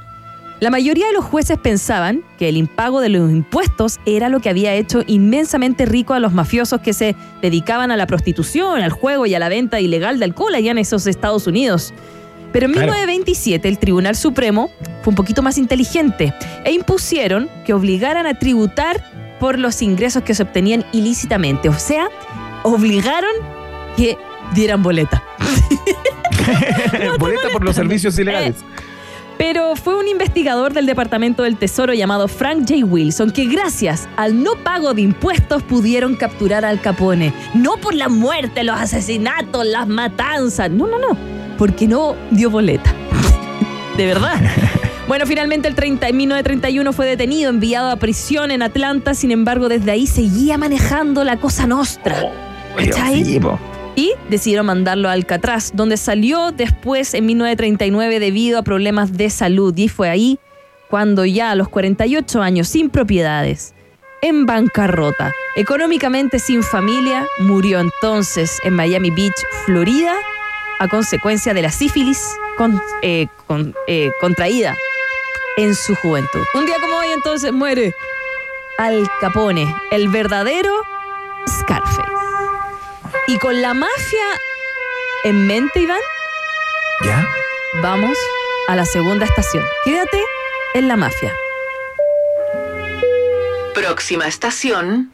La 0.60 0.68
mayoría 0.68 1.06
de 1.06 1.14
los 1.14 1.24
jueces 1.24 1.58
pensaban 1.58 2.24
que 2.38 2.50
el 2.50 2.58
impago 2.58 3.00
de 3.00 3.08
los 3.08 3.30
impuestos 3.30 4.00
era 4.04 4.28
lo 4.28 4.40
que 4.40 4.50
había 4.50 4.74
hecho 4.74 5.02
inmensamente 5.06 5.86
rico 5.86 6.12
a 6.12 6.20
los 6.20 6.34
mafiosos 6.34 6.82
que 6.82 6.92
se 6.92 7.16
dedicaban 7.40 7.90
a 7.90 7.96
la 7.96 8.06
prostitución, 8.06 8.82
al 8.82 8.90
juego 8.90 9.24
y 9.24 9.34
a 9.34 9.38
la 9.38 9.48
venta 9.48 9.80
ilegal 9.80 10.18
de 10.18 10.26
alcohol 10.26 10.54
allá 10.54 10.72
en 10.72 10.78
esos 10.78 11.06
Estados 11.06 11.46
Unidos. 11.46 11.94
Pero 12.56 12.68
en 12.68 12.72
Claro. 12.72 12.92
1927 12.92 13.68
el 13.68 13.78
Tribunal 13.78 14.16
Supremo 14.16 14.70
fue 15.02 15.10
un 15.10 15.14
poquito 15.14 15.42
más 15.42 15.58
inteligente 15.58 16.32
e 16.64 16.72
impusieron 16.72 17.50
que 17.66 17.74
obligaran 17.74 18.26
a 18.26 18.38
tributar 18.38 19.04
por 19.38 19.58
los 19.58 19.82
ingresos 19.82 20.22
que 20.22 20.34
se 20.34 20.42
obtenían 20.42 20.82
ilícitamente. 20.90 21.68
O 21.68 21.78
sea, 21.78 22.08
obligaron 22.62 23.30
que 23.94 24.16
dieran 24.54 24.82
boleta. 24.82 25.22
Boleta 27.18 27.48
por 27.52 27.62
los 27.62 27.76
servicios 27.76 28.18
ilegales. 28.18 28.54
Pero 29.36 29.76
fue 29.76 29.94
un 29.94 30.08
investigador 30.08 30.72
del 30.72 30.86
Departamento 30.86 31.42
del 31.42 31.58
Tesoro 31.58 31.92
llamado 31.92 32.26
Frank 32.26 32.60
J. 32.66 32.86
Wilson 32.86 33.32
que 33.32 33.44
gracias 33.44 34.08
al 34.16 34.42
no 34.42 34.52
pago 34.64 34.94
de 34.94 35.02
impuestos 35.02 35.62
pudieron 35.62 36.16
capturar 36.16 36.64
al 36.64 36.80
Capone. 36.80 37.34
No 37.52 37.76
por 37.76 37.94
la 37.94 38.08
muerte, 38.08 38.64
los 38.64 38.80
asesinatos, 38.80 39.66
las 39.66 39.86
matanzas. 39.86 40.70
No, 40.70 40.86
no, 40.86 40.98
no. 40.98 41.35
Porque 41.58 41.86
no 41.86 42.16
dio 42.30 42.50
boleta. 42.50 42.94
de 43.96 44.06
verdad. 44.06 44.40
Bueno, 45.08 45.24
finalmente 45.24 45.68
el 45.68 45.74
30, 45.74 46.08
en 46.08 46.16
1931 46.16 46.92
fue 46.92 47.06
detenido, 47.06 47.50
enviado 47.50 47.90
a 47.90 47.96
prisión 47.96 48.50
en 48.50 48.62
Atlanta. 48.62 49.14
Sin 49.14 49.30
embargo, 49.30 49.68
desde 49.68 49.92
ahí 49.92 50.06
seguía 50.06 50.58
manejando 50.58 51.22
la 51.22 51.36
cosa 51.36 51.66
nostra. 51.66 52.16
¿Cachai? 52.76 53.24
Sí, 53.24 53.40
po. 53.40 53.58
y 53.94 54.12
decidieron 54.28 54.66
mandarlo 54.66 55.08
a 55.08 55.12
Alcatraz, 55.12 55.72
donde 55.74 55.96
salió 55.96 56.52
después 56.52 57.14
en 57.14 57.24
1939 57.26 58.20
debido 58.20 58.58
a 58.58 58.62
problemas 58.62 59.16
de 59.16 59.30
salud. 59.30 59.74
Y 59.76 59.88
fue 59.88 60.10
ahí 60.10 60.38
cuando 60.90 61.24
ya 61.24 61.52
a 61.52 61.54
los 61.54 61.68
48 61.68 62.42
años, 62.42 62.68
sin 62.68 62.90
propiedades, 62.90 63.74
en 64.22 64.44
bancarrota, 64.44 65.32
económicamente 65.56 66.38
sin 66.38 66.62
familia, 66.62 67.26
murió 67.38 67.80
entonces 67.80 68.58
en 68.64 68.74
Miami 68.74 69.10
Beach, 69.10 69.34
Florida, 69.64 70.14
a 70.78 70.88
consecuencia 70.88 71.54
de 71.54 71.62
la 71.62 71.70
sífilis 71.70 72.20
con- 72.56 72.82
eh, 73.02 73.28
con- 73.46 73.74
eh, 73.86 74.10
contraída 74.20 74.76
en 75.56 75.74
su 75.74 75.94
juventud. 75.96 76.44
Un 76.54 76.66
día 76.66 76.76
como 76.80 76.96
hoy 76.98 77.08
entonces 77.12 77.52
muere 77.52 77.94
Al 78.78 79.08
Capone, 79.20 79.74
el 79.90 80.08
verdadero 80.08 80.70
Scarface. 81.48 82.02
Y 83.26 83.38
con 83.38 83.62
la 83.62 83.72
mafia 83.72 84.26
en 85.24 85.46
mente, 85.46 85.80
Iván, 85.80 85.98
¿Ya? 87.04 87.26
vamos 87.82 88.16
a 88.68 88.76
la 88.76 88.84
segunda 88.84 89.24
estación. 89.24 89.64
Quédate 89.84 90.22
en 90.74 90.88
la 90.88 90.96
mafia. 90.96 91.32
Próxima 93.74 94.26
estación. 94.26 95.10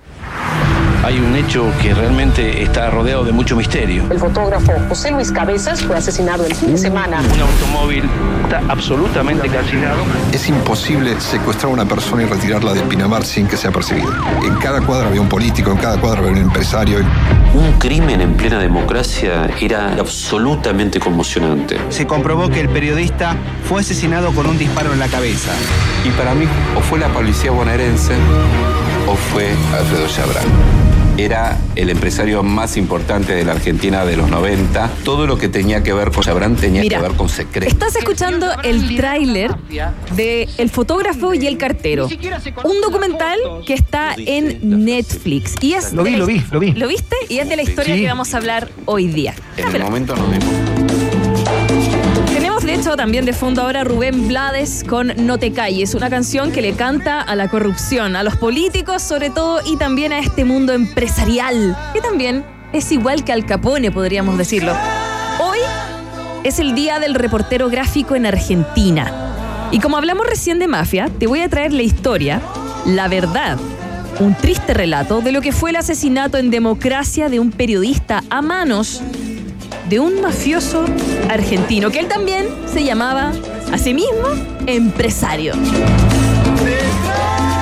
Hay 1.05 1.19
un 1.19 1.35
hecho 1.35 1.69
que 1.83 1.93
realmente 1.95 2.63
está 2.63 2.89
rodeado 2.89 3.25
de 3.25 3.33
mucho 3.33 3.57
misterio. 3.57 4.05
El 4.09 4.21
fotógrafo 4.21 4.73
José 4.89 5.11
Luis 5.11 5.33
Cabezas 5.33 5.83
fue 5.83 5.97
asesinado 5.97 6.47
el 6.47 6.55
fin 6.55 6.73
de 6.73 6.79
semana. 6.79 7.21
Un 7.35 7.41
automóvil 7.41 8.05
está 8.45 8.63
absolutamente 8.69 9.49
calcinado. 9.49 10.05
Es 10.33 10.49
imposible 10.49 11.21
secuestrar 11.21 11.71
a 11.71 11.75
una 11.75 11.87
persona 11.87 12.23
y 12.23 12.27
retirarla 12.27 12.73
de 12.73 12.83
Pinamar 12.83 13.25
sin 13.25 13.49
que 13.49 13.57
sea 13.57 13.73
percibido. 13.73 14.13
En 14.45 14.55
cada 14.57 14.81
cuadra 14.81 15.09
había 15.09 15.21
un 15.21 15.29
político, 15.29 15.73
en 15.73 15.79
cada 15.79 16.01
cuadra 16.01 16.21
había 16.21 16.33
un 16.33 16.39
empresario. 16.39 16.99
Un 17.53 17.73
crimen 17.81 18.21
en 18.21 18.35
plena 18.35 18.61
democracia 18.61 19.51
era 19.61 19.95
absolutamente 19.95 21.01
conmocionante. 21.01 21.81
Se 21.89 22.07
comprobó 22.07 22.49
que 22.49 22.61
el 22.61 22.69
periodista 22.69 23.37
fue 23.69 23.81
asesinado 23.81 24.33
con 24.33 24.47
un 24.47 24.57
disparo 24.57 24.93
en 24.93 25.01
la 25.01 25.09
cabeza. 25.09 25.51
Y 26.05 26.11
para 26.11 26.33
mí, 26.33 26.47
o 26.77 26.81
fue 26.81 27.01
la 27.01 27.09
policía 27.09 27.51
bonaerense 27.51 28.15
o 29.09 29.17
fue 29.17 29.51
Alfredo 29.77 30.07
Chabrán. 30.07 30.92
Era 31.23 31.57
el 31.77 31.89
empresario 31.89 32.43
más 32.43 32.77
importante 32.77 33.33
de 33.33 33.45
la 33.45 33.53
Argentina 33.53 34.05
de 34.05 34.17
los 34.17 34.29
90. 34.29 34.91
Todo 35.05 35.25
lo 35.29 35.39
que 35.39 35.49
tenía 35.49 35.81
que 35.85 35.93
ver 35.93 36.11
con 36.11 36.25
Chabrán 36.25 36.57
tenía 36.57 36.83
Mira, 36.83 36.97
que 36.97 37.03
ver 37.07 37.13
con 37.17 37.29
secretos. 37.29 37.73
Estás 37.73 37.95
escuchando 37.95 38.49
el 38.65 38.97
tráiler 38.97 39.55
de 40.17 40.49
El 40.59 40.69
fotógrafo 40.69 41.33
y 41.33 41.47
el 41.47 41.59
cartero. 41.59 42.09
Un 42.65 42.81
documental 42.81 43.39
que 43.65 43.75
está 43.75 44.17
en 44.17 44.85
Netflix. 44.85 45.55
Y 45.61 45.75
es 45.75 45.93
Lo 45.93 46.03
vi, 46.03 46.17
lo 46.17 46.27
vi, 46.27 46.43
lo 46.51 46.59
vi. 46.59 46.73
¿Lo 46.73 46.89
viste? 46.89 47.15
Y 47.29 47.39
es 47.39 47.49
de 47.49 47.55
la 47.55 47.63
historia 47.63 47.95
Sí. 47.95 48.01
que 48.01 48.07
vamos 48.09 48.35
a 48.35 48.39
hablar 48.39 48.69
hoy 48.87 49.07
día. 49.07 49.33
En 49.57 49.77
el 49.77 49.83
momento 49.83 50.17
nos 50.17 50.29
dimos. 50.29 50.72
Tenemos 52.33 52.65
de 52.65 52.75
hecho 52.75 52.97
también 52.97 53.27
de 53.27 53.35
fondo 53.35 53.61
ahora 53.61 53.85
Rubén 53.85 54.27
Blades 54.27 54.85
con 54.89 55.13
No 55.19 55.39
te 55.39 55.53
calles, 55.53 55.95
una 55.95 56.09
canción 56.09 56.51
que 56.51 56.63
le 56.63 56.73
canta 56.73 57.21
a 57.21 57.37
la 57.37 57.49
corrupción, 57.49 58.17
a 58.17 58.23
los 58.23 58.37
políticos 58.37 59.03
sobre 59.03 59.29
todo 59.29 59.61
y 59.67 59.77
también 59.77 60.13
a 60.13 60.19
este 60.19 60.47
mundo 60.47 60.73
empresarial, 60.73 61.77
que 61.93 62.01
también 62.01 62.43
es 62.73 62.91
igual 62.91 63.23
que 63.25 63.33
Al 63.33 63.45
Capone, 63.45 63.91
podríamos 63.91 64.39
decirlo. 64.39 64.73
Hoy 65.41 65.59
es 66.43 66.59
el 66.59 66.75
día 66.75 66.99
del 67.01 67.15
reportero 67.15 67.69
gráfico 67.69 68.17
en 68.17 68.25
Argentina. 68.25 69.69
Y 69.71 69.79
como 69.79 69.99
hablamos 69.99 70.27
recién 70.27 70.59
de 70.59 70.69
mafia, 70.69 71.11
te 71.19 71.27
voy 71.27 71.41
a 71.43 71.51
traer 71.51 71.75
la 71.75 71.83
historia, 71.83 72.41
la 72.87 73.09
verdad, 73.09 73.59
un 74.21 74.35
triste 74.35 74.73
relato 74.73 75.21
de 75.21 75.33
lo 75.33 75.43
que 75.43 75.53
fue 75.53 75.69
el 75.69 75.77
asesinato 75.77 76.39
en 76.39 76.51
democracia 76.51 77.29
de 77.29 77.41
un 77.41 77.51
periodista 77.51 78.25
a 78.31 78.41
manos 78.41 79.03
de 79.93 80.01
un 80.01 80.23
mafioso 80.23 80.87
argentino, 81.29 81.91
que 81.91 81.99
él 81.99 82.09
también 82.09 82.47
se 82.65 82.83
llamaba 82.83 83.31
a 83.71 83.77
sí 83.77 83.93
mismo 83.93 84.27
empresario. 84.67 85.53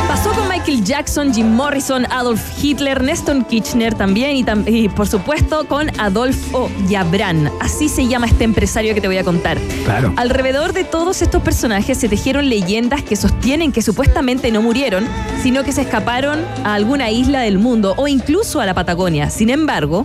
Pasó 0.06 0.30
con 0.30 0.48
Michael 0.48 0.84
Jackson, 0.84 1.34
Jim 1.34 1.48
Morrison, 1.48 2.06
Adolf 2.12 2.40
Hitler, 2.62 3.02
Neston 3.02 3.44
Kirchner 3.44 3.94
también 3.94 4.36
y, 4.36 4.44
tam- 4.44 4.62
y, 4.72 4.88
por 4.88 5.08
supuesto 5.08 5.66
con 5.66 5.90
Adolfo 5.98 6.70
Yabran. 6.88 7.50
Así 7.60 7.88
se 7.88 8.06
llama 8.06 8.26
este 8.26 8.44
empresario 8.44 8.94
que 8.94 9.00
te 9.00 9.08
voy 9.08 9.18
a 9.18 9.24
contar. 9.24 9.58
Claro. 9.84 10.12
Alrededor 10.16 10.72
de 10.72 10.84
todos 10.84 11.22
estos 11.22 11.42
personajes 11.42 11.98
se 11.98 12.08
tejieron 12.08 12.48
leyendas 12.48 13.02
que 13.02 13.16
sostienen 13.16 13.72
que 13.72 13.82
supuestamente 13.82 14.52
no 14.52 14.62
murieron, 14.62 15.04
sino 15.42 15.64
que 15.64 15.72
se 15.72 15.80
escaparon 15.80 16.38
a 16.62 16.74
alguna 16.74 17.10
isla 17.10 17.40
del 17.40 17.58
mundo 17.58 17.94
o 17.96 18.06
incluso 18.06 18.60
a 18.60 18.66
la 18.66 18.74
Patagonia. 18.74 19.30
Sin 19.30 19.50
embargo, 19.50 20.04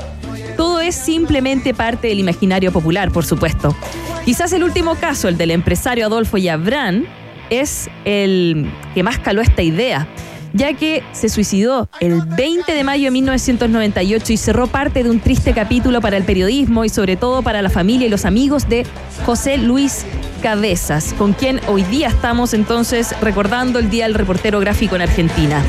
es 0.87 0.95
simplemente 0.95 1.73
parte 1.73 2.07
del 2.07 2.19
imaginario 2.19 2.71
popular, 2.71 3.11
por 3.11 3.25
supuesto. 3.25 3.75
Quizás 4.23 4.53
el 4.53 4.63
último 4.63 4.95
caso, 4.95 5.27
el 5.27 5.37
del 5.37 5.51
empresario 5.51 6.05
Adolfo 6.05 6.37
Yabrán, 6.37 7.05
es 7.49 7.89
el 8.05 8.69
que 8.93 9.03
más 9.03 9.19
caló 9.19 9.41
esta 9.41 9.61
idea, 9.61 10.07
ya 10.53 10.73
que 10.73 11.03
se 11.11 11.29
suicidó 11.29 11.89
el 11.99 12.21
20 12.25 12.71
de 12.73 12.83
mayo 12.83 13.05
de 13.05 13.11
1998 13.11 14.33
y 14.33 14.37
cerró 14.37 14.67
parte 14.67 15.03
de 15.03 15.09
un 15.09 15.19
triste 15.19 15.53
capítulo 15.53 16.01
para 16.01 16.17
el 16.17 16.23
periodismo 16.23 16.85
y 16.85 16.89
sobre 16.89 17.17
todo 17.17 17.43
para 17.43 17.61
la 17.61 17.69
familia 17.69 18.07
y 18.07 18.09
los 18.09 18.25
amigos 18.25 18.67
de 18.67 18.85
José 19.25 19.57
Luis 19.57 20.05
Cabezas, 20.41 21.13
con 21.17 21.33
quien 21.33 21.59
hoy 21.67 21.83
día 21.83 22.07
estamos 22.07 22.53
entonces 22.53 23.15
recordando 23.21 23.79
el 23.79 23.89
Día 23.89 24.05
del 24.05 24.13
Reportero 24.13 24.59
Gráfico 24.59 24.95
en 24.95 25.01
Argentina. 25.01 25.63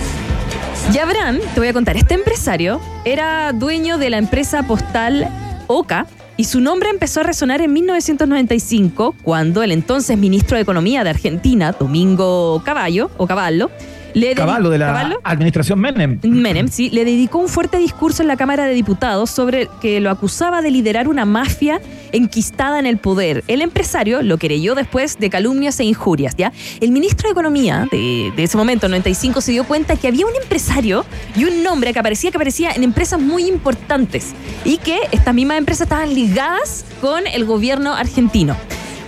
Yabrán, 0.92 1.40
te 1.54 1.60
voy 1.60 1.68
a 1.68 1.72
contar, 1.72 1.96
este 1.96 2.14
empresario 2.14 2.80
era 3.04 3.52
dueño 3.52 3.98
de 3.98 4.10
la 4.10 4.18
empresa 4.18 4.62
postal 4.62 5.28
OCA, 5.66 6.06
y 6.38 6.44
su 6.44 6.60
nombre 6.60 6.90
empezó 6.90 7.20
a 7.20 7.22
resonar 7.22 7.62
en 7.62 7.72
1995 7.72 9.14
cuando 9.22 9.62
el 9.62 9.72
entonces 9.72 10.18
ministro 10.18 10.56
de 10.56 10.62
Economía 10.62 11.02
de 11.02 11.10
Argentina, 11.10 11.72
Domingo 11.72 12.62
Caballo, 12.62 13.10
o 13.16 13.26
Caballo, 13.26 13.70
le 14.16 14.34
Caballo 14.34 14.70
de 14.70 14.78
la 14.78 14.86
Caballo, 14.86 15.20
administración 15.24 15.78
Menem. 15.78 16.18
Menem, 16.22 16.68
sí, 16.68 16.88
le 16.88 17.04
dedicó 17.04 17.38
un 17.38 17.48
fuerte 17.48 17.76
discurso 17.76 18.22
en 18.22 18.28
la 18.28 18.38
Cámara 18.38 18.64
de 18.64 18.72
Diputados 18.72 19.30
sobre 19.30 19.68
que 19.82 20.00
lo 20.00 20.10
acusaba 20.10 20.62
de 20.62 20.70
liderar 20.70 21.06
una 21.06 21.26
mafia 21.26 21.82
enquistada 22.12 22.78
en 22.78 22.86
el 22.86 22.96
poder. 22.96 23.44
El 23.46 23.60
empresario 23.60 24.22
lo 24.22 24.38
querelló 24.38 24.74
después 24.74 25.18
de 25.18 25.28
calumnias 25.28 25.78
e 25.80 25.84
injurias, 25.84 26.34
¿ya? 26.34 26.50
El 26.80 26.92
ministro 26.92 27.28
de 27.28 27.32
Economía 27.32 27.86
de, 27.90 28.32
de 28.34 28.42
ese 28.42 28.56
momento, 28.56 28.88
95, 28.88 29.42
se 29.42 29.52
dio 29.52 29.64
cuenta 29.64 29.96
que 29.96 30.08
había 30.08 30.24
un 30.24 30.34
empresario 30.40 31.04
y 31.36 31.44
un 31.44 31.62
nombre 31.62 31.92
que 31.92 31.98
aparecía 31.98 32.30
que 32.30 32.38
aparecía 32.38 32.70
en 32.70 32.84
empresas 32.84 33.20
muy 33.20 33.46
importantes 33.46 34.32
y 34.64 34.78
que 34.78 34.98
estas 35.12 35.34
mismas 35.34 35.58
empresas 35.58 35.82
estaban 35.82 36.14
ligadas 36.14 36.86
con 37.02 37.26
el 37.26 37.44
gobierno 37.44 37.92
argentino. 37.92 38.56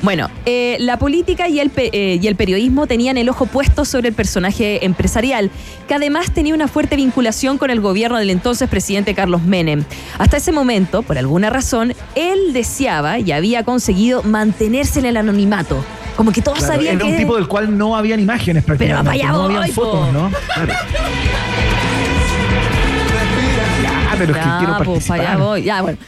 Bueno, 0.03 0.31
eh, 0.47 0.77
la 0.81 0.99
política 0.99 1.49
y 1.49 1.59
el, 1.61 1.73
eh, 1.77 2.19
y 2.23 2.27
el 2.29 2.37
periodismo 2.37 2.87
tenían 2.87 3.19
el 3.19 3.29
ojo 3.29 3.47
puesto 3.47 3.85
sobre 3.85 4.09
el 4.09 4.15
personaje 4.15 4.85
empresarial, 4.85 5.51
que 5.89 5.95
además 5.95 6.31
tenía 6.33 6.55
una 6.55 6.69
fuerte 6.69 6.95
vinculación 6.97 7.59
con 7.59 7.71
el 7.71 7.81
gobierno 7.81 8.19
del 8.19 8.31
entonces 8.31 8.69
presidente 8.69 9.15
Carlos 9.15 9.43
Menem. 9.43 9.85
Hasta 10.19 10.37
ese 10.37 10.53
momento, 10.53 11.03
por 11.03 11.19
alguna 11.19 11.51
razón, 11.51 11.95
él 12.15 12.53
deseaba 12.53 13.19
y 13.19 13.33
había 13.33 13.65
conseguido 13.65 14.23
mantenerse 14.23 15.01
en 15.01 15.07
el 15.07 15.17
anonimato. 15.17 15.85
Como 16.17 16.33
que 16.33 16.43
todos 16.43 16.59
Claro, 16.59 16.75
sabían 16.75 16.97
era 16.97 17.05
que... 17.05 17.11
un 17.13 17.17
tipo 17.19 17.37
del 17.37 17.49
cual 17.49 17.77
no 17.77 17.97
habían 17.97 18.21
imágenes 18.21 18.65
prácticamente. 18.65 19.11
allá 19.11 19.33
no 19.33 19.45
habían 19.45 19.69
fotos, 19.73 20.13
¿no? 20.13 20.31
Claro. 20.55 20.73
Ya, 23.83 24.15
pero 24.19 24.33
es 24.33 24.39
que 24.39 24.45
Ya, 24.45 24.59
quiero 24.59 24.77
pues, 24.79 25.07
participar. 25.07 25.63
Ya, 25.63 25.83
bueno. 25.83 25.99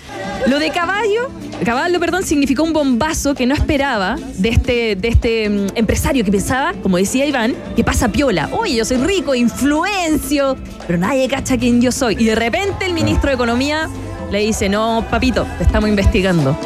Lo 0.46 0.58
de 0.58 0.70
caballo, 0.70 1.28
caballo, 1.64 2.00
perdón, 2.00 2.22
significó 2.24 2.62
un 2.62 2.72
bombazo 2.72 3.34
que 3.34 3.46
no 3.46 3.54
esperaba 3.54 4.16
de 4.38 4.48
este, 4.48 4.96
de 4.96 5.08
este 5.08 5.50
mm, 5.50 5.66
empresario 5.74 6.24
que 6.24 6.30
pensaba, 6.30 6.72
como 6.82 6.96
decía 6.96 7.26
Iván, 7.26 7.54
que 7.76 7.84
pasa 7.84 8.08
piola. 8.08 8.48
Oye, 8.52 8.76
yo 8.76 8.84
soy 8.84 8.96
rico, 8.98 9.34
influencio, 9.34 10.56
pero 10.86 10.98
nadie 10.98 11.28
cacha 11.28 11.58
quién 11.58 11.80
yo 11.80 11.92
soy. 11.92 12.16
Y 12.18 12.24
de 12.24 12.34
repente 12.34 12.86
el 12.86 12.94
ministro 12.94 13.28
de 13.28 13.34
Economía 13.34 13.88
le 14.30 14.38
dice, 14.40 14.68
no, 14.68 15.04
papito, 15.10 15.46
te 15.58 15.64
estamos 15.64 15.88
investigando. 15.88 16.56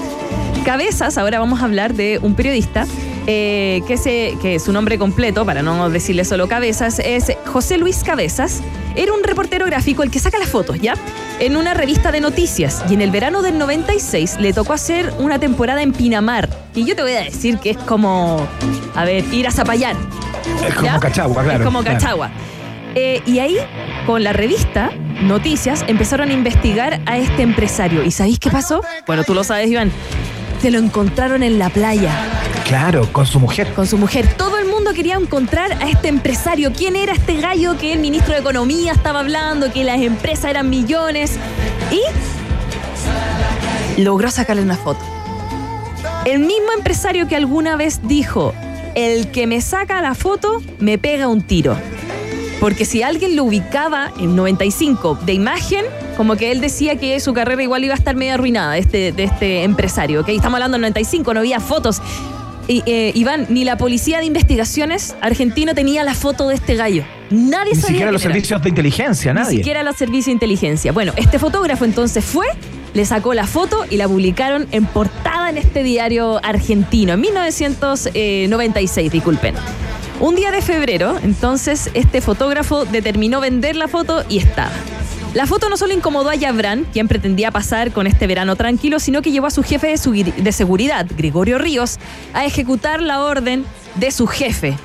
Cabezas, 0.65 1.19
ahora 1.19 1.39
vamos 1.39 1.61
a 1.61 1.65
hablar 1.65 1.95
de 1.95 2.19
un 2.23 2.35
periodista 2.35 2.87
eh, 3.27 3.83
que, 3.87 3.97
se, 3.97 4.37
que 4.43 4.59
su 4.59 4.73
nombre 4.73 4.99
completo, 4.99 5.47
para 5.47 5.63
no 5.63 5.89
decirle 5.89 6.25
solo 6.25 6.49
Cabezas, 6.49 6.99
es 6.99 7.33
José 7.47 7.79
Luis 7.79 8.05
Cabezas. 8.05 8.61
Era 8.97 9.13
un 9.13 9.25
reportero 9.25 9.67
gráfico 9.67 10.03
el 10.03 10.11
que 10.11 10.19
saca 10.19 10.39
las 10.39 10.49
fotos, 10.49 10.81
¿ya? 10.81 10.95
En 11.41 11.57
una 11.57 11.75
revista 11.75 12.13
de 12.13 12.21
noticias. 12.21 12.85
Y 12.89 12.95
en 12.95 13.01
el 13.01 13.11
verano 13.11 13.43
del 13.43 13.59
96 13.59 14.39
le 14.39 14.53
tocó 14.53 14.73
hacer 14.73 15.13
una 15.19 15.39
temporada 15.39 15.83
en 15.83 15.93
Pinamar. 15.93 16.49
Y 16.75 16.85
yo 16.85 16.95
te 16.95 17.03
voy 17.03 17.13
a 17.13 17.23
decir 17.23 17.59
que 17.59 17.71
es 17.71 17.77
como, 17.79 18.47
a 18.95 19.05
ver, 19.05 19.25
ir 19.33 19.47
a 19.47 19.51
Zapallar. 19.51 19.97
Es 20.67 20.75
como 20.75 20.87
¿ya? 20.87 21.01
Cachagua, 21.01 21.43
claro. 21.43 21.59
Es 21.59 21.65
como 21.65 21.83
claro. 21.83 21.99
Cachagua. 21.99 22.31
Eh, 22.95 23.23
y 23.27 23.41
ahí, 23.41 23.59
con 24.07 24.23
la 24.23 24.33
revista 24.33 24.93
Noticias, 25.23 25.85
empezaron 25.89 26.31
a 26.31 26.33
investigar 26.33 27.01
a 27.07 27.17
este 27.17 27.43
empresario. 27.43 28.05
¿Y 28.05 28.11
sabéis 28.11 28.39
qué 28.39 28.51
pasó? 28.51 28.83
Bueno, 29.07 29.25
tú 29.25 29.33
lo 29.35 29.43
sabes, 29.45 29.71
Iván. 29.71 29.91
Se 30.65 30.71
lo 30.71 30.79
encontraron 30.79 31.43
en 31.43 31.59
la 31.59 31.69
playa 31.69 32.11
Claro, 32.67 33.07
con 33.13 33.27
su 33.27 33.39
mujer. 33.39 33.75
con 33.75 33.87
su 33.87 33.99
mujer. 33.99 34.27
Todo 34.35 34.57
el 34.57 34.65
mundo 34.67 34.95
quería 34.95 35.17
encontrar 35.17 35.73
a 35.73 35.91
este 35.91 36.09
empresario. 36.09 36.73
¿Quién 36.73 36.97
era 36.97 37.13
este 37.13 37.39
gallo 37.39 37.77
que 37.77 37.93
el 37.93 37.99
ministro 37.99 38.33
de 38.33 38.41
Economía 38.41 38.93
estaba 38.93 39.21
hablando, 39.21 39.71
que 39.71 39.85
las 39.85 40.01
empresas 40.01 40.47
eran 40.47 40.71
millones? 40.71 41.33
Y 41.91 42.01
logró 44.01 44.31
sacarle 44.31 44.63
una 44.63 44.79
foto. 44.79 45.05
El 46.25 46.39
mismo 46.39 46.73
empresario 46.75 47.29
que 47.29 47.37
alguna 47.37 47.77
vez 47.77 48.01
dijo, 48.05 48.55
el 48.95 49.31
que 49.31 49.47
me 49.47 49.61
saca 49.61 50.01
la 50.01 50.15
foto 50.15 50.63
me 50.79 50.97
pega 50.97 51.29
un 51.29 51.43
tiro. 51.43 51.77
Porque 52.59 52.87
si 52.87 53.03
alguien 53.03 53.37
lo 53.37 53.45
ubicaba 53.45 54.15
en 54.19 54.35
95 54.35 55.19
de 55.27 55.35
imagen, 55.35 55.85
como 56.17 56.37
que 56.37 56.53
él 56.53 56.61
decía 56.61 56.97
que 56.97 57.19
su 57.21 57.33
carrera 57.35 57.63
igual 57.63 57.85
iba 57.85 57.95
a 57.95 57.97
estar 57.97 58.15
medio 58.17 58.35
arruinada 58.35 58.73
de 58.73 58.79
este, 58.81 59.13
de 59.13 59.25
este 59.25 59.63
empresario. 59.65 60.21
¿ok? 60.23 60.29
Estamos 60.31 60.55
hablando 60.55 60.75
del 60.77 60.83
95, 60.83 61.35
no 61.35 61.41
había 61.41 61.61
fotos. 61.61 62.01
Y, 62.67 62.83
eh, 62.87 63.13
Iván, 63.15 63.47
ni 63.51 63.65
la 63.65 63.77
policía 63.77 64.21
de 64.21 64.25
investigaciones 64.25 65.15
argentino 65.21 65.75
tenía 65.75 66.03
la 66.03 66.15
foto 66.15 66.49
de 66.49 66.55
este 66.55 66.77
gallo. 66.77 67.05
Nadie 67.31 67.75
Ni 67.75 67.81
sabía 67.81 67.89
siquiera 67.89 68.05
quién 68.07 68.13
los 68.15 68.23
era. 68.25 68.33
servicios 68.33 68.63
de 68.63 68.69
inteligencia, 68.71 69.35
Ni 69.35 69.41
nadie. 69.41 69.57
siquiera 69.59 69.83
los 69.83 69.97
servicios 69.97 70.27
de 70.27 70.33
inteligencia. 70.33 70.93
Bueno, 70.93 71.13
este 71.17 71.39
fotógrafo 71.39 71.85
entonces 71.85 72.25
fue, 72.25 72.47
le 72.95 73.05
sacó 73.05 73.35
la 73.35 73.47
foto 73.47 73.85
y 73.91 73.99
la 73.99 74.09
publicaron 74.09 74.67
en 74.71 74.87
portada 74.87 75.51
en 75.51 75.59
este 75.59 75.83
diario 75.83 76.41
argentino, 76.43 77.13
en 77.15 77.21
1996, 77.21 79.13
disculpen. 79.13 79.55
Un 80.21 80.35
día 80.37 80.51
de 80.51 80.63
febrero, 80.63 81.19
entonces, 81.23 81.91
este 81.93 82.21
fotógrafo 82.23 82.85
determinó 82.87 83.41
vender 83.41 83.77
la 83.77 83.89
foto 83.89 84.25
y 84.29 84.39
estaba. 84.39 84.71
La 85.35 85.47
foto 85.47 85.69
no 85.69 85.77
solo 85.77 85.93
incomodó 85.93 86.31
a 86.31 86.37
Yabran, 86.37 86.85
quien 86.93 87.09
pretendía 87.09 87.51
pasar 87.51 87.91
con 87.91 88.07
este 88.07 88.29
verano 88.29 88.55
tranquilo, 88.55 89.01
sino 89.01 89.21
que 89.21 89.33
llevó 89.33 89.49
a 89.49 89.51
su 89.51 89.65
jefe 89.65 89.89
de, 89.89 90.53
seguridad, 90.53 91.07
Gregorio 91.17 91.59
Ríos, 91.59 91.99
a 92.33 92.45
ejecutar 92.45 93.03
la 93.03 93.21
orden 93.21 93.65
de 93.97 94.13
su 94.13 94.29
jefe 94.29 94.77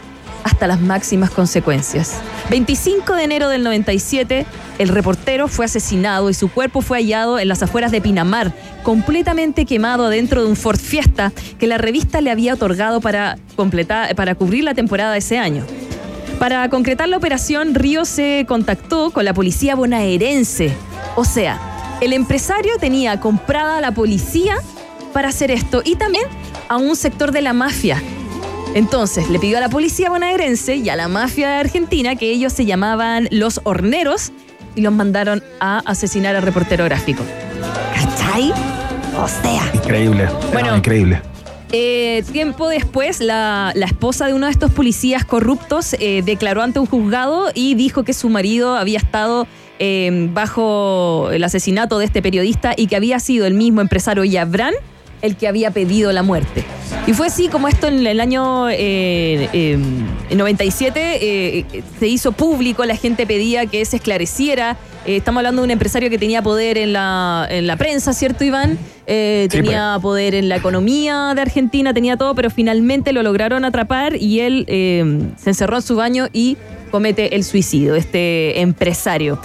hasta 0.43 0.65
las 0.65 0.81
máximas 0.81 1.29
consecuencias. 1.29 2.19
25 2.49 3.13
de 3.13 3.23
enero 3.25 3.47
del 3.47 3.61
97, 3.61 4.47
el 4.79 4.89
reportero 4.89 5.47
fue 5.47 5.65
asesinado 5.65 6.31
y 6.31 6.33
su 6.33 6.49
cuerpo 6.49 6.81
fue 6.81 6.97
hallado 6.97 7.37
en 7.37 7.47
las 7.47 7.61
afueras 7.61 7.91
de 7.91 8.01
Pinamar, 8.01 8.51
completamente 8.81 9.67
quemado 9.67 10.07
adentro 10.07 10.41
de 10.41 10.47
un 10.47 10.55
Ford 10.55 10.79
Fiesta 10.79 11.31
que 11.59 11.67
la 11.67 11.77
revista 11.77 12.21
le 12.21 12.31
había 12.31 12.55
otorgado 12.55 13.01
para, 13.01 13.37
completar, 13.55 14.15
para 14.15 14.33
cubrir 14.33 14.63
la 14.63 14.73
temporada 14.73 15.11
de 15.11 15.19
ese 15.19 15.37
año. 15.37 15.63
Para 16.39 16.69
concretar 16.69 17.09
la 17.09 17.17
operación, 17.17 17.75
Río 17.75 18.05
se 18.05 18.45
contactó 18.47 19.11
con 19.11 19.25
la 19.25 19.33
policía 19.33 19.75
bonaerense. 19.75 20.71
O 21.17 21.25
sea, 21.25 21.59
el 21.99 22.13
empresario 22.13 22.77
tenía 22.79 23.19
comprada 23.19 23.77
a 23.77 23.81
la 23.81 23.91
policía 23.91 24.55
para 25.11 25.27
hacer 25.27 25.51
esto 25.51 25.81
y 25.83 25.95
también 25.95 26.23
a 26.69 26.77
un 26.77 26.95
sector 26.95 27.33
de 27.33 27.41
la 27.41 27.51
mafia. 27.51 28.01
Entonces 28.73 29.29
le 29.29 29.37
pidió 29.39 29.57
a 29.57 29.61
la 29.61 29.67
policía 29.67 30.09
bonaerense 30.09 30.77
y 30.77 30.87
a 30.87 30.95
la 30.95 31.09
mafia 31.09 31.49
de 31.49 31.55
Argentina 31.55 32.15
que 32.15 32.31
ellos 32.31 32.53
se 32.53 32.65
llamaban 32.65 33.27
los 33.31 33.59
horneros 33.65 34.31
y 34.75 34.81
los 34.81 34.93
mandaron 34.93 35.43
a 35.59 35.79
asesinar 35.79 36.37
al 36.37 36.43
reportero 36.43 36.85
gráfico. 36.85 37.23
¿Cachai? 37.93 38.53
O 39.21 39.27
sea. 39.27 39.69
Increíble. 39.73 40.29
Bueno. 40.53 40.71
No, 40.71 40.77
increíble. 40.77 41.21
Eh, 41.71 42.23
tiempo 42.31 42.67
después, 42.67 43.19
la, 43.19 43.73
esposa 43.75 44.25
de 44.25 44.33
uno 44.33 44.47
de 44.47 44.51
estos 44.51 44.71
policías 44.71 45.23
corruptos 45.23 45.95
eh, 45.99 46.23
declaró 46.25 46.63
ante 46.63 46.79
un 46.79 46.87
juzgado 46.87 47.51
y 47.53 47.75
dijo 47.75 48.03
que 48.03 48.13
su 48.13 48.29
marido 48.29 48.75
había 48.75 48.97
estado 48.97 49.47
eh, 49.77 50.29
bajo 50.33 51.29
el 51.31 51.43
asesinato 51.43 51.99
de 51.99 52.05
este 52.05 52.21
periodista 52.21 52.73
y 52.75 52.87
que 52.87 52.95
había 52.95 53.19
sido 53.19 53.45
el 53.45 53.53
mismo 53.53 53.81
empresario 53.81 54.23
Yabran 54.23 54.73
el 55.21 55.35
que 55.35 55.47
había 55.47 55.71
pedido 55.71 56.11
la 56.11 56.23
muerte. 56.23 56.63
Y 57.07 57.13
fue 57.13 57.27
así 57.27 57.47
como 57.47 57.67
esto 57.67 57.87
en 57.87 58.05
el 58.05 58.19
año 58.19 58.69
eh, 58.69 59.49
eh, 59.53 59.77
97 60.35 61.19
eh, 61.21 61.65
se 61.99 62.07
hizo 62.07 62.31
público, 62.31 62.85
la 62.85 62.95
gente 62.95 63.25
pedía 63.25 63.65
que 63.65 63.83
se 63.85 63.97
esclareciera. 63.97 64.77
Eh, 65.05 65.17
estamos 65.17 65.39
hablando 65.39 65.61
de 65.61 65.65
un 65.65 65.71
empresario 65.71 66.09
que 66.09 66.17
tenía 66.17 66.41
poder 66.41 66.77
en 66.77 66.93
la, 66.93 67.47
en 67.49 67.67
la 67.67 67.77
prensa, 67.77 68.13
¿cierto, 68.13 68.43
Iván? 68.43 68.77
Eh, 69.07 69.47
Sí, 69.49 69.57
tenía 69.57 69.97
poder 70.01 70.35
en 70.35 70.49
la 70.49 70.57
economía 70.57 71.33
de 71.35 71.41
Argentina, 71.41 71.93
tenía 71.93 72.15
todo, 72.17 72.35
pero 72.35 72.49
finalmente 72.49 73.11
lo 73.11 73.23
lograron 73.23 73.65
atrapar 73.65 74.15
y 74.15 74.41
él 74.41 74.65
eh, 74.67 75.03
se 75.37 75.49
encerró 75.49 75.77
en 75.77 75.81
su 75.81 75.95
baño 75.95 76.27
y 76.31 76.57
comete 76.91 77.35
el 77.35 77.43
suicidio, 77.43 77.95
este 77.95 78.61
empresario. 78.61 79.39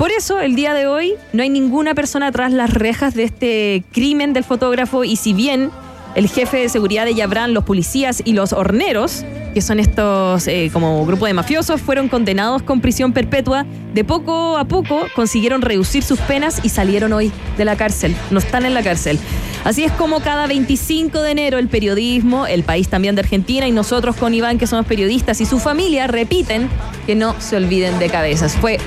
Por 0.00 0.12
eso, 0.12 0.40
el 0.40 0.54
día 0.54 0.72
de 0.72 0.86
hoy, 0.86 1.16
no 1.34 1.42
hay 1.42 1.50
ninguna 1.50 1.94
persona 1.94 2.32
tras 2.32 2.54
las 2.54 2.72
rejas 2.72 3.12
de 3.12 3.24
este 3.24 3.84
crimen 3.92 4.32
del 4.32 4.44
fotógrafo 4.44 5.04
y 5.04 5.16
si 5.16 5.34
bien 5.34 5.70
el 6.14 6.26
jefe 6.26 6.56
de 6.56 6.70
seguridad 6.70 7.04
de 7.04 7.14
Yabran, 7.14 7.52
los 7.52 7.64
policías 7.64 8.22
y 8.24 8.32
los 8.32 8.54
horneros 8.54 9.26
que 9.52 9.60
son 9.60 9.80
estos 9.80 10.46
eh, 10.46 10.70
como 10.72 11.04
grupo 11.06 11.26
de 11.26 11.34
mafiosos, 11.34 11.80
fueron 11.80 12.08
condenados 12.08 12.62
con 12.62 12.80
prisión 12.80 13.12
perpetua. 13.12 13.66
De 13.94 14.04
poco 14.04 14.56
a 14.56 14.64
poco 14.64 15.06
consiguieron 15.14 15.62
reducir 15.62 16.02
sus 16.02 16.20
penas 16.20 16.60
y 16.62 16.68
salieron 16.68 17.12
hoy 17.12 17.32
de 17.58 17.64
la 17.64 17.76
cárcel. 17.76 18.14
No 18.30 18.38
están 18.38 18.64
en 18.64 18.74
la 18.74 18.82
cárcel. 18.82 19.18
Así 19.64 19.84
es 19.84 19.92
como 19.92 20.20
cada 20.20 20.46
25 20.46 21.20
de 21.20 21.32
enero 21.32 21.58
el 21.58 21.68
periodismo, 21.68 22.46
el 22.46 22.62
país 22.62 22.88
también 22.88 23.14
de 23.14 23.20
Argentina 23.20 23.66
y 23.66 23.72
nosotros 23.72 24.16
con 24.16 24.32
Iván 24.32 24.58
que 24.58 24.66
somos 24.66 24.86
periodistas 24.86 25.40
y 25.40 25.46
su 25.46 25.58
familia 25.58 26.06
repiten 26.06 26.68
que 27.06 27.14
no 27.14 27.38
se 27.40 27.56
olviden 27.56 27.98
de 27.98 28.08
cabezas. 28.08 28.56
Fue 28.56 28.78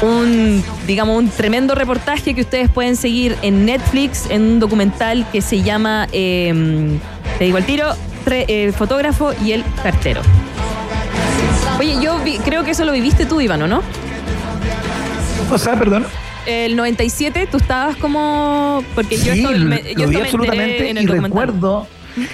un, 0.00 0.62
digamos, 0.86 1.18
un 1.18 1.28
tremendo 1.28 1.74
reportaje 1.74 2.34
que 2.34 2.40
ustedes 2.40 2.70
pueden 2.70 2.96
seguir 2.96 3.36
en 3.42 3.66
Netflix, 3.66 4.30
en 4.30 4.42
un 4.42 4.60
documental 4.60 5.26
que 5.30 5.42
se 5.42 5.62
llama, 5.62 6.08
eh, 6.12 6.98
te 7.38 7.44
digo 7.44 7.58
al 7.58 7.66
tiro, 7.66 7.94
eh, 8.26 8.72
fotógrafo 8.72 9.32
y 9.44 9.52
el 9.52 9.64
cartero. 9.82 10.20
Oye, 11.78 11.96
yo 12.02 12.18
vi- 12.18 12.38
creo 12.38 12.62
que 12.64 12.72
eso 12.72 12.84
lo 12.84 12.92
viviste 12.92 13.26
tú, 13.26 13.40
Iván, 13.40 13.62
¿o 13.62 13.66
no? 13.66 13.82
O 15.50 15.58
sea, 15.58 15.76
perdón. 15.78 16.06
El 16.46 16.76
97, 16.76 17.48
tú 17.50 17.58
estabas 17.58 17.96
como... 17.96 18.82
Porque 18.94 19.16
yo 19.18 19.32
esto, 19.32 19.50
me, 19.52 19.82
yo 19.94 20.04
lo 20.04 20.08
vi 20.08 20.16
absolutamente 20.16 20.90
en 20.90 20.96
y 20.96 21.00
el 21.00 21.06
documental. 21.06 21.30
recuerdo, 21.48 21.86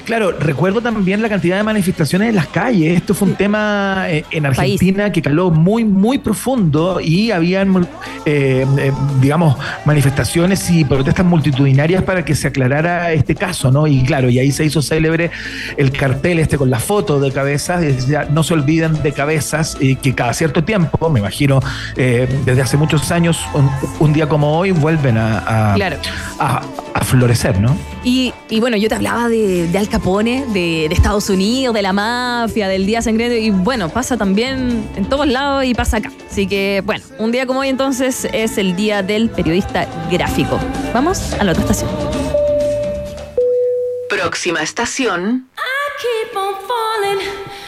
claro, 0.05 0.33
recuerdo 0.33 0.81
también 0.81 1.22
la 1.22 1.29
cantidad 1.29 1.57
de 1.57 1.62
manifestaciones 1.62 2.29
en 2.31 2.37
las 2.37 2.47
calles. 2.49 2.97
Esto 2.97 3.14
fue 3.14 3.29
un 3.29 3.35
tema 3.35 4.07
eh, 4.09 4.24
en 4.31 4.47
Argentina 4.47 5.11
que 5.12 5.22
caló 5.22 5.51
muy, 5.51 5.85
muy 5.85 6.18
profundo 6.18 7.01
y 7.01 7.31
habían, 7.31 7.87
eh, 8.24 8.66
eh, 8.79 8.93
digamos, 9.20 9.57
manifestaciones 9.85 10.70
y 10.70 10.85
protestas 10.85 11.24
multitudinarias 11.27 12.03
para 12.03 12.24
que 12.24 12.35
se 12.35 12.49
aclarara 12.49 13.12
este 13.12 13.35
caso, 13.35 13.70
¿no? 13.70 13.87
Y 13.87 14.03
claro, 14.05 14.29
y 14.31 14.39
ahí 14.39 14.53
se 14.53 14.64
hizo 14.64 14.83
célebre 14.83 15.31
el 15.77 15.91
cartel 15.93 16.39
este 16.39 16.59
con 16.59 16.70
la 16.70 16.79
foto 16.79 17.20
de 17.20 17.31
cabezas, 17.33 17.83
y 17.83 17.87
decía, 17.87 18.27
no 18.31 18.43
se 18.43 18.55
olviden 18.55 19.03
de 19.03 19.12
cabezas, 19.12 19.77
y 19.81 19.97
que 19.97 20.14
cada 20.14 20.33
cierto 20.35 20.64
tiempo, 20.64 21.09
me 21.11 21.20
imagino, 21.20 21.61
eh, 21.97 22.29
desde 22.45 22.62
hace 22.62 22.77
muchos 22.77 23.11
años, 23.11 23.41
un, 23.55 23.70
un 23.99 24.12
día 24.12 24.29
como 24.29 24.59
hoy, 24.59 24.70
vuelven 24.72 25.16
a, 25.18 25.72
a- 25.72 25.74
Claro. 25.74 25.97
a, 26.39 26.62
a 26.95 27.05
florecer, 27.05 27.61
¿no? 27.61 27.77
Y, 28.07 28.33
y 28.49 28.61
bueno, 28.61 28.77
yo 28.77 28.89
te 28.89 28.95
hablaba 28.95 29.29
de, 29.29 29.67
de 29.67 29.79
Al 29.79 29.89
Capone, 29.89 30.45
de, 30.53 30.87
de 30.89 30.95
Estados 30.95 31.29
Unidos, 31.29 31.75
de 31.75 31.83
la 31.83 31.93
mafia, 31.93 32.69
del 32.69 32.87
Día 32.87 33.03
Sangriento, 33.03 33.37
y 33.37 33.51
bueno, 33.51 33.89
pasa 33.89 34.17
también 34.17 34.89
en 34.95 35.09
todos 35.09 35.27
lados 35.27 35.65
y 35.65 35.75
pasa 35.75 35.97
acá. 35.97 36.13
Así 36.31 36.47
que, 36.47 36.85
bueno, 36.87 37.03
un 37.19 37.33
día 37.33 37.47
como 37.47 37.61
hoy 37.61 37.69
entonces 37.69 38.29
es 38.33 38.59
el 38.59 38.77
Día 38.77 39.03
del 39.03 39.29
Periodista 39.29 39.89
Gráfico. 40.09 40.57
Vamos 40.95 41.33
a 41.33 41.43
la 41.43 41.51
otra 41.51 41.65
estación. 41.65 41.91
Próxima 44.09 44.63
estación. 44.63 45.49
keep 46.01 46.37
on 46.37 46.55
falling 46.69 47.66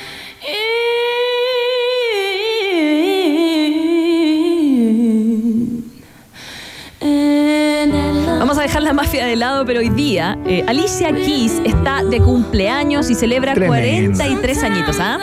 dejar 8.78 8.82
la 8.82 8.92
mafia 8.92 9.26
de 9.26 9.34
lado, 9.34 9.64
pero 9.64 9.80
hoy 9.80 9.88
día 9.88 10.38
eh, 10.46 10.64
Alicia 10.66 11.12
Keys 11.12 11.60
está 11.64 12.04
de 12.04 12.20
cumpleaños 12.20 13.10
y 13.10 13.14
celebra 13.14 13.54
Tremendo. 13.54 14.16
43 14.16 14.62
añitos, 14.62 14.96
¿ah? 15.00 15.18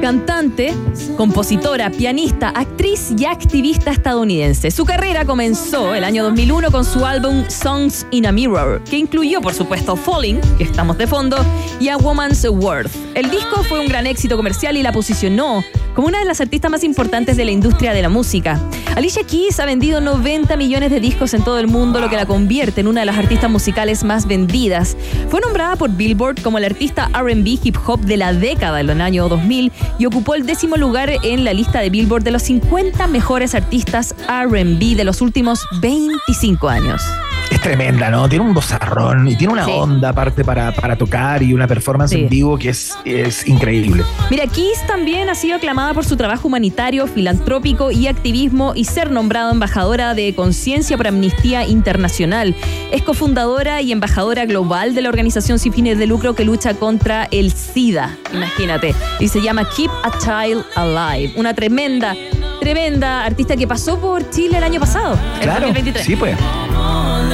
Cantante, 0.00 0.74
compositora, 1.16 1.90
pianista, 1.90 2.48
actriz 2.48 3.12
y 3.16 3.24
activista 3.24 3.90
estadounidense. 3.90 4.70
Su 4.70 4.84
carrera 4.84 5.24
comenzó 5.24 5.94
el 5.94 6.02
año 6.02 6.24
2001 6.24 6.70
con 6.70 6.84
su 6.84 7.04
álbum 7.04 7.44
Songs 7.48 8.06
in 8.10 8.26
a 8.26 8.32
Mirror, 8.32 8.82
que 8.84 8.96
incluyó, 8.96 9.40
por 9.40 9.54
supuesto, 9.54 9.94
Falling, 9.96 10.40
que 10.56 10.64
estamos 10.64 10.98
de 10.98 11.06
fondo, 11.06 11.36
y 11.78 11.88
A 11.88 11.96
Woman's 11.98 12.44
Worth. 12.48 12.94
El 13.14 13.30
disco 13.30 13.62
fue 13.64 13.80
un 13.80 13.86
gran 13.88 14.06
éxito 14.06 14.36
comercial 14.36 14.76
y 14.76 14.82
la 14.82 14.92
posicionó 14.92 15.62
como 15.98 16.06
una 16.06 16.20
de 16.20 16.26
las 16.26 16.40
artistas 16.40 16.70
más 16.70 16.84
importantes 16.84 17.36
de 17.36 17.44
la 17.44 17.50
industria 17.50 17.92
de 17.92 18.02
la 18.02 18.08
música. 18.08 18.60
Alicia 18.94 19.24
Keys 19.24 19.58
ha 19.58 19.66
vendido 19.66 20.00
90 20.00 20.56
millones 20.56 20.92
de 20.92 21.00
discos 21.00 21.34
en 21.34 21.42
todo 21.42 21.58
el 21.58 21.66
mundo, 21.66 21.98
lo 21.98 22.08
que 22.08 22.14
la 22.14 22.24
convierte 22.24 22.82
en 22.82 22.86
una 22.86 23.00
de 23.00 23.06
las 23.06 23.18
artistas 23.18 23.50
musicales 23.50 24.04
más 24.04 24.28
vendidas. 24.28 24.96
Fue 25.28 25.40
nombrada 25.40 25.74
por 25.74 25.90
Billboard 25.90 26.40
como 26.40 26.60
la 26.60 26.68
artista 26.68 27.10
RB 27.12 27.58
hip 27.64 27.76
hop 27.84 27.98
de 28.02 28.16
la 28.16 28.32
década 28.32 28.78
en 28.80 28.90
el 28.90 29.00
año 29.00 29.28
2000 29.28 29.72
y 29.98 30.06
ocupó 30.06 30.36
el 30.36 30.46
décimo 30.46 30.76
lugar 30.76 31.10
en 31.24 31.42
la 31.42 31.52
lista 31.52 31.80
de 31.80 31.90
Billboard 31.90 32.22
de 32.22 32.30
los 32.30 32.44
50 32.44 33.08
mejores 33.08 33.56
artistas 33.56 34.14
RB 34.28 34.94
de 34.94 35.02
los 35.02 35.20
últimos 35.20 35.66
25 35.80 36.68
años. 36.68 37.02
Es 37.50 37.60
tremenda, 37.62 38.10
¿no? 38.10 38.28
Tiene 38.28 38.44
un 38.44 38.52
bozarrón 38.54 39.26
y 39.28 39.36
tiene 39.36 39.52
una 39.54 39.64
Sí. 39.64 39.70
onda 39.74 40.10
aparte 40.10 40.44
para, 40.44 40.72
para 40.72 40.96
tocar 40.96 41.42
y 41.42 41.54
una 41.54 41.66
performance 41.66 42.10
Sí. 42.10 42.20
en 42.20 42.28
vivo 42.28 42.58
que 42.58 42.68
es, 42.70 42.94
es 43.04 43.46
increíble. 43.48 44.04
Mira, 44.30 44.46
Kiss 44.46 44.86
también 44.86 45.28
ha 45.30 45.34
sido 45.34 45.56
aclamada 45.56 45.94
por 45.94 46.04
su 46.04 46.16
trabajo 46.16 46.48
humanitario, 46.48 47.06
filantrópico 47.06 47.90
y 47.90 48.06
activismo 48.06 48.72
y 48.74 48.84
ser 48.84 49.10
nombrada 49.10 49.50
embajadora 49.50 50.14
de 50.14 50.34
conciencia 50.34 50.96
por 50.96 51.06
Amnistía 51.08 51.66
Internacional. 51.66 52.54
Es 52.92 53.02
cofundadora 53.02 53.80
y 53.80 53.92
embajadora 53.92 54.44
global 54.44 54.94
de 54.94 55.02
la 55.02 55.08
organización 55.08 55.58
sin 55.58 55.72
fines 55.72 55.98
de 55.98 56.06
lucro 56.06 56.34
que 56.34 56.44
lucha 56.44 56.74
contra 56.74 57.28
el 57.30 57.52
SIDA, 57.52 58.16
imagínate. 58.32 58.94
Y 59.20 59.28
se 59.28 59.40
llama 59.40 59.66
Keep 59.74 59.90
a 60.02 60.10
Child 60.18 60.64
Alive. 60.76 61.32
Una 61.36 61.54
tremenda, 61.54 62.14
tremenda 62.60 63.24
artista 63.24 63.56
que 63.56 63.66
pasó 63.66 63.98
por 63.98 64.28
Chile 64.30 64.58
el 64.58 64.64
año 64.64 64.80
pasado, 64.80 65.18
Claro, 65.40 65.66
2023. 65.66 66.04
sí, 66.06 66.16
pues. 66.16 66.36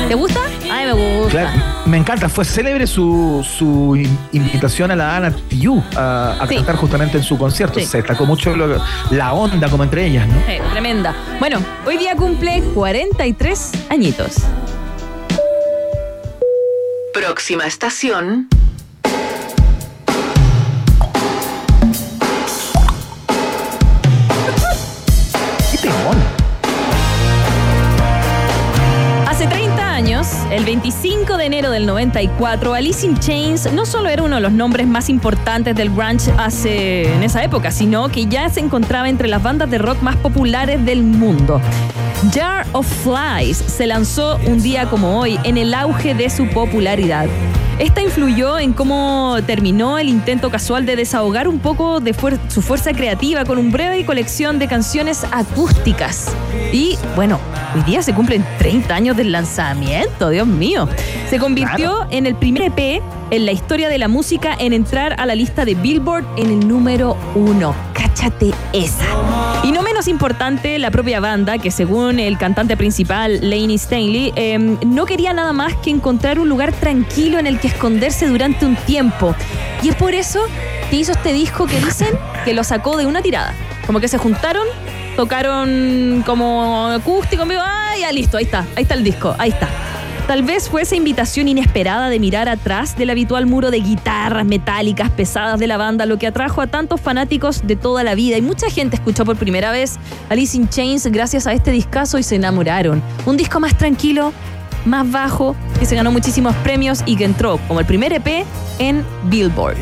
¿Te 0.09 0.15
gusta? 0.15 0.41
Ay, 0.71 0.87
me 0.87 0.93
gusta. 0.93 1.31
Claro, 1.31 1.63
me 1.87 1.97
encanta. 1.97 2.29
Fue 2.29 2.45
célebre 2.45 2.87
su, 2.87 3.45
su 3.59 3.97
in- 3.97 4.19
invitación 4.33 4.91
a 4.91 4.97
la 4.97 5.17
Ana 5.17 5.31
Tijoux 5.49 5.83
a, 5.97 6.37
a 6.41 6.47
Sí. 6.47 6.57
cantar 6.57 6.77
justamente 6.77 7.17
en 7.19 7.25
su 7.25 7.39
concierto. 7.39 7.79
Sí. 7.81 7.87
Se 7.87 7.99
destacó 7.99 8.27
mucho 8.27 8.55
lo- 8.55 8.81
la 9.11 9.33
onda 9.33 9.69
como 9.69 9.83
entre 9.85 10.07
ellas, 10.07 10.27
¿no? 10.29 10.35
Eh, 10.49 10.61
tremenda. 10.73 11.15
Bueno, 11.39 11.59
hoy 11.87 11.97
día 11.99 12.15
cumple 12.17 12.63
43 12.75 13.73
añitos. 13.91 14.37
Próxima 17.13 17.65
estación. 17.67 18.49
El 30.55 30.65
25 30.65 31.37
de 31.37 31.47
enero 31.47 31.71
del 31.71 31.85
94, 31.85 32.75
Alice 32.75 33.05
in 33.05 33.19
Chains 33.19 33.73
no 33.73 33.85
solo 33.85 34.09
era 34.09 34.23
uno 34.23 34.37
de 34.37 34.41
los 34.41 34.53
nombres 34.53 34.87
más 34.87 35.09
importantes 35.09 35.75
del 35.75 35.91
grunge 35.91 36.33
hace, 36.39 37.13
en 37.13 37.25
esa 37.25 37.43
época, 37.43 37.73
sino 37.73 38.09
que 38.09 38.27
ya 38.27 38.49
se 38.49 38.61
encontraba 38.61 39.09
entre 39.09 39.27
las 39.27 39.43
bandas 39.43 39.69
de 39.69 39.79
rock 39.79 40.01
más 40.03 40.15
populares 40.15 40.85
del 40.85 41.03
mundo. 41.03 41.61
Jar 42.33 42.65
of 42.71 42.87
Flies 42.87 43.57
se 43.57 43.89
lanzó 43.89 44.39
un 44.47 44.63
día 44.63 44.89
como 44.89 45.19
hoy 45.19 45.41
en 45.43 45.59
el 45.59 45.75
auge 45.75 46.15
de 46.15 46.31
su 46.31 46.47
popularidad. 46.49 47.27
Esta 47.79 48.03
influyó 48.03 48.59
en 48.59 48.73
cómo 48.73 49.37
terminó 49.47 49.99
el 49.99 50.09
intento 50.09 50.49
casual 50.51 50.87
de 50.87 50.95
desahogar 50.95 51.49
un 51.49 51.59
poco 51.59 51.99
de 52.01 52.15
fuer- 52.15 52.39
su 52.49 52.63
fuerza 52.63 52.93
creativa 52.93 53.45
con 53.45 53.59
un 53.59 53.73
breve 53.73 54.07
colección 54.07 54.59
de 54.61 54.69
canciones 54.69 55.25
acústicas. 55.33 56.29
Y 56.73 56.97
bueno, 57.17 57.41
hoy 57.75 57.83
día 57.83 58.01
se 58.03 58.15
cumplen 58.15 58.45
30 58.59 58.95
años 58.95 59.17
del 59.17 59.33
lanzamiento, 59.33 60.31
Dios 60.31 60.47
mío. 60.47 60.89
Se 61.29 61.39
convirtió 61.39 62.07
en 62.11 62.27
el 62.27 62.37
primer 62.37 62.63
EP 62.63 63.03
en 63.31 63.45
la 63.47 63.53
historia 63.53 63.89
de 63.89 63.99
la 63.99 64.07
música 64.07 64.55
en 64.59 64.73
entrar 64.73 65.17
a 65.19 65.27
la 65.27 65.35
lista 65.35 65.65
de 65.65 65.75
Billboard 65.75 66.25
en 66.37 66.51
el 66.51 66.69
número 66.69 67.17
uno. 67.35 67.75
Cáchate 67.93 68.53
esa. 68.73 69.05
Y 69.65 69.73
no 69.73 69.83
menos 69.83 70.07
importante, 70.09 70.79
la 70.79 70.91
propia 70.91 71.19
banda, 71.21 71.59
que 71.59 71.71
según 71.71 72.21
el 72.21 72.37
cantante 72.39 72.77
principal, 72.77 73.39
Laney 73.41 73.75
Stanley, 73.77 74.33
eh, 74.37 74.59
no 74.87 75.07
quería 75.07 75.33
nada 75.33 75.53
más 75.53 75.75
que 75.77 75.91
encontrar 75.91 76.39
un 76.39 76.49
lugar 76.49 76.73
tranquilo 76.73 77.39
en 77.39 77.47
el 77.47 77.59
esconderse 77.69 78.27
durante 78.27 78.67
un 78.67 78.77
tiempo. 78.77 79.35
Y 79.83 79.89
es 79.91 79.97
por 79.97 80.15
eso 80.15 80.41
que 80.91 80.97
hizo 80.97 81.13
este 81.13 81.33
disco 81.33 81.67
que 81.67 81.79
dicen 81.81 82.09
que 82.45 82.55
lo 82.55 82.65
sacó 82.65 82.97
de 82.97 83.07
una 83.07 83.23
tirada. 83.23 83.55
Como 83.87 84.01
que 84.01 84.09
se 84.09 84.19
juntaron, 84.19 84.67
tocaron 85.17 86.23
como 86.25 86.89
acústico, 86.89 87.45
vivo, 87.47 87.63
ah, 87.65 87.95
ya 88.01 88.13
listo, 88.13 88.37
ahí 88.37 88.45
está, 88.45 88.67
ahí 88.77 88.83
está 88.83 88.95
el 88.95 89.05
disco, 89.05 89.35
ahí 89.39 89.51
está. 89.51 89.69
Tal 90.27 90.43
vez 90.43 90.71
fue 90.71 90.83
esa 90.83 90.97
invitación 90.97 91.49
inesperada 91.49 92.09
de 92.09 92.19
mirar 92.19 92.49
atrás 92.49 92.97
del 92.97 93.11
habitual 93.11 93.45
muro 93.45 93.71
de 93.71 93.81
guitarras 93.81 94.47
metálicas 94.47 95.11
pesadas 95.11 95.61
de 95.61 95.67
la 95.67 95.77
banda 95.77 96.07
lo 96.07 96.17
que 96.17 96.27
atrajo 96.27 96.63
a 96.63 96.67
tantos 96.67 96.99
fanáticos 96.99 97.67
de 97.67 97.77
toda 97.77 98.03
la 98.05 98.15
vida 98.15 98.39
y 98.39 98.43
mucha 98.43 98.71
gente 98.71 98.97
escuchó 98.97 99.27
por 99.27 99.37
primera 99.37 99.71
vez 99.71 99.99
Alice 100.31 100.57
in 100.57 100.67
Chains 100.71 101.07
gracias 101.09 101.47
a 101.47 101.53
este 101.53 101.73
discazo 101.73 102.19
y 102.19 102.23
se 102.23 102.37
enamoraron. 102.37 103.03
Un 103.27 103.37
disco 103.37 103.61
más 103.61 103.77
tranquilo, 103.77 104.33
más 104.85 105.11
bajo, 105.11 105.57
que 105.79 105.87
se 105.87 105.95
ganó 105.97 106.11
muchísimos 106.11 106.55
premios 106.57 107.03
y 107.07 107.17
que 107.17 107.25
entró 107.25 107.59
como 107.69 107.81
el 107.81 107.87
primer 107.87 108.13
EP 108.13 108.45
en 108.79 109.05
Billboard. 109.25 109.77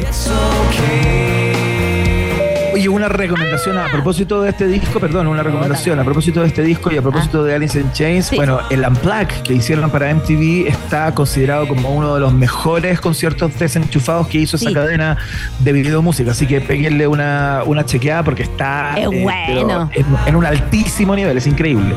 Oye, 2.74 2.88
una 2.88 3.06
recomendación 3.06 3.76
a 3.78 3.90
propósito 3.92 4.40
de 4.40 4.48
este 4.48 4.66
disco, 4.66 4.98
perdón, 4.98 5.26
una 5.26 5.42
recomendación 5.42 6.00
a 6.00 6.04
propósito 6.04 6.40
de 6.40 6.46
este 6.48 6.62
disco 6.62 6.90
y 6.90 6.96
a 6.96 7.02
propósito 7.02 7.44
de 7.44 7.54
Alice 7.54 7.78
in 7.78 7.92
Chains. 7.92 8.26
Sí. 8.28 8.36
Bueno, 8.36 8.60
el 8.70 8.80
Unplugged 8.86 9.42
que 9.42 9.52
hicieron 9.52 9.90
para 9.90 10.12
MTV 10.14 10.68
está 10.68 11.14
considerado 11.14 11.68
como 11.68 11.90
uno 11.90 12.14
de 12.14 12.20
los 12.20 12.32
mejores 12.32 12.98
conciertos 12.98 13.56
desenchufados 13.58 14.26
que 14.28 14.38
hizo 14.38 14.56
Sí. 14.56 14.66
esa 14.66 14.74
cadena 14.74 15.18
de 15.58 15.72
video 15.72 16.00
música. 16.00 16.30
Así 16.30 16.46
que 16.46 16.62
peguenle 16.62 17.06
una, 17.06 17.62
una 17.66 17.84
chequeada 17.84 18.22
porque 18.22 18.44
está 18.44 18.94
Es 18.96 19.04
eh, 19.12 19.20
bueno. 19.22 19.90
en, 19.92 20.06
en 20.26 20.36
un 20.36 20.46
altísimo 20.46 21.14
nivel, 21.14 21.36
es 21.36 21.46
increíble. 21.46 21.94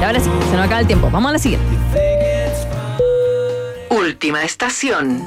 Y 0.00 0.04
ahora 0.04 0.20
sí, 0.20 0.30
se 0.50 0.56
nos 0.56 0.64
acaba 0.66 0.80
el 0.80 0.86
tiempo. 0.86 1.10
Vamos 1.10 1.30
a 1.30 1.32
la 1.32 1.38
siguiente. 1.40 1.66
Última 4.16 4.42
estación. 4.44 5.22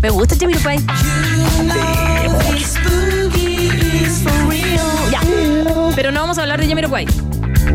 Me 0.00 0.10
gusta 0.10 0.36
Jamiroquai. 0.38 0.78
Ya. 5.10 5.20
Pero 5.96 6.12
no 6.12 6.20
vamos 6.20 6.38
a 6.38 6.42
hablar 6.42 6.60
de 6.60 6.68
Jamiroquai, 6.68 7.06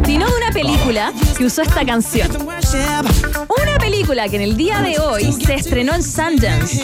sino 0.06 0.26
de 0.28 0.38
una 0.38 0.52
película 0.54 1.12
que 1.38 1.44
usó 1.44 1.62
esta 1.64 1.86
canción. 1.86 2.30
Una 2.38 3.78
película 3.80 4.30
que 4.30 4.38
en 4.38 4.44
el 4.44 4.56
día 4.56 4.82
de 4.82 4.98
hoy 5.00 5.34
se 5.34 5.56
estrenó 5.56 5.94
en 5.94 6.02
Sundance. 6.02 6.82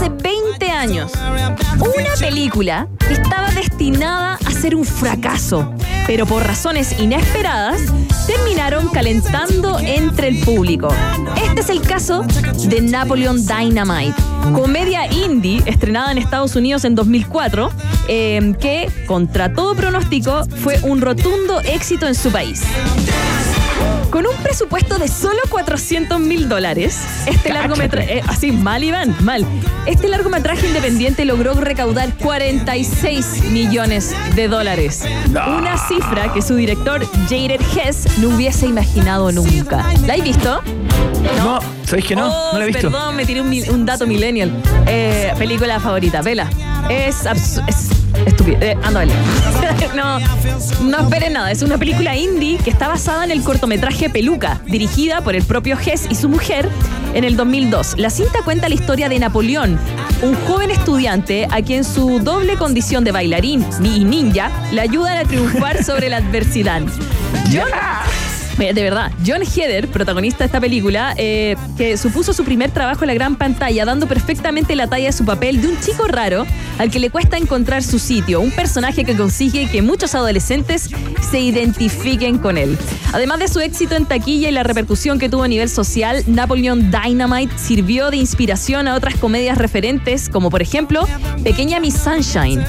Hace 0.00 0.08
20 0.08 0.70
años. 0.70 1.12
Una 1.78 2.14
película 2.18 2.88
que 3.06 3.12
estaba 3.12 3.50
destinada 3.50 4.38
a 4.46 4.50
ser 4.50 4.74
un 4.74 4.86
fracaso, 4.86 5.74
pero 6.06 6.24
por 6.24 6.42
razones 6.42 6.98
inesperadas 6.98 7.82
terminaron 8.26 8.88
calentando 8.88 9.78
entre 9.78 10.28
el 10.28 10.38
público. 10.38 10.88
Este 11.44 11.60
es 11.60 11.68
el 11.68 11.82
caso 11.82 12.22
de 12.66 12.80
Napoleon 12.80 13.44
Dynamite, 13.44 14.14
comedia 14.54 15.06
indie 15.12 15.62
estrenada 15.66 16.12
en 16.12 16.16
Estados 16.16 16.56
Unidos 16.56 16.86
en 16.86 16.94
2004, 16.94 17.70
eh, 18.08 18.54
que 18.58 18.90
contra 19.06 19.52
todo 19.52 19.74
pronóstico 19.74 20.46
fue 20.62 20.80
un 20.80 21.02
rotundo 21.02 21.60
éxito 21.60 22.06
en 22.06 22.14
su 22.14 22.32
país. 22.32 22.62
Con 24.10 24.26
un 24.26 24.36
presupuesto 24.42 24.98
de 24.98 25.06
solo 25.06 25.38
400 25.50 26.18
mil 26.18 26.48
dólares, 26.48 26.98
este 27.26 27.52
largometraje, 27.52 28.18
eh, 28.18 28.22
así, 28.26 28.50
mal 28.50 28.82
Iván, 28.82 29.14
mal. 29.20 29.46
Este 29.86 30.08
largometraje 30.08 30.66
independiente 30.66 31.24
logró 31.24 31.54
recaudar 31.54 32.12
46 32.16 33.44
millones 33.50 34.12
de 34.34 34.48
dólares. 34.48 35.04
Una 35.28 35.78
cifra 35.78 36.32
que 36.32 36.42
su 36.42 36.56
director 36.56 37.06
Jared 37.28 37.60
Hess 37.76 38.18
no 38.18 38.30
hubiese 38.30 38.66
imaginado 38.66 39.30
nunca. 39.30 39.86
¿La 40.06 40.14
has 40.14 40.22
visto? 40.24 40.60
No, 41.36 41.60
¿sabéis 41.84 42.06
que 42.06 42.16
no? 42.16 42.26
Oh, 42.26 42.52
no 42.54 42.58
la 42.58 42.64
he 42.64 42.68
visto. 42.68 42.90
Perdón, 42.90 43.14
me 43.14 43.24
tiré 43.24 43.40
un, 43.42 43.86
dato 43.86 44.08
millennial. 44.08 44.50
Eh, 44.86 45.32
película 45.38 45.78
favorita, 45.78 46.20
vela. 46.20 46.50
Es, 46.88 47.26
es 47.68 47.99
estúpido. 48.26 48.58
Eh, 48.60 48.76
anda, 48.82 49.04
no, 49.96 50.18
no 50.82 51.00
esperen 51.00 51.32
nada. 51.32 51.50
Es 51.50 51.62
una 51.62 51.78
película 51.78 52.16
indie 52.16 52.58
que 52.58 52.70
está 52.70 52.88
basada 52.88 53.24
en 53.24 53.30
el 53.30 53.42
cortometraje 53.42 54.10
Peluca, 54.10 54.60
dirigida 54.66 55.20
por 55.22 55.34
el 55.34 55.44
propio 55.44 55.78
Hess 55.78 56.06
y 56.08 56.14
su 56.14 56.28
mujer 56.28 56.68
en 57.14 57.24
el 57.24 57.36
2002. 57.36 57.98
La 57.98 58.10
cinta 58.10 58.40
cuenta 58.44 58.68
la 58.68 58.74
historia 58.74 59.08
de 59.08 59.18
Napoleón, 59.18 59.78
un 60.22 60.34
joven 60.46 60.70
estudiante 60.70 61.48
a 61.50 61.62
quien 61.62 61.84
su 61.84 62.20
doble 62.20 62.56
condición 62.56 63.04
de 63.04 63.12
bailarín 63.12 63.66
y 63.82 64.04
ninja 64.04 64.50
le 64.72 64.80
ayudan 64.80 65.18
a 65.18 65.24
triunfar 65.24 65.82
sobre 65.82 66.08
la 66.08 66.18
adversidad. 66.18 66.82
John, 67.52 67.68
De 68.60 68.82
verdad, 68.82 69.10
John 69.26 69.40
Heder, 69.40 69.88
protagonista 69.88 70.40
de 70.40 70.44
esta 70.44 70.60
película, 70.60 71.14
eh, 71.16 71.56
que 71.78 71.96
supuso 71.96 72.34
su 72.34 72.44
primer 72.44 72.70
trabajo 72.70 73.04
en 73.04 73.06
la 73.06 73.14
gran 73.14 73.36
pantalla, 73.36 73.86
dando 73.86 74.06
perfectamente 74.06 74.76
la 74.76 74.86
talla 74.86 75.06
de 75.06 75.12
su 75.12 75.24
papel 75.24 75.62
de 75.62 75.68
un 75.68 75.80
chico 75.80 76.06
raro 76.06 76.46
al 76.76 76.90
que 76.90 76.98
le 76.98 77.08
cuesta 77.08 77.38
encontrar 77.38 77.82
su 77.82 77.98
sitio, 77.98 78.38
un 78.42 78.50
personaje 78.50 79.06
que 79.06 79.16
consigue 79.16 79.66
que 79.70 79.80
muchos 79.80 80.14
adolescentes 80.14 80.90
se 81.30 81.40
identifiquen 81.40 82.36
con 82.36 82.58
él. 82.58 82.76
Además 83.14 83.38
de 83.38 83.48
su 83.48 83.60
éxito 83.60 83.96
en 83.96 84.04
taquilla 84.04 84.50
y 84.50 84.52
la 84.52 84.62
repercusión 84.62 85.18
que 85.18 85.30
tuvo 85.30 85.44
a 85.44 85.48
nivel 85.48 85.70
social, 85.70 86.22
Napoleon 86.26 86.90
Dynamite 86.90 87.56
sirvió 87.58 88.10
de 88.10 88.18
inspiración 88.18 88.88
a 88.88 88.94
otras 88.94 89.16
comedias 89.16 89.56
referentes, 89.56 90.28
como 90.28 90.50
por 90.50 90.60
ejemplo 90.60 91.08
Pequeña 91.42 91.80
Miss 91.80 91.94
Sunshine. 91.94 92.62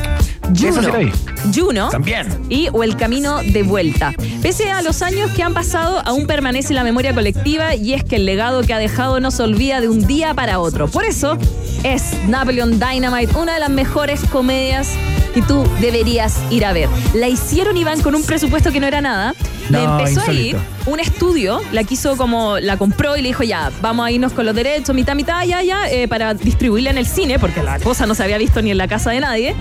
Juno. 0.58 1.12
Juno 1.54 1.90
También. 1.90 2.28
y 2.50 2.68
O 2.74 2.84
el 2.84 2.96
Camino 2.98 3.40
de 3.42 3.64
Vuelta. 3.64 4.14
Pese 4.42 4.70
a 4.70 4.82
los 4.82 5.02
años 5.02 5.32
que 5.32 5.44
han 5.44 5.54
pasado, 5.54 6.02
aún 6.06 6.28
permanece 6.28 6.70
en 6.70 6.76
la 6.76 6.84
memoria 6.84 7.14
colectiva 7.14 7.76
y 7.76 7.94
es 7.94 8.04
que 8.04 8.18
el 8.18 8.26
legado 8.26 8.62
que 8.64 8.74
ha 8.74 8.80
dejado 8.80 9.20
no 9.20 9.32
se 9.32 9.44
olvida 9.44 9.82
de 9.82 9.88
un 9.90 10.06
día 10.08 10.34
para 10.34 10.60
otro. 10.60 10.88
Por 10.88 11.06
eso 11.06 11.38
es 11.84 12.04
Napoleon 12.28 12.80
Dynamite 12.80 13.36
una 13.38 13.54
de 13.54 13.60
las 13.60 13.70
mejores 13.70 14.22
comedias 14.32 14.90
que 15.34 15.42
tú 15.42 15.64
deberías 15.80 16.38
ir 16.50 16.66
a 16.66 16.74
ver. 16.74 16.90
La 17.14 17.30
hicieron 17.30 17.78
Iván 17.78 18.02
con 18.02 18.16
un 18.16 18.24
presupuesto 18.24 18.72
que 18.72 18.80
no 18.82 18.88
era 18.88 19.00
nada. 19.00 19.34
le 19.70 19.82
No, 19.82 20.00
empezó 20.00 20.20
insólito. 20.20 20.58
a 20.58 20.62
ir 20.62 20.72
un 20.88 21.00
estudio, 21.00 21.62
la 21.72 21.84
quiso 21.86 22.18
como, 22.18 22.60
la 22.60 22.76
compró 22.76 23.16
y 23.16 23.22
le 23.22 23.30
dijo 23.30 23.44
ya, 23.44 23.72
vamos 23.82 24.06
a 24.06 24.12
irnos 24.12 24.34
con 24.34 24.46
los 24.46 24.56
derechos, 24.56 24.94
mitad, 24.96 25.16
mitad, 25.16 25.44
ya, 25.46 25.62
ya, 25.62 25.88
eh, 25.90 26.08
para 26.08 26.34
distribuirla 26.34 26.90
en 26.90 26.98
el 26.98 27.06
cine, 27.06 27.38
porque 27.40 27.62
la 27.64 27.80
cosa 27.80 28.06
no 28.08 28.16
se 28.16 28.24
había 28.24 28.38
visto 28.40 28.62
ni 28.62 28.72
en 28.72 28.78
la 28.78 28.88
casa 28.88 29.12
de 29.12 29.20
nadie. 29.22 29.56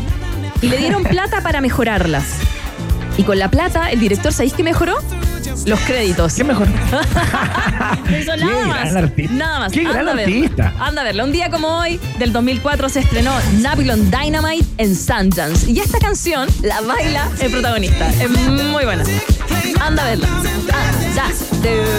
Y 0.62 0.68
le 0.68 0.76
dieron 0.78 1.02
plata 1.04 1.40
para 1.42 1.60
mejorarlas. 1.60 2.24
Y 3.16 3.22
con 3.24 3.38
la 3.38 3.50
plata, 3.50 3.90
el 3.90 4.00
director, 4.00 4.32
¿sabéis 4.32 4.52
qué 4.54 4.62
mejoró? 4.62 4.96
Los 5.66 5.80
créditos. 5.80 6.34
¿Qué 6.34 6.44
mejor? 6.44 6.68
Eso 8.10 8.32
Qué 8.32 8.44
nada 8.44 8.66
más. 8.66 8.80
gran 8.92 8.96
artista. 9.04 9.34
Nada 9.34 9.58
más. 9.60 9.72
Qué 9.72 9.82
gran 9.82 9.96
Anda 9.98 10.12
a 10.12 10.14
verla. 10.14 10.36
artista. 10.36 10.74
Anda 10.78 11.00
a 11.00 11.04
verla. 11.04 11.24
Un 11.24 11.32
día 11.32 11.50
como 11.50 11.68
hoy, 11.80 12.00
del 12.18 12.32
2004, 12.32 12.88
se 12.88 13.00
estrenó 13.00 13.32
Napoleon 13.58 14.10
Dynamite 14.10 14.66
en 14.78 14.96
Sundance. 14.96 15.70
Y 15.70 15.80
esta 15.80 15.98
canción 15.98 16.48
la 16.62 16.80
baila 16.82 17.28
el 17.40 17.50
protagonista. 17.50 18.08
Es 18.10 18.30
muy 18.30 18.84
buena. 18.84 19.04
Anda 19.80 20.02
a 20.04 20.06
verla. 20.10 20.28
Anda. 20.28 21.24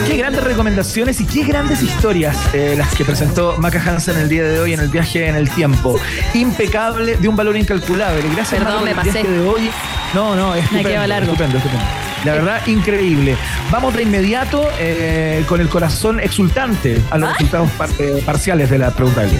Qué 0.08 0.18
grandes 0.18 0.44
recomendaciones 0.44 1.20
y 1.22 1.26
qué 1.26 1.44
grandes 1.44 1.82
historias 1.84 2.36
eh, 2.54 2.76
las 2.78 2.94
que 2.96 3.06
presentó 3.06 3.56
Maca 3.58 3.82
Hansen 3.86 4.18
el 4.18 4.30
día 4.30 4.44
de 4.44 4.60
hoy 4.60 4.74
en 4.74 4.80
el 4.80 4.88
viaje 4.90 5.28
en 5.28 5.36
el 5.36 5.50
tiempo. 5.50 6.00
Impecable, 6.34 7.18
de 7.18 7.28
un 7.28 7.36
valor 7.36 7.56
incalculable. 7.58 8.22
Gracias 8.36 8.62
Perdón, 8.62 8.84
Maca, 8.84 8.86
me 8.86 8.96
por 8.96 9.06
el 9.08 9.14
pasé. 9.14 9.24
viaje 9.24 9.38
de 9.40 9.48
hoy. 9.48 9.70
No, 10.14 10.36
no, 10.36 10.56
es 10.56 10.72
Me 10.72 10.80
estupendo, 10.80 11.08
largo. 11.08 11.32
estupendo, 11.32 11.58
estupendo. 11.58 11.86
La 12.26 12.34
verdad, 12.34 12.68
increíble. 12.68 13.36
Vamos 13.72 13.96
de 13.96 14.04
inmediato 14.04 14.68
eh, 14.80 15.44
con 15.48 15.60
el 15.60 15.70
corazón 15.70 16.20
exultante 16.20 17.02
a 17.10 17.18
los 17.18 17.30
¿Ah? 17.30 17.34
resultados 17.34 17.72
par- 17.72 17.90
eh, 18.00 18.22
parciales 18.26 18.70
de 18.70 18.78
la 18.78 18.92
pregunta 18.92 19.22
del 19.22 19.32
día. 19.32 19.40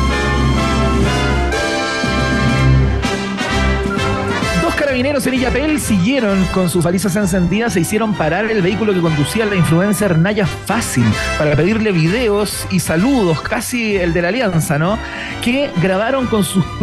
Carabineros 4.91 5.25
en 5.25 5.35
Illapel 5.35 5.79
siguieron 5.79 6.43
con 6.53 6.69
sus 6.69 6.83
balizas 6.83 7.15
encendidas 7.15 7.77
e 7.77 7.79
hicieron 7.79 8.13
parar 8.13 8.51
el 8.51 8.61
vehículo 8.61 8.93
que 8.93 8.99
conducía 8.99 9.45
la 9.45 9.55
influencer 9.55 10.17
Naya 10.17 10.45
Fácil 10.45 11.05
para 11.37 11.55
pedirle 11.55 11.93
videos 11.93 12.67
y 12.71 12.81
saludos, 12.81 13.39
casi 13.39 13.95
el 13.95 14.11
de 14.11 14.21
la 14.21 14.27
alianza, 14.27 14.77
¿no? 14.77 14.99
Que 15.41 15.71
grabaron 15.81 16.27
con 16.27 16.43
sus 16.43 16.65
propios 16.77 16.81